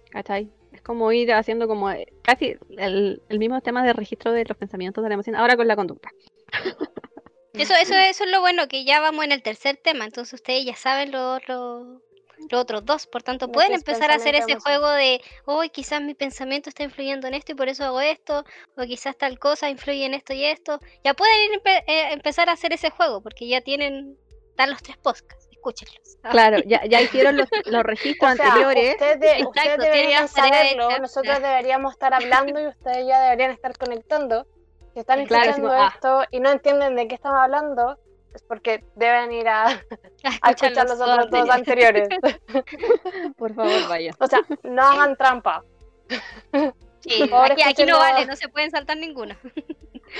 ¿cachai? 0.10 0.50
Es 0.74 0.82
como 0.82 1.12
ir 1.12 1.34
haciendo 1.34 1.68
como 1.68 1.90
eh, 1.90 2.08
casi 2.22 2.58
el, 2.78 3.22
mismo 3.30 3.60
tema 3.62 3.84
de 3.84 3.94
registro 3.94 4.32
de 4.32 4.46
los 4.46 4.58
pensamientos 4.58 5.04
de 5.04 5.10
la 5.10 5.14
emoción, 5.16 5.36
ahora 5.36 5.56
con 5.56 5.68
la 5.68 5.76
conducta. 5.76 6.10
Eso, 7.54 7.74
eso, 7.82 7.96
eso 7.96 8.24
es 8.24 8.32
lo 8.32 8.42
bueno, 8.42 8.68
que 8.68 8.86
ya 8.86 9.02
vamos 9.02 9.26
en 9.26 9.32
el 9.32 9.42
tercer 9.42 9.78
tema, 9.78 10.06
entonces 10.06 10.34
ustedes 10.34 10.66
ya 10.66 10.76
saben 10.76 11.12
los 11.12 11.46
lo, 11.50 12.02
los 12.50 12.62
otros 12.62 12.86
dos, 12.86 13.08
por 13.08 13.24
tanto 13.24 13.52
pueden 13.52 13.74
empezar 13.74 14.12
a 14.12 14.16
hacer 14.16 14.36
ese 14.36 14.56
juego 14.60 14.90
de, 14.90 15.22
hoy 15.46 15.70
quizás 15.70 16.02
mi 16.02 16.14
pensamiento 16.16 16.70
está 16.70 16.84
influyendo 16.84 17.28
en 17.28 17.34
esto 17.34 17.52
y 17.52 17.56
por 17.56 17.70
eso 17.70 17.84
hago 17.86 18.02
esto, 18.02 18.44
o 18.78 18.82
quizás 18.84 19.18
tal 19.18 19.38
cosa 19.40 19.70
influye 19.70 20.06
en 20.06 20.14
esto 20.14 20.34
y 20.34 20.44
esto. 20.46 20.80
Ya 21.04 21.14
pueden 21.14 21.36
ir 21.52 21.60
empe- 21.62 21.84
eh, 21.88 22.12
empezar 22.14 22.50
a 22.50 22.54
hacer 22.54 22.74
ese 22.74 22.90
juego, 22.90 23.22
porque 23.22 23.48
ya 23.48 23.62
tienen, 23.62 24.18
están 24.50 24.72
los 24.72 24.82
tres 24.82 24.98
podcasts, 24.98 25.48
escúchenlos. 25.52 26.18
Claro, 26.32 26.58
ya, 26.66 26.84
ya 26.86 27.02
hicieron 27.02 27.38
los, 27.38 27.48
los 27.66 27.84
registros 27.84 28.32
O 28.34 28.36
sea, 28.36 28.46
anteriores. 28.48 28.92
ustedes, 28.92 29.20
de- 29.22 29.46
ustedes 29.46 29.78
deberían 29.78 30.24
de 30.24 30.28
saberlo, 30.28 31.00
nosotros 31.00 31.40
deberíamos 31.42 31.94
estar 31.94 32.14
hablando 32.14 32.60
y 32.60 32.68
ustedes 32.68 33.08
ya 33.08 33.22
deberían 33.22 33.52
estar 33.52 33.78
conectando. 33.78 34.46
Si 34.94 35.00
están 35.00 35.24
Claro, 35.28 35.52
escuchando 35.52 35.72
ah. 35.72 35.92
esto 35.94 36.24
y 36.32 36.40
no 36.40 36.50
entienden 36.50 36.96
de 36.96 37.08
qué 37.08 37.16
estamos 37.16 37.40
hablando, 37.40 37.98
es 38.40 38.42
porque 38.48 38.84
deben 38.96 39.32
ir 39.32 39.48
a, 39.48 39.66
a 40.42 40.52
escuchar 40.52 40.88
los 40.88 41.00
otros 41.00 41.30
dos 41.30 41.50
anteriores. 41.50 42.08
Por 43.38 43.54
favor, 43.54 43.88
vaya. 43.90 44.16
O 44.20 44.28
sea, 44.28 44.42
no 44.64 44.82
hagan 44.82 45.16
trampa. 45.16 45.64
Sí, 47.02 47.30
aquí, 47.66 47.86
no 47.86 47.98
vale, 47.98 48.26
no 48.26 48.36
se 48.36 48.50
pueden 48.50 48.72
saltar 48.72 48.98
ninguna. 48.98 49.38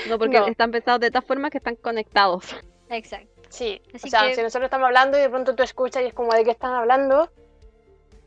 No, 0.08 0.20
porque 0.20 0.38
No. 0.38 0.46
están 0.46 0.70
pensados 0.70 1.00
de 1.00 1.10
tal 1.10 1.24
forma 1.24 1.50
que 1.50 1.58
están 1.58 1.74
conectados. 1.74 2.54
Exacto. 2.90 3.42
Sí, 3.48 3.82
Así 3.92 4.06
o 4.06 4.10
sea, 4.10 4.22
que- 4.28 4.36
si 4.36 4.42
nosotros 4.42 4.66
estamos 4.68 4.86
hablando 4.86 5.18
y 5.18 5.20
de 5.22 5.28
pronto 5.28 5.56
tú 5.56 5.64
escuchas 5.64 6.04
y 6.04 6.06
es 6.06 6.14
como 6.14 6.32
de 6.32 6.44
qué 6.44 6.52
están 6.52 6.72
hablando, 6.74 7.28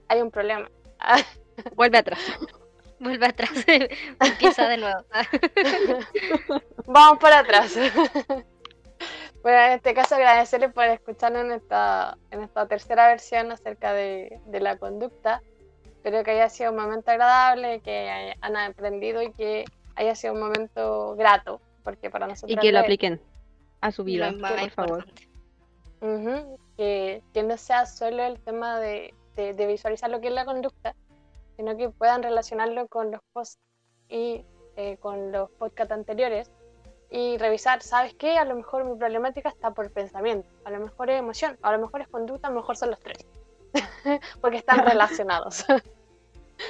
hay 0.10 0.22
un 0.22 0.30
problema. 0.30 0.70
Vuelve 1.76 2.00
atrás. 2.00 2.20
Vuelve 3.00 3.26
atrás, 3.28 3.50
empieza 4.20 4.68
de 4.68 4.78
nuevo. 4.78 5.06
Vamos 6.86 7.20
para 7.20 7.40
atrás. 7.40 7.78
Bueno, 9.44 9.60
en 9.60 9.72
este 9.74 9.94
caso 9.94 10.16
agradecerles 10.16 10.74
por 10.74 10.86
escucharnos 10.86 11.44
en 11.44 11.52
esta, 11.52 12.18
en 12.32 12.42
esta 12.44 12.68
tercera 12.68 13.08
versión 13.08 13.52
acerca 13.52 13.94
de, 13.94 14.40
de 14.48 14.60
la 14.62 14.78
conducta. 14.78 15.42
Espero 15.86 16.24
que 16.24 16.32
haya 16.32 16.50
sido 16.50 16.72
un 16.72 16.78
momento 16.78 17.12
agradable, 17.12 17.82
que 17.82 18.34
han 18.42 18.56
aprendido 18.58 19.22
y 19.22 19.32
que 19.34 19.66
haya 19.96 20.16
sido 20.16 20.34
un 20.34 20.40
momento 20.42 21.16
grato, 21.16 21.62
porque 21.84 22.10
para 22.10 22.28
nosotros 22.28 22.58
Y 22.58 22.60
que 22.60 22.72
lo 22.72 22.80
apliquen 22.80 23.22
a 23.82 23.92
su 23.92 24.04
vida, 24.04 24.32
más 24.32 24.54
por 24.54 24.72
favor. 24.72 25.06
Ujú, 26.02 26.58
que, 26.78 27.22
que 27.34 27.44
no 27.44 27.58
sea 27.58 27.86
solo 27.86 28.24
el 28.24 28.40
tema 28.42 28.80
de, 28.80 29.14
de- 29.36 29.54
de 29.54 29.68
visualizar 29.68 30.10
lo 30.10 30.20
que 30.20 30.28
es 30.28 30.34
la 30.34 30.46
conducta, 30.46 30.96
sino 31.56 31.78
que 31.78 31.90
puedan 31.90 32.24
relacionarlo 32.24 32.88
con 32.88 33.12
los 33.12 33.22
posts 33.34 33.60
y 34.10 34.46
eh, 34.76 34.98
con 34.98 35.32
los 35.32 35.50
podcasts 35.52 35.94
anteriores 35.94 36.52
y 37.14 37.38
revisar, 37.38 37.84
¿sabes 37.84 38.16
qué? 38.16 38.40
A 38.40 38.44
lo 38.44 38.56
mejor 38.56 38.86
mi 38.86 38.98
problemática 38.98 39.48
está 39.48 39.70
por 39.70 39.92
pensamiento, 39.92 40.50
a 40.66 40.72
lo 40.72 40.80
mejor 40.80 41.12
es 41.12 41.20
emoción, 41.20 41.60
a 41.62 41.72
lo 41.72 41.78
mejor 41.78 42.02
es 42.02 42.08
conducta, 42.08 42.48
a 42.48 42.50
lo 42.52 42.58
mejor 42.60 42.76
son 42.76 42.90
los 42.90 43.00
tres, 43.00 43.20
porque 44.42 44.58
están 44.58 44.80
relacionados. 44.86 45.64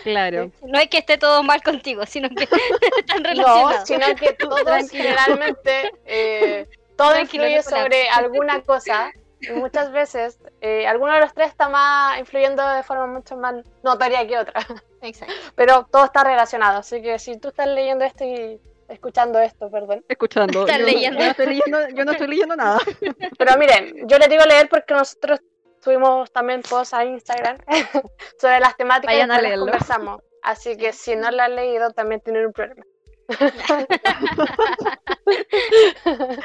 Claro. 0.03 0.51
No 0.61 0.79
es 0.79 0.89
que 0.89 0.97
esté 0.97 1.17
todo 1.17 1.43
mal 1.43 1.63
contigo, 1.63 2.05
sino 2.05 2.27
que 2.27 2.43
están 2.99 3.23
no, 3.23 3.29
relacionados. 3.29 3.87
sino 3.87 4.05
que 4.15 4.33
todos 4.33 4.63
Tranquilo. 4.65 5.03
generalmente, 5.03 5.91
eh, 6.05 6.67
todo 6.97 7.11
Tranquilo, 7.11 7.45
influye 7.45 7.59
Nicolás. 7.59 7.83
sobre 7.83 8.09
alguna 8.09 8.61
cosa 8.63 9.13
y 9.39 9.51
muchas 9.51 9.93
veces 9.93 10.39
eh, 10.59 10.85
alguno 10.87 11.13
de 11.13 11.21
los 11.21 11.33
tres 11.33 11.51
está 11.51 11.69
más 11.69 12.19
influyendo 12.19 12.67
de 12.67 12.83
forma 12.83 13.07
mucho 13.07 13.37
más 13.37 13.55
notoria 13.81 14.27
que 14.27 14.37
otra, 14.37 14.59
Exacto. 15.01 15.33
pero 15.55 15.85
todo 15.89 16.03
está 16.03 16.25
relacionado, 16.25 16.79
así 16.79 17.01
que 17.01 17.17
si 17.17 17.37
tú 17.37 17.47
estás 17.47 17.67
leyendo 17.67 18.03
esto 18.03 18.25
y 18.25 18.59
escuchando 18.93 19.39
esto, 19.39 19.69
perdón, 19.69 20.03
Escuchando. 20.07 20.61
Están 20.61 20.79
yo, 20.79 20.85
no- 20.85 20.91
leyendo. 20.91 21.19
yo 21.19 21.25
no 21.25 21.31
estoy 21.31 21.45
leyendo. 21.47 21.89
Yo 21.89 22.05
no 22.05 22.11
estoy 22.11 22.27
leyendo 22.27 22.55
nada. 22.55 22.79
pero 23.37 23.57
miren, 23.57 24.07
yo 24.07 24.17
les 24.17 24.29
digo 24.29 24.43
leer 24.45 24.69
porque 24.69 24.93
nosotros 24.93 25.39
subimos 25.81 26.31
también 26.31 26.61
posts 26.61 26.93
a 26.93 27.03
Instagram 27.05 27.57
sobre 28.39 28.59
las 28.59 28.75
temáticas 28.77 29.13
Vayan 29.13 29.31
a 29.31 29.39
que 29.41 29.57
conversamos, 29.57 30.21
así 30.41 30.77
que 30.77 30.93
si 30.93 31.15
no 31.15 31.29
lo 31.31 31.41
han 31.43 31.55
leído 31.55 31.91
también 31.91 32.21
tienen 32.21 32.45
un 32.45 32.53
problema. 32.53 32.83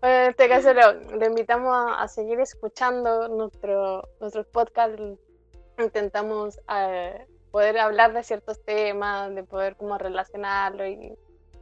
Bueno, 0.00 0.16
en 0.24 0.30
este 0.30 0.48
caso 0.48 0.72
lo, 0.74 0.92
lo 1.16 1.26
invitamos 1.26 1.72
a, 1.74 2.02
a 2.02 2.08
seguir 2.08 2.40
escuchando 2.40 3.28
nuestro, 3.28 4.08
nuestros 4.20 4.46
podcasts. 4.46 5.00
Intentamos 5.78 6.58
eh, 6.74 7.26
poder 7.50 7.78
hablar 7.78 8.12
de 8.12 8.22
ciertos 8.22 8.62
temas, 8.64 9.34
de 9.34 9.42
poder 9.44 9.76
como 9.76 9.98
relacionarlo 9.98 10.86
y 10.86 11.14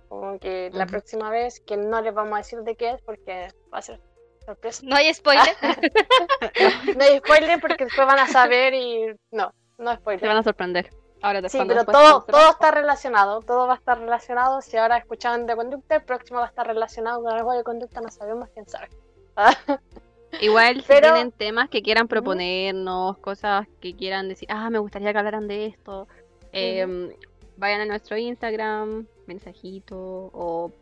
como 0.08 0.38
que 0.38 0.70
la 0.72 0.86
próxima 0.86 1.30
vez 1.30 1.60
que 1.60 1.76
no 1.76 2.00
les 2.00 2.14
vamos 2.14 2.34
a 2.34 2.38
decir 2.38 2.60
de 2.60 2.76
qué 2.76 2.90
es 2.92 3.02
porque 3.02 3.48
va 3.72 3.78
a 3.78 3.82
ser 3.82 4.00
sorpresa. 4.44 4.82
No 4.84 4.96
hay 4.96 5.12
spoiler. 5.12 5.54
No 6.96 7.04
hay 7.04 7.18
spoiler 7.18 7.60
porque 7.60 7.84
después 7.84 8.06
van 8.06 8.18
a 8.18 8.26
saber 8.26 8.72
y 8.74 9.06
no, 9.30 9.52
no 9.78 9.90
Se 9.92 9.96
spoiler. 9.98 10.28
van 10.28 10.36
a 10.38 10.42
sorprender. 10.42 10.90
Ahora 11.20 11.42
te 11.42 11.48
Sí, 11.48 11.58
pero 11.58 11.74
después 11.74 11.96
todo, 11.96 12.20
se- 12.24 12.32
todo 12.32 12.50
está 12.50 12.70
relacionado, 12.70 13.40
todo 13.40 13.66
va 13.66 13.74
a 13.74 13.76
estar 13.76 13.98
relacionado. 13.98 14.60
Si 14.62 14.76
ahora 14.76 14.96
escuchaban 14.98 15.46
de 15.46 15.56
conducta, 15.56 15.96
el 15.96 16.04
próximo 16.04 16.38
va 16.38 16.46
a 16.46 16.48
estar 16.48 16.66
relacionado 16.66 17.22
con 17.22 17.32
algo 17.32 17.52
de 17.52 17.64
conducta, 17.64 18.00
no 18.00 18.08
sabemos 18.08 18.48
quién 18.54 18.66
sabe. 18.68 18.88
Igual 20.40 20.82
si 20.82 21.00
tienen 21.00 21.32
temas 21.32 21.68
que 21.68 21.82
quieran 21.82 22.08
proponernos, 22.08 23.18
cosas 23.18 23.66
que 23.80 23.94
quieran 23.94 24.28
decir, 24.28 24.48
ah, 24.50 24.70
me 24.70 24.78
gustaría 24.78 25.12
que 25.12 25.18
hablaran 25.18 25.48
de 25.48 25.66
esto. 25.66 26.06
em, 26.52 27.12
vayan 27.56 27.80
a 27.82 27.86
nuestro 27.86 28.16
Instagram, 28.16 29.06
mensajito 29.26 30.30
o 30.32 30.72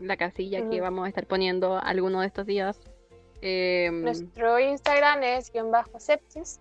la 0.00 0.16
casilla 0.16 0.68
que 0.68 0.80
vamos 0.80 1.06
a 1.06 1.08
estar 1.08 1.26
poniendo 1.26 1.78
alguno 1.78 2.20
de 2.20 2.26
estos 2.26 2.46
días. 2.46 2.78
Em, 3.40 4.02
Nuestro 4.02 4.58
Instagram 4.58 5.22
es 5.22 5.50
guion 5.52 5.70
bajo 5.70 5.98
sepsis. 5.98 6.60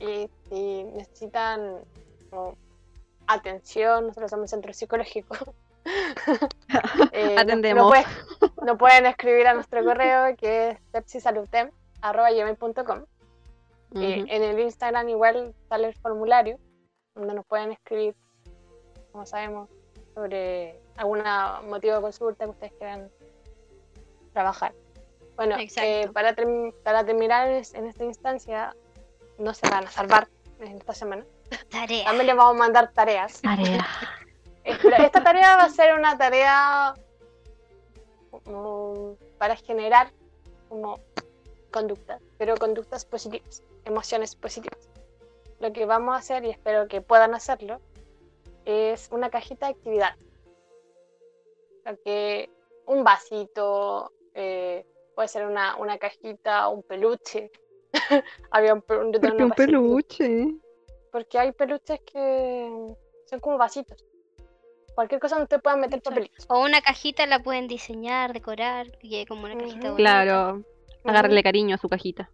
Y 0.00 0.28
si 0.48 0.84
necesitan 0.84 1.78
como, 2.30 2.56
atención, 3.26 4.06
nosotros 4.06 4.30
somos 4.30 4.50
centro 4.50 4.72
psicológico. 4.72 5.36
eh, 7.12 7.34
no- 7.34 7.40
Atendemos. 7.40 7.84
No, 7.84 7.88
pueden, 7.90 8.04
no 8.66 8.78
pueden 8.78 9.06
escribir 9.06 9.46
a 9.46 9.54
nuestro 9.54 9.84
correo 9.84 10.36
que 10.36 10.70
es 10.70 10.78
sepsisaludtem.com. 10.92 13.04
Eh, 13.94 14.22
ujú. 14.22 14.26
en 14.30 14.42
el 14.42 14.58
Instagram 14.60 15.08
igual 15.10 15.54
sale 15.68 15.88
el 15.88 15.94
formulario 15.94 16.58
donde 17.14 17.34
nos 17.34 17.44
pueden 17.44 17.72
escribir, 17.72 18.14
como 19.12 19.26
sabemos, 19.26 19.68
sobre 20.14 20.80
algún 20.96 21.22
motivo 21.68 21.96
de 21.96 22.00
consulta 22.00 22.44
que 22.46 22.50
ustedes 22.50 22.72
quieran 22.78 23.10
trabajar. 24.32 24.72
Bueno, 25.36 25.56
eh, 25.58 26.08
para, 26.12 26.34
term- 26.34 26.72
para 26.82 27.04
terminar 27.04 27.48
en 27.48 27.86
esta 27.86 28.04
instancia, 28.04 28.74
no 29.38 29.52
se 29.52 29.68
van 29.68 29.86
a 29.86 29.90
salvar 29.90 30.28
en 30.60 30.78
esta 30.78 30.94
semana. 30.94 31.24
Tarea. 31.70 32.04
También 32.04 32.26
les 32.28 32.36
vamos 32.36 32.54
a 32.54 32.58
mandar 32.58 32.92
tareas. 32.92 33.42
Tarea. 33.42 33.86
Esta 34.64 35.22
tarea 35.24 35.56
va 35.56 35.64
a 35.64 35.68
ser 35.70 35.94
una 35.94 36.16
tarea 36.16 36.94
como 38.44 39.16
para 39.38 39.56
generar 39.56 40.10
como 40.68 40.98
conductas, 41.70 42.20
pero 42.38 42.56
conductas 42.56 43.04
positivas, 43.04 43.62
emociones 43.84 44.34
positivas. 44.36 44.88
Lo 45.60 45.72
que 45.72 45.84
vamos 45.86 46.14
a 46.14 46.18
hacer, 46.18 46.44
y 46.44 46.50
espero 46.50 46.88
que 46.88 47.00
puedan 47.00 47.34
hacerlo, 47.34 47.80
es 48.64 49.08
una 49.12 49.30
cajita 49.30 49.66
de 49.66 49.72
actividad. 49.72 50.16
Lo 51.84 51.96
que 52.02 52.50
un 52.86 53.04
vasito, 53.04 54.12
eh, 54.34 54.84
puede 55.14 55.28
ser 55.28 55.46
una, 55.46 55.76
una 55.76 55.98
cajita, 55.98 56.68
un 56.68 56.82
peluche. 56.82 57.50
Había 58.50 58.74
un, 58.74 58.84
un 58.88 59.12
vasito- 59.12 59.54
peluche. 59.54 60.46
porque 61.10 61.38
hay 61.38 61.52
peluches 61.52 62.00
que 62.00 62.94
son 63.26 63.40
como 63.40 63.58
vasitos. 63.58 64.04
Cualquier 64.94 65.20
cosa 65.20 65.36
donde 65.36 65.44
ustedes 65.44 65.62
puedan 65.62 65.80
meter 65.80 66.02
papelitos. 66.02 66.44
O 66.48 66.60
una 66.62 66.80
cajita 66.82 67.26
la 67.26 67.38
pueden 67.38 67.66
diseñar, 67.66 68.32
decorar, 68.32 68.90
que 68.98 69.08
quede 69.08 69.26
como 69.26 69.44
una 69.44 69.56
cajita 69.56 69.90
bonita. 69.90 69.96
Claro, 69.96 70.62
agárrele 71.04 71.42
cariño 71.42 71.74
a 71.74 71.78
su 71.78 71.88
cajita. 71.88 72.30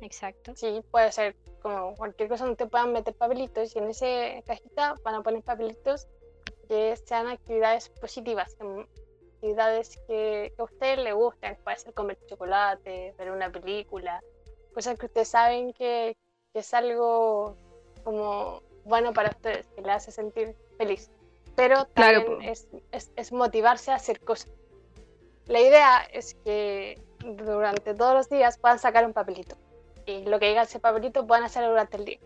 Exacto. 0.00 0.52
Sí, 0.56 0.80
puede 0.90 1.12
ser 1.12 1.36
como 1.62 1.94
cualquier 1.94 2.28
cosa 2.30 2.46
donde 2.46 2.66
puedan 2.66 2.92
meter 2.92 3.14
papelitos 3.14 3.76
y 3.76 3.78
en 3.78 3.90
esa 3.90 4.06
cajita 4.46 4.94
van 5.04 5.16
a 5.16 5.22
poner 5.22 5.42
papelitos 5.42 6.06
que 6.68 6.96
sean 7.04 7.26
actividades 7.26 7.90
positivas, 7.90 8.54
que- 8.54 8.86
actividades 9.34 9.98
que, 10.06 10.52
que 10.56 10.62
a 10.62 10.64
ustedes 10.64 10.98
les 11.00 11.14
gusten. 11.14 11.58
Puede 11.62 11.76
ser 11.76 11.92
comer 11.92 12.18
chocolate, 12.26 13.14
ver 13.18 13.30
una 13.30 13.50
película, 13.52 14.22
cosas 14.72 14.98
que 14.98 15.06
ustedes 15.06 15.28
saben 15.28 15.72
que, 15.74 16.16
que 16.52 16.60
es 16.60 16.72
algo 16.72 17.56
como 18.02 18.62
bueno 18.84 19.12
para 19.12 19.30
ustedes, 19.30 19.66
que 19.76 19.82
les 19.82 19.90
hace 19.96 20.12
sentir 20.12 20.56
feliz. 20.78 21.10
Pero 21.60 21.86
Claro, 21.94 22.24
también 22.24 22.38
po. 22.38 22.50
es, 22.52 22.68
es, 22.92 23.12
es 23.16 23.32
motivarse 23.32 23.90
a 23.90 23.96
hacer 23.96 24.20
cosas. 24.20 24.50
La 25.46 25.60
idea 25.60 26.02
es 26.12 26.34
que 26.44 26.98
durante 27.18 27.92
todos 27.94 28.14
los 28.14 28.28
días 28.30 28.56
puedan 28.58 28.78
sacar 28.78 29.04
un 29.04 29.12
papelito 29.12 29.56
y 30.06 30.24
lo 30.24 30.38
que 30.40 30.48
diga 30.48 30.62
ese 30.62 30.80
papelito 30.80 31.26
puedan 31.26 31.44
hacerlo 31.44 31.68
durante 31.70 31.96
el 31.98 32.04
día. 32.06 32.18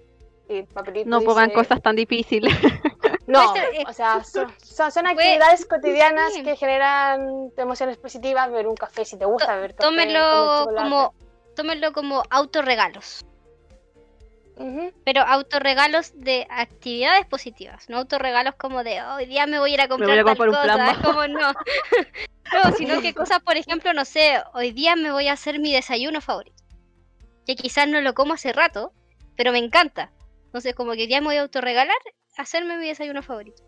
Y 0.48 0.58
el 0.58 0.66
papelito 0.66 1.08
No 1.10 1.20
pongan 1.22 1.48
dice- 1.48 1.54
cosas 1.60 1.82
tan 1.82 1.96
difíciles. 1.96 2.54
No, 3.26 3.54
o 3.88 3.92
sea, 3.94 4.22
son, 4.22 4.52
son, 4.62 4.92
son 4.92 5.06
actividades 5.06 5.64
cotidianas 5.64 6.34
sí. 6.34 6.42
que 6.42 6.56
generan 6.56 7.50
emociones 7.56 7.96
positivas, 7.96 8.50
beber 8.50 8.68
un 8.68 8.74
café 8.74 9.06
si 9.06 9.16
te 9.16 9.24
gusta 9.24 9.54
beber 9.54 9.74
café. 9.74 9.88
Tómenlo 9.88 10.66
como, 10.76 11.14
tómenlo 11.56 11.92
como 11.94 12.22
autorregalos. 12.28 13.24
Pero 15.04 15.22
autorregalos 15.22 16.12
de 16.14 16.46
actividades 16.48 17.26
positivas, 17.26 17.88
no 17.88 17.98
autorregalos 17.98 18.54
como 18.54 18.84
de 18.84 19.02
"Oh, 19.02 19.16
hoy 19.16 19.26
día 19.26 19.46
me 19.46 19.58
voy 19.58 19.72
a 19.72 19.74
ir 19.74 19.80
a 19.80 19.88
comprar, 19.88 20.10
voy 20.10 20.18
a 20.20 20.24
tal 20.24 20.36
comprar 20.36 20.68
cosa", 20.70 20.90
es 20.92 20.98
como 20.98 21.26
no. 21.26 21.52
no, 22.52 22.72
sino 22.76 23.00
que 23.02 23.14
cosas, 23.14 23.40
por 23.42 23.56
ejemplo, 23.56 23.92
no 23.92 24.04
sé, 24.04 24.40
hoy 24.54 24.70
día 24.70 24.96
me 24.96 25.10
voy 25.10 25.28
a 25.28 25.32
hacer 25.32 25.58
mi 25.58 25.72
desayuno 25.72 26.20
favorito. 26.20 26.62
Que 27.46 27.56
quizás 27.56 27.88
no 27.88 28.00
lo 28.00 28.14
como 28.14 28.34
hace 28.34 28.52
rato, 28.52 28.92
pero 29.36 29.52
me 29.52 29.58
encanta. 29.58 30.12
Entonces, 30.46 30.74
como 30.74 30.92
que 30.92 31.02
hoy 31.02 31.06
día 31.08 31.20
me 31.20 31.26
voy 31.26 31.36
a 31.36 31.42
autorregalar 31.42 31.96
hacerme 32.36 32.78
mi 32.78 32.86
desayuno 32.86 33.22
favorito. 33.22 33.62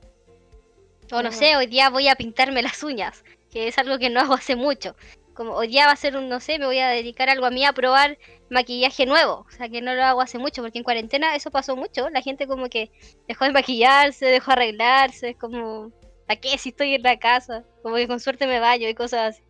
O 1.13 1.23
no 1.23 1.31
sé, 1.31 1.57
hoy 1.57 1.67
día 1.67 1.91
voy 1.91 2.09
a 2.09 2.17
pintarme 2.17 2.63
las 2.63 2.83
uñas, 2.83 3.25
que 3.53 3.69
es 3.69 3.79
algo 3.79 3.99
que 3.99 4.11
no 4.11 4.21
hago 4.21 4.35
hace 4.35 4.57
mucho. 4.57 4.97
Como 5.37 5.53
hoy 5.53 5.69
día 5.69 5.87
va 5.87 5.93
a 5.93 5.97
ser 5.97 6.17
un, 6.17 6.29
no 6.29 6.41
sé, 6.41 6.59
me 6.59 6.67
voy 6.67 6.79
a 6.79 6.89
dedicar 6.89 7.29
algo 7.29 7.47
a 7.47 7.51
mí 7.51 7.65
a 7.65 7.73
probar 7.73 8.19
maquillaje 8.51 9.07
nuevo. 9.07 9.45
O 9.47 9.51
sea, 9.51 9.69
que 9.69 9.83
no 9.83 9.95
lo 9.95 10.03
hago 10.03 10.23
hace 10.23 10.39
mucho, 10.39 10.63
porque 10.63 10.79
en 10.79 10.85
cuarentena 10.85 11.37
eso 11.37 11.51
pasó 11.51 11.77
mucho. 11.77 12.09
La 12.11 12.23
gente 12.23 12.47
como 12.47 12.69
que 12.69 12.91
dejó 13.29 13.45
de 13.45 13.53
maquillarse, 13.53 14.27
dejó 14.27 14.47
de 14.47 14.53
arreglarse, 14.53 15.31
es 15.31 15.37
como, 15.37 15.93
¿para 16.27 16.41
qué 16.41 16.57
si 16.59 16.71
estoy 16.71 16.95
en 16.95 17.03
la 17.03 17.19
casa? 17.19 17.65
Como 17.83 17.97
que 17.97 18.09
con 18.09 18.19
suerte 18.21 18.47
me 18.47 18.61
baño 18.61 18.89
y 18.89 18.95
cosas 18.95 19.37
así. 19.37 19.46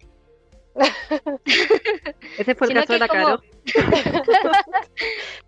Ese 2.39 2.55
fue 2.55 2.67
el 2.69 2.75
caso 2.75 2.93
de 2.93 2.99
la 2.99 3.09
como- 3.09 3.25
Caro. 3.25 3.43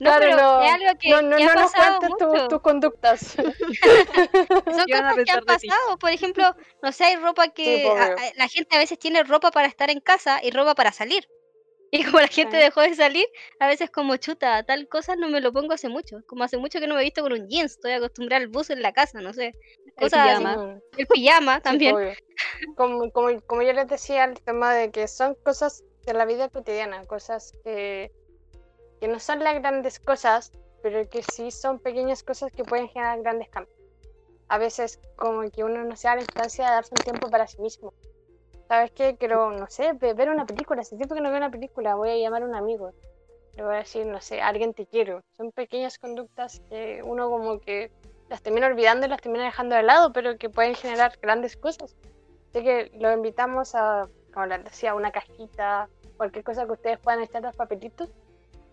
No, 0.01 0.11
Claro, 0.11 0.21
pero 0.21 0.37
no, 0.37 0.63
es 0.63 0.73
algo 0.75 0.99
que, 1.01 1.11
no, 1.11 1.23
no, 1.23 1.37
que 1.37 1.45
ha 1.45 1.55
no 1.55 1.61
nos 1.61 1.73
pasado 1.73 1.99
cuentes 1.99 2.19
tu- 2.19 2.27
mucho. 2.29 2.49
tus 2.49 2.61
conductas. 2.61 3.21
Son 3.37 4.87
¿Qué 4.87 4.93
van 4.93 5.05
a 5.07 5.11
cosas 5.11 5.25
que 5.25 5.31
han 5.33 5.45
pasado. 5.45 5.99
Por 5.99 6.11
ejemplo, 6.11 6.55
no 6.83 6.93
sé, 6.93 7.05
hay 7.05 7.17
ropa 7.17 7.49
que 7.49 7.87
a- 7.89 7.93
obvio. 7.93 8.03
a- 8.17 8.33
la 8.37 8.49
gente 8.49 8.77
a 8.77 8.79
veces 8.79 8.99
tiene 8.99 9.23
ropa 9.25 9.51
para 9.51 9.67
estar 9.69 9.91
en 9.91 10.01
casa 10.01 10.41
y 10.43 10.51
ropa 10.51 10.75
para 10.75 10.93
salir. 10.93 11.29
Y 11.91 12.05
como 12.05 12.21
la 12.21 12.29
gente 12.29 12.57
dejó 12.57 12.83
de 12.83 12.95
salir, 12.95 13.25
a 13.61 13.67
veces 13.67 13.91
como 13.91 14.17
chuta, 14.17 14.63
tal 14.65 14.89
cosa 14.89 15.17
no 15.17 15.29
me 15.29 15.41
lo 15.41 15.53
pongo 15.53 15.73
hace 15.73 15.89
mucho. 15.89 16.19
Como 16.27 16.45
hace 16.45 16.59
mucho 16.59 16.81
que 16.81 16.87
no 16.87 16.95
me 16.95 17.01
he 17.01 17.05
visto 17.05 17.23
con 17.23 17.33
un 17.33 17.49
jeans, 17.49 17.73
estoy 17.73 17.93
acostumbrada 17.93 18.43
al 18.43 18.49
buzo 18.49 18.75
en 18.75 18.83
la 18.83 18.93
casa, 18.93 19.21
no 19.21 19.33
sé. 19.33 19.55
El 19.87 19.95
Cosas 19.95 20.21
así. 20.21 20.39
pijama. 20.39 20.81
El 20.97 21.07
pijama 21.07 21.61
también. 21.61 21.97
Como, 22.77 23.11
como, 23.11 23.41
como 23.43 23.63
yo 23.63 23.73
les 23.73 23.89
decía, 23.89 24.25
el 24.25 24.39
tema 24.41 24.75
de 24.75 24.91
que 24.91 25.09
son 25.09 25.35
cosas 25.43 25.83
de 26.05 26.13
la 26.13 26.25
vida 26.27 26.49
cotidiana, 26.49 27.05
cosas 27.05 27.53
que, 27.65 28.13
que 29.01 29.09
no 29.09 29.19
son 29.19 29.43
las 29.43 29.55
grandes 29.55 29.99
cosas, 29.99 30.53
pero 30.83 31.09
que 31.09 31.23
sí 31.23 31.51
son 31.51 31.79
pequeñas 31.79 32.23
cosas 32.23 32.53
que 32.53 32.65
pueden 32.65 32.89
generar 32.89 33.21
grandes 33.23 33.49
cambios. 33.49 33.77
A 34.49 34.59
veces 34.59 35.01
como 35.17 35.51
que 35.51 35.65
uno 35.65 35.85
no 35.85 35.97
se 35.97 36.09
da 36.09 36.17
la 36.17 36.23
instancia 36.23 36.67
de 36.67 36.71
darse 36.73 36.95
un 36.99 37.05
tiempo 37.05 37.31
para 37.31 37.47
sí 37.47 37.61
mismo. 37.61 37.93
¿Sabes 38.69 38.91
qué? 38.93 39.17
Quiero, 39.17 39.51
no 39.51 39.67
sé, 39.69 39.93
ve- 39.95 40.13
ver 40.15 40.29
una 40.29 40.45
película. 40.47 40.83
Hace 40.83 40.97
tiempo 40.97 41.15
que 41.15 41.21
no 41.21 41.31
veo 41.31 41.39
una 41.39 41.51
película, 41.51 41.95
voy 41.95 42.11
a 42.11 42.17
llamar 42.17 42.43
a 42.43 42.47
un 42.47 42.55
amigo. 42.55 42.93
Le 43.57 43.65
voy 43.65 43.75
a 43.75 43.79
decir, 43.79 44.07
no 44.07 44.21
sé, 44.21 44.41
a 44.41 44.49
alguien 44.49 44.75
te 44.75 44.87
quiero. 44.87 45.23
Son 45.37 45.51
pequeñas 45.53 45.99
conductas 45.99 46.61
que 46.69 47.03
uno 47.03 47.29
como 47.31 47.59
que 47.61 47.91
las 48.29 48.43
termina 48.43 48.67
olvidando 48.67 49.07
y 49.07 49.09
las 49.09 49.21
termina 49.23 49.45
dejando 49.45 49.75
de 49.75 49.83
lado, 49.83 50.13
pero 50.13 50.37
que 50.37 50.51
pueden 50.51 50.75
generar 50.75 51.17
grandes 51.21 51.57
cosas. 51.57 51.97
Así 52.53 52.63
que 52.63 52.91
los 53.01 53.15
invitamos 53.15 53.75
a, 53.75 54.07
como 54.33 54.47
les 54.47 54.63
decía, 54.65 54.95
una 54.95 55.11
cajita, 55.11 55.89
cualquier 56.17 56.45
cosa 56.45 56.67
que 56.67 56.73
ustedes 56.73 56.99
puedan 57.01 57.23
echar 57.23 57.43
los 57.43 57.57
papelitos, 57.57 58.11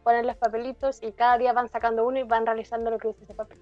ponen 0.04 0.28
los 0.28 0.36
papelitos 0.38 1.02
y 1.02 1.14
cada 1.14 1.38
día 1.38 1.54
van 1.54 1.70
sacando 1.70 2.06
uno 2.06 2.20
y 2.20 2.24
van 2.24 2.46
realizando 2.46 2.92
lo 2.92 2.98
que 3.00 3.08
dice 3.08 3.24
ese 3.24 3.34
papel. 3.34 3.58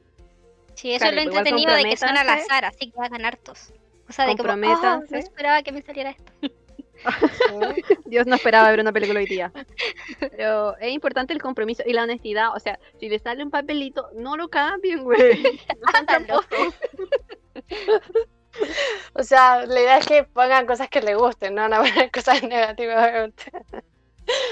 Sí, 0.73 0.93
eso 0.93 1.05
Claro, 1.05 1.17
es 1.19 1.25
lo 1.25 1.31
entretenido 1.31 1.75
de 1.75 1.83
que 1.85 1.95
son 1.97 2.09
al 2.17 2.29
azar, 2.29 2.65
así 2.65 2.91
que 2.91 2.99
hagan 2.99 3.23
hartos. 3.25 3.71
O 4.09 4.13
sea, 4.13 4.25
de 4.25 4.35
como, 4.35 4.49
"Ah, 4.51 5.01
no 5.09 5.17
esperaba 5.17 5.63
que 5.63 5.71
me 5.71 5.81
saliera 5.81 6.11
esto. 6.11 6.31
Dios 8.05 8.27
no 8.27 8.35
esperaba 8.35 8.69
ver 8.69 8.79
una 8.79 8.91
película 8.93 9.19
hoy 9.19 9.25
día. 9.25 9.51
Pero 10.19 10.77
es 10.77 10.91
importante 10.93 11.33
el 11.33 11.41
compromiso 11.41 11.83
y 11.85 11.93
la 11.93 12.03
honestidad. 12.03 12.55
O 12.55 12.59
sea, 12.59 12.79
si 12.99 13.09
le 13.09 13.19
sale 13.19 13.43
un 13.43 13.51
papelito, 13.51 14.09
no 14.15 14.37
lo 14.37 14.47
cambien, 14.49 15.03
güey. 15.03 15.43
No 15.81 15.91
sean 15.91 16.05
Háganlo. 16.07 16.41
tramposos. 16.43 16.75
O 19.15 19.23
sea, 19.23 19.65
la 19.65 19.79
idea 19.81 19.97
es 19.97 20.05
que 20.07 20.23
pongan 20.23 20.65
cosas 20.65 20.89
que 20.89 21.01
les 21.01 21.17
gusten, 21.17 21.55
no 21.55 21.61
van 21.63 21.73
a 21.73 21.77
poner 21.79 22.11
cosas 22.11 22.43
negativas. 22.43 23.31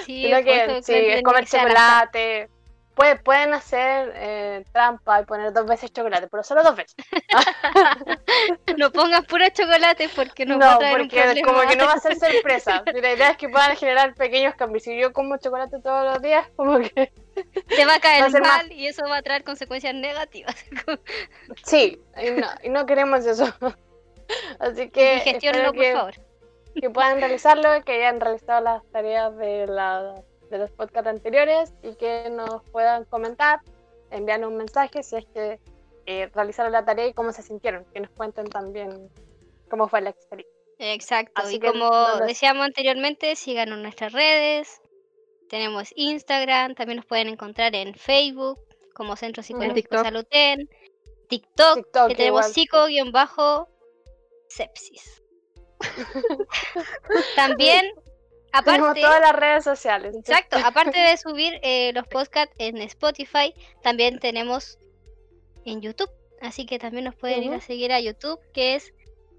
Sí, 0.06 0.24
Sino 0.26 0.44
que 0.44 0.82
sí, 0.84 0.94
es 0.94 1.24
comer 1.24 1.46
chocolate. 1.46 2.50
Puede- 3.02 3.16
pueden 3.18 3.54
hacer 3.54 4.12
eh, 4.16 4.64
trampa 4.72 5.22
y 5.22 5.26
poner 5.26 5.52
dos 5.54 5.66
veces 5.66 5.92
chocolate, 5.92 6.28
pero 6.28 6.44
solo 6.44 6.62
dos 6.64 6.76
veces. 6.76 6.96
No 8.78 8.92
pongas 8.92 9.26
puro 9.26 9.44
chocolate 9.50 10.10
porque 10.16 10.46
No, 10.46 10.58
va 10.60 10.74
a 10.74 10.78
traer 10.80 11.02
un 11.02 11.08
porque 11.10 11.22
problema. 11.22 11.48
como 11.48 11.68
que 11.70 11.76
no 11.76 11.86
va 11.86 11.94
a 11.94 12.00
ser 12.00 12.16
sorpresa. 12.16 12.84
La 12.94 13.12
idea 13.14 13.30
es 13.32 13.38
que 13.38 13.50
puedan 13.50 13.76
generar 13.76 14.14
pequeños 14.16 14.56
cambios. 14.56 14.84
Si 14.84 14.98
yo 15.00 15.12
como 15.14 15.38
chocolate 15.38 15.80
todos 15.82 16.06
los 16.14 16.22
días, 16.22 16.48
como 16.56 16.80
que 16.80 17.12
Te 17.68 17.86
va 17.86 17.96
a 17.96 18.00
caer 18.00 18.24
va 18.24 18.28
a 18.28 18.30
ser 18.32 18.42
más- 18.42 18.58
mal 18.58 18.72
y 18.72 18.88
eso 18.88 19.08
va 19.08 19.18
a 19.18 19.22
traer 19.22 19.44
consecuencias 19.44 19.94
negativas. 19.96 20.56
sí, 21.66 22.00
y 22.22 22.32
no, 22.32 22.48
y 22.64 22.70
no 22.70 22.86
queremos 22.86 23.26
eso. 23.26 23.46
Así 24.60 24.90
que 24.90 25.20
Gestiónenlo, 25.20 25.70
espero 25.70 25.74
por 25.74 25.82
que, 25.82 25.94
favor. 25.94 26.14
que 26.82 26.90
puedan 26.90 27.18
realizarlo, 27.20 27.84
que 27.84 27.94
hayan 27.94 28.20
realizado 28.22 28.62
las 28.62 28.84
tareas 28.92 29.36
de, 29.38 29.68
la, 29.68 30.16
de 30.52 30.60
los 30.60 30.70
podcasts 30.72 31.08
anteriores 31.08 31.74
y 31.82 31.96
que 31.96 32.30
nos 32.30 32.62
puedan 32.72 33.06
comentar, 33.06 33.62
enviarnos 34.12 34.52
un 34.52 34.58
mensaje 34.58 35.02
si 35.02 35.16
es 35.16 35.26
que 35.34 35.60
eh, 36.06 36.30
realizaron 36.34 36.72
la 36.72 36.86
tarea 36.86 37.08
y 37.08 37.14
cómo 37.14 37.32
se 37.32 37.42
sintieron, 37.42 37.86
que 37.94 38.02
nos 38.02 38.12
cuenten 38.12 38.46
también 38.48 39.10
cómo 39.70 39.88
fue 39.88 40.02
la 40.02 40.12
experiencia. 40.12 40.56
Exacto, 40.80 41.34
Así 41.36 41.56
y 41.56 41.60
como 41.60 41.90
no 41.90 42.20
decíamos 42.26 42.66
anteriormente, 42.66 43.36
síganos 43.36 43.78
en 43.78 43.84
nuestras 43.84 44.14
redes. 44.14 44.82
Tenemos 45.48 45.94
Instagram, 45.96 46.74
también 46.76 46.98
nos 46.98 47.06
pueden 47.06 47.28
encontrar 47.28 47.76
en 47.76 47.94
Facebook 47.94 48.60
como 48.96 49.16
Centro 49.16 49.44
Psicológico 49.44 49.76
TikTok. 49.76 50.04
Saluten, 50.04 50.68
TikTok, 51.30 51.76
TikTok 51.76 52.08
que 52.08 52.16
tenemos 52.16 52.48
psico-sepsis. 52.48 55.22
también, 57.36 57.92
Aparte, 58.54 59.02
todas 59.02 59.22
las 59.22 59.36
redes 59.36 59.64
sociales. 59.64 60.16
exacto, 60.16 60.58
aparte 60.66 61.00
de 61.00 61.18
subir 61.18 61.60
eh, 61.64 61.92
los 61.94 62.08
podcasts 62.08 62.54
en 62.58 62.78
Spotify, 62.78 63.54
también 63.82 64.20
tenemos 64.20 64.78
en 65.66 65.82
YouTube. 65.82 66.10
Así 66.42 66.66
que 66.66 66.80
también 66.80 67.06
nos 67.06 67.16
pueden 67.16 67.44
ir 67.44 67.54
a 67.54 67.62
seguir 67.62 67.92
a 67.92 68.00
YouTube, 68.00 68.40
que 68.52 68.76
es 68.76 68.94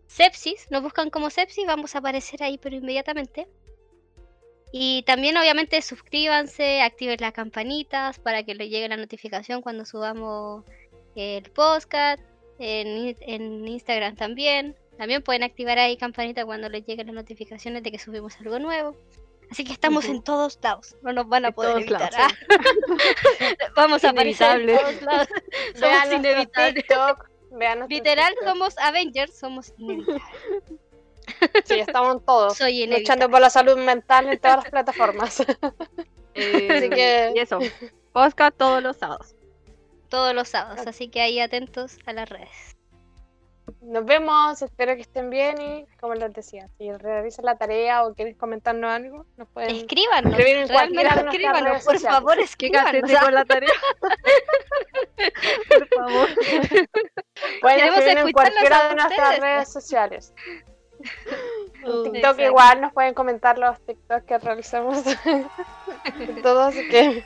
Sepsis. 0.06 0.70
Nos 0.70 0.82
buscan 0.82 1.10
como 1.10 1.30
Sepsis, 1.30 1.66
vamos 1.66 1.94
a 1.94 1.98
aparecer 1.98 2.42
ahí, 2.42 2.58
pero 2.58 2.76
inmediatamente. 2.76 3.48
Y 4.72 5.02
también, 5.02 5.36
obviamente, 5.36 5.82
suscríbanse, 5.82 6.80
activen 6.80 7.18
las 7.20 7.32
campanitas 7.32 8.18
para 8.20 8.44
que 8.44 8.54
les 8.54 8.70
llegue 8.70 8.88
la 8.88 8.96
notificación 8.96 9.62
cuando 9.62 9.84
subamos 9.84 10.64
el 11.16 11.50
podcast. 11.50 12.22
En, 12.58 13.16
en 13.20 13.66
Instagram 13.66 14.14
también. 14.14 14.76
También 14.98 15.22
pueden 15.22 15.42
activar 15.42 15.78
ahí 15.78 15.96
campanita 15.96 16.44
cuando 16.44 16.68
les 16.68 16.84
lleguen 16.86 17.06
las 17.08 17.14
notificaciones 17.16 17.82
de 17.82 17.90
que 17.90 17.98
subimos 17.98 18.36
algo 18.38 18.58
nuevo. 18.58 18.96
Así 19.50 19.64
que 19.64 19.72
estamos 19.72 20.06
en 20.06 20.22
todos 20.22 20.58
lados. 20.62 20.96
No 21.02 21.12
nos 21.12 21.28
van 21.28 21.44
a 21.44 21.48
En 21.48 21.54
poder 21.54 21.76
evitar. 21.78 22.12
lados, 22.12 22.32
ah. 22.50 22.56
Vamos 23.76 24.02
a 24.04 24.10
aparecer 24.10 24.60
en 24.68 24.76
todos 24.78 25.02
lados. 25.02 25.28
Somos 25.74 26.12
inevitables. 26.12 26.74
TikTok, 26.74 27.28
vean 27.50 27.78
nuestro 27.80 27.96
Literal, 27.96 28.28
TikTok. 28.30 28.48
somos 28.48 28.78
Avengers, 28.78 29.38
somos 29.38 29.72
inevitables. 29.76 30.22
Sí, 31.64 31.80
estamos 31.80 32.16
en 32.16 32.24
todos. 32.24 32.56
Soy 32.58 32.72
luchando 32.86 32.94
inevitable. 32.94 33.28
por 33.28 33.40
la 33.40 33.50
salud 33.50 33.76
mental 33.78 34.28
en 34.32 34.38
todas 34.38 34.56
las 34.58 34.70
plataformas. 34.70 35.40
Eh, 36.34 36.68
Así 36.70 36.88
que- 36.90 37.32
Y 37.34 37.38
eso. 37.38 37.58
Podcast 38.12 38.56
todos 38.56 38.82
los 38.82 38.96
sábados. 38.96 39.34
Todos 40.08 40.34
los 40.34 40.48
sábados, 40.48 40.86
así 40.86 41.08
que 41.08 41.20
ahí 41.22 41.40
atentos 41.40 41.98
a 42.06 42.12
las 42.12 42.28
redes. 42.28 42.71
Nos 43.80 44.04
vemos, 44.04 44.62
espero 44.62 44.94
que 44.94 45.02
estén 45.02 45.28
bien 45.30 45.60
y 45.60 45.86
como 46.00 46.14
les 46.14 46.32
decía, 46.32 46.68
si 46.78 46.90
realizan 46.92 47.44
la 47.44 47.56
tarea 47.56 48.04
o 48.04 48.14
quieren 48.14 48.34
comentarnos 48.34 48.90
algo, 48.90 49.26
nos 49.36 49.48
pueden 49.48 49.74
Escríbanos, 49.76 50.32
escribir 50.32 50.56
escríbanos, 50.58 51.84
por 51.84 51.94
sociales. 51.94 52.02
favor, 52.18 52.38
escríbanos. 52.40 52.92
casete 52.92 53.16
con 53.24 53.34
la 53.34 53.44
tarea. 53.44 53.70
Por 55.68 55.88
favor. 55.88 56.28
Pueden 57.60 58.18
en 58.18 58.32
cualquiera 58.32 58.88
de 58.88 58.94
nuestras 58.94 59.20
ustedes. 59.20 59.40
redes 59.40 59.72
sociales. 59.72 60.34
En 61.84 62.12
TikTok 62.12 62.38
igual 62.40 62.80
nos 62.80 62.92
pueden 62.92 63.14
comentar 63.14 63.58
los 63.58 63.80
TikToks 63.84 64.24
que 64.24 64.38
realizamos 64.38 65.02
y 66.18 66.26
todo, 66.42 66.62
así 66.62 66.88
que 66.88 67.24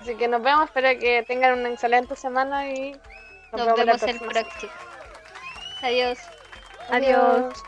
así 0.00 0.14
que 0.16 0.28
nos 0.28 0.42
vemos, 0.42 0.64
espero 0.64 0.98
que 0.98 1.22
tengan 1.26 1.58
una 1.58 1.70
excelente 1.70 2.16
semana 2.16 2.68
y 2.70 2.92
nos, 3.52 3.66
Nos 3.66 3.76
vemos, 3.76 3.76
vemos 3.86 4.02
el 4.02 4.18
próxima 4.18 4.72
Adiós. 5.82 6.32
Adiós. 6.88 7.64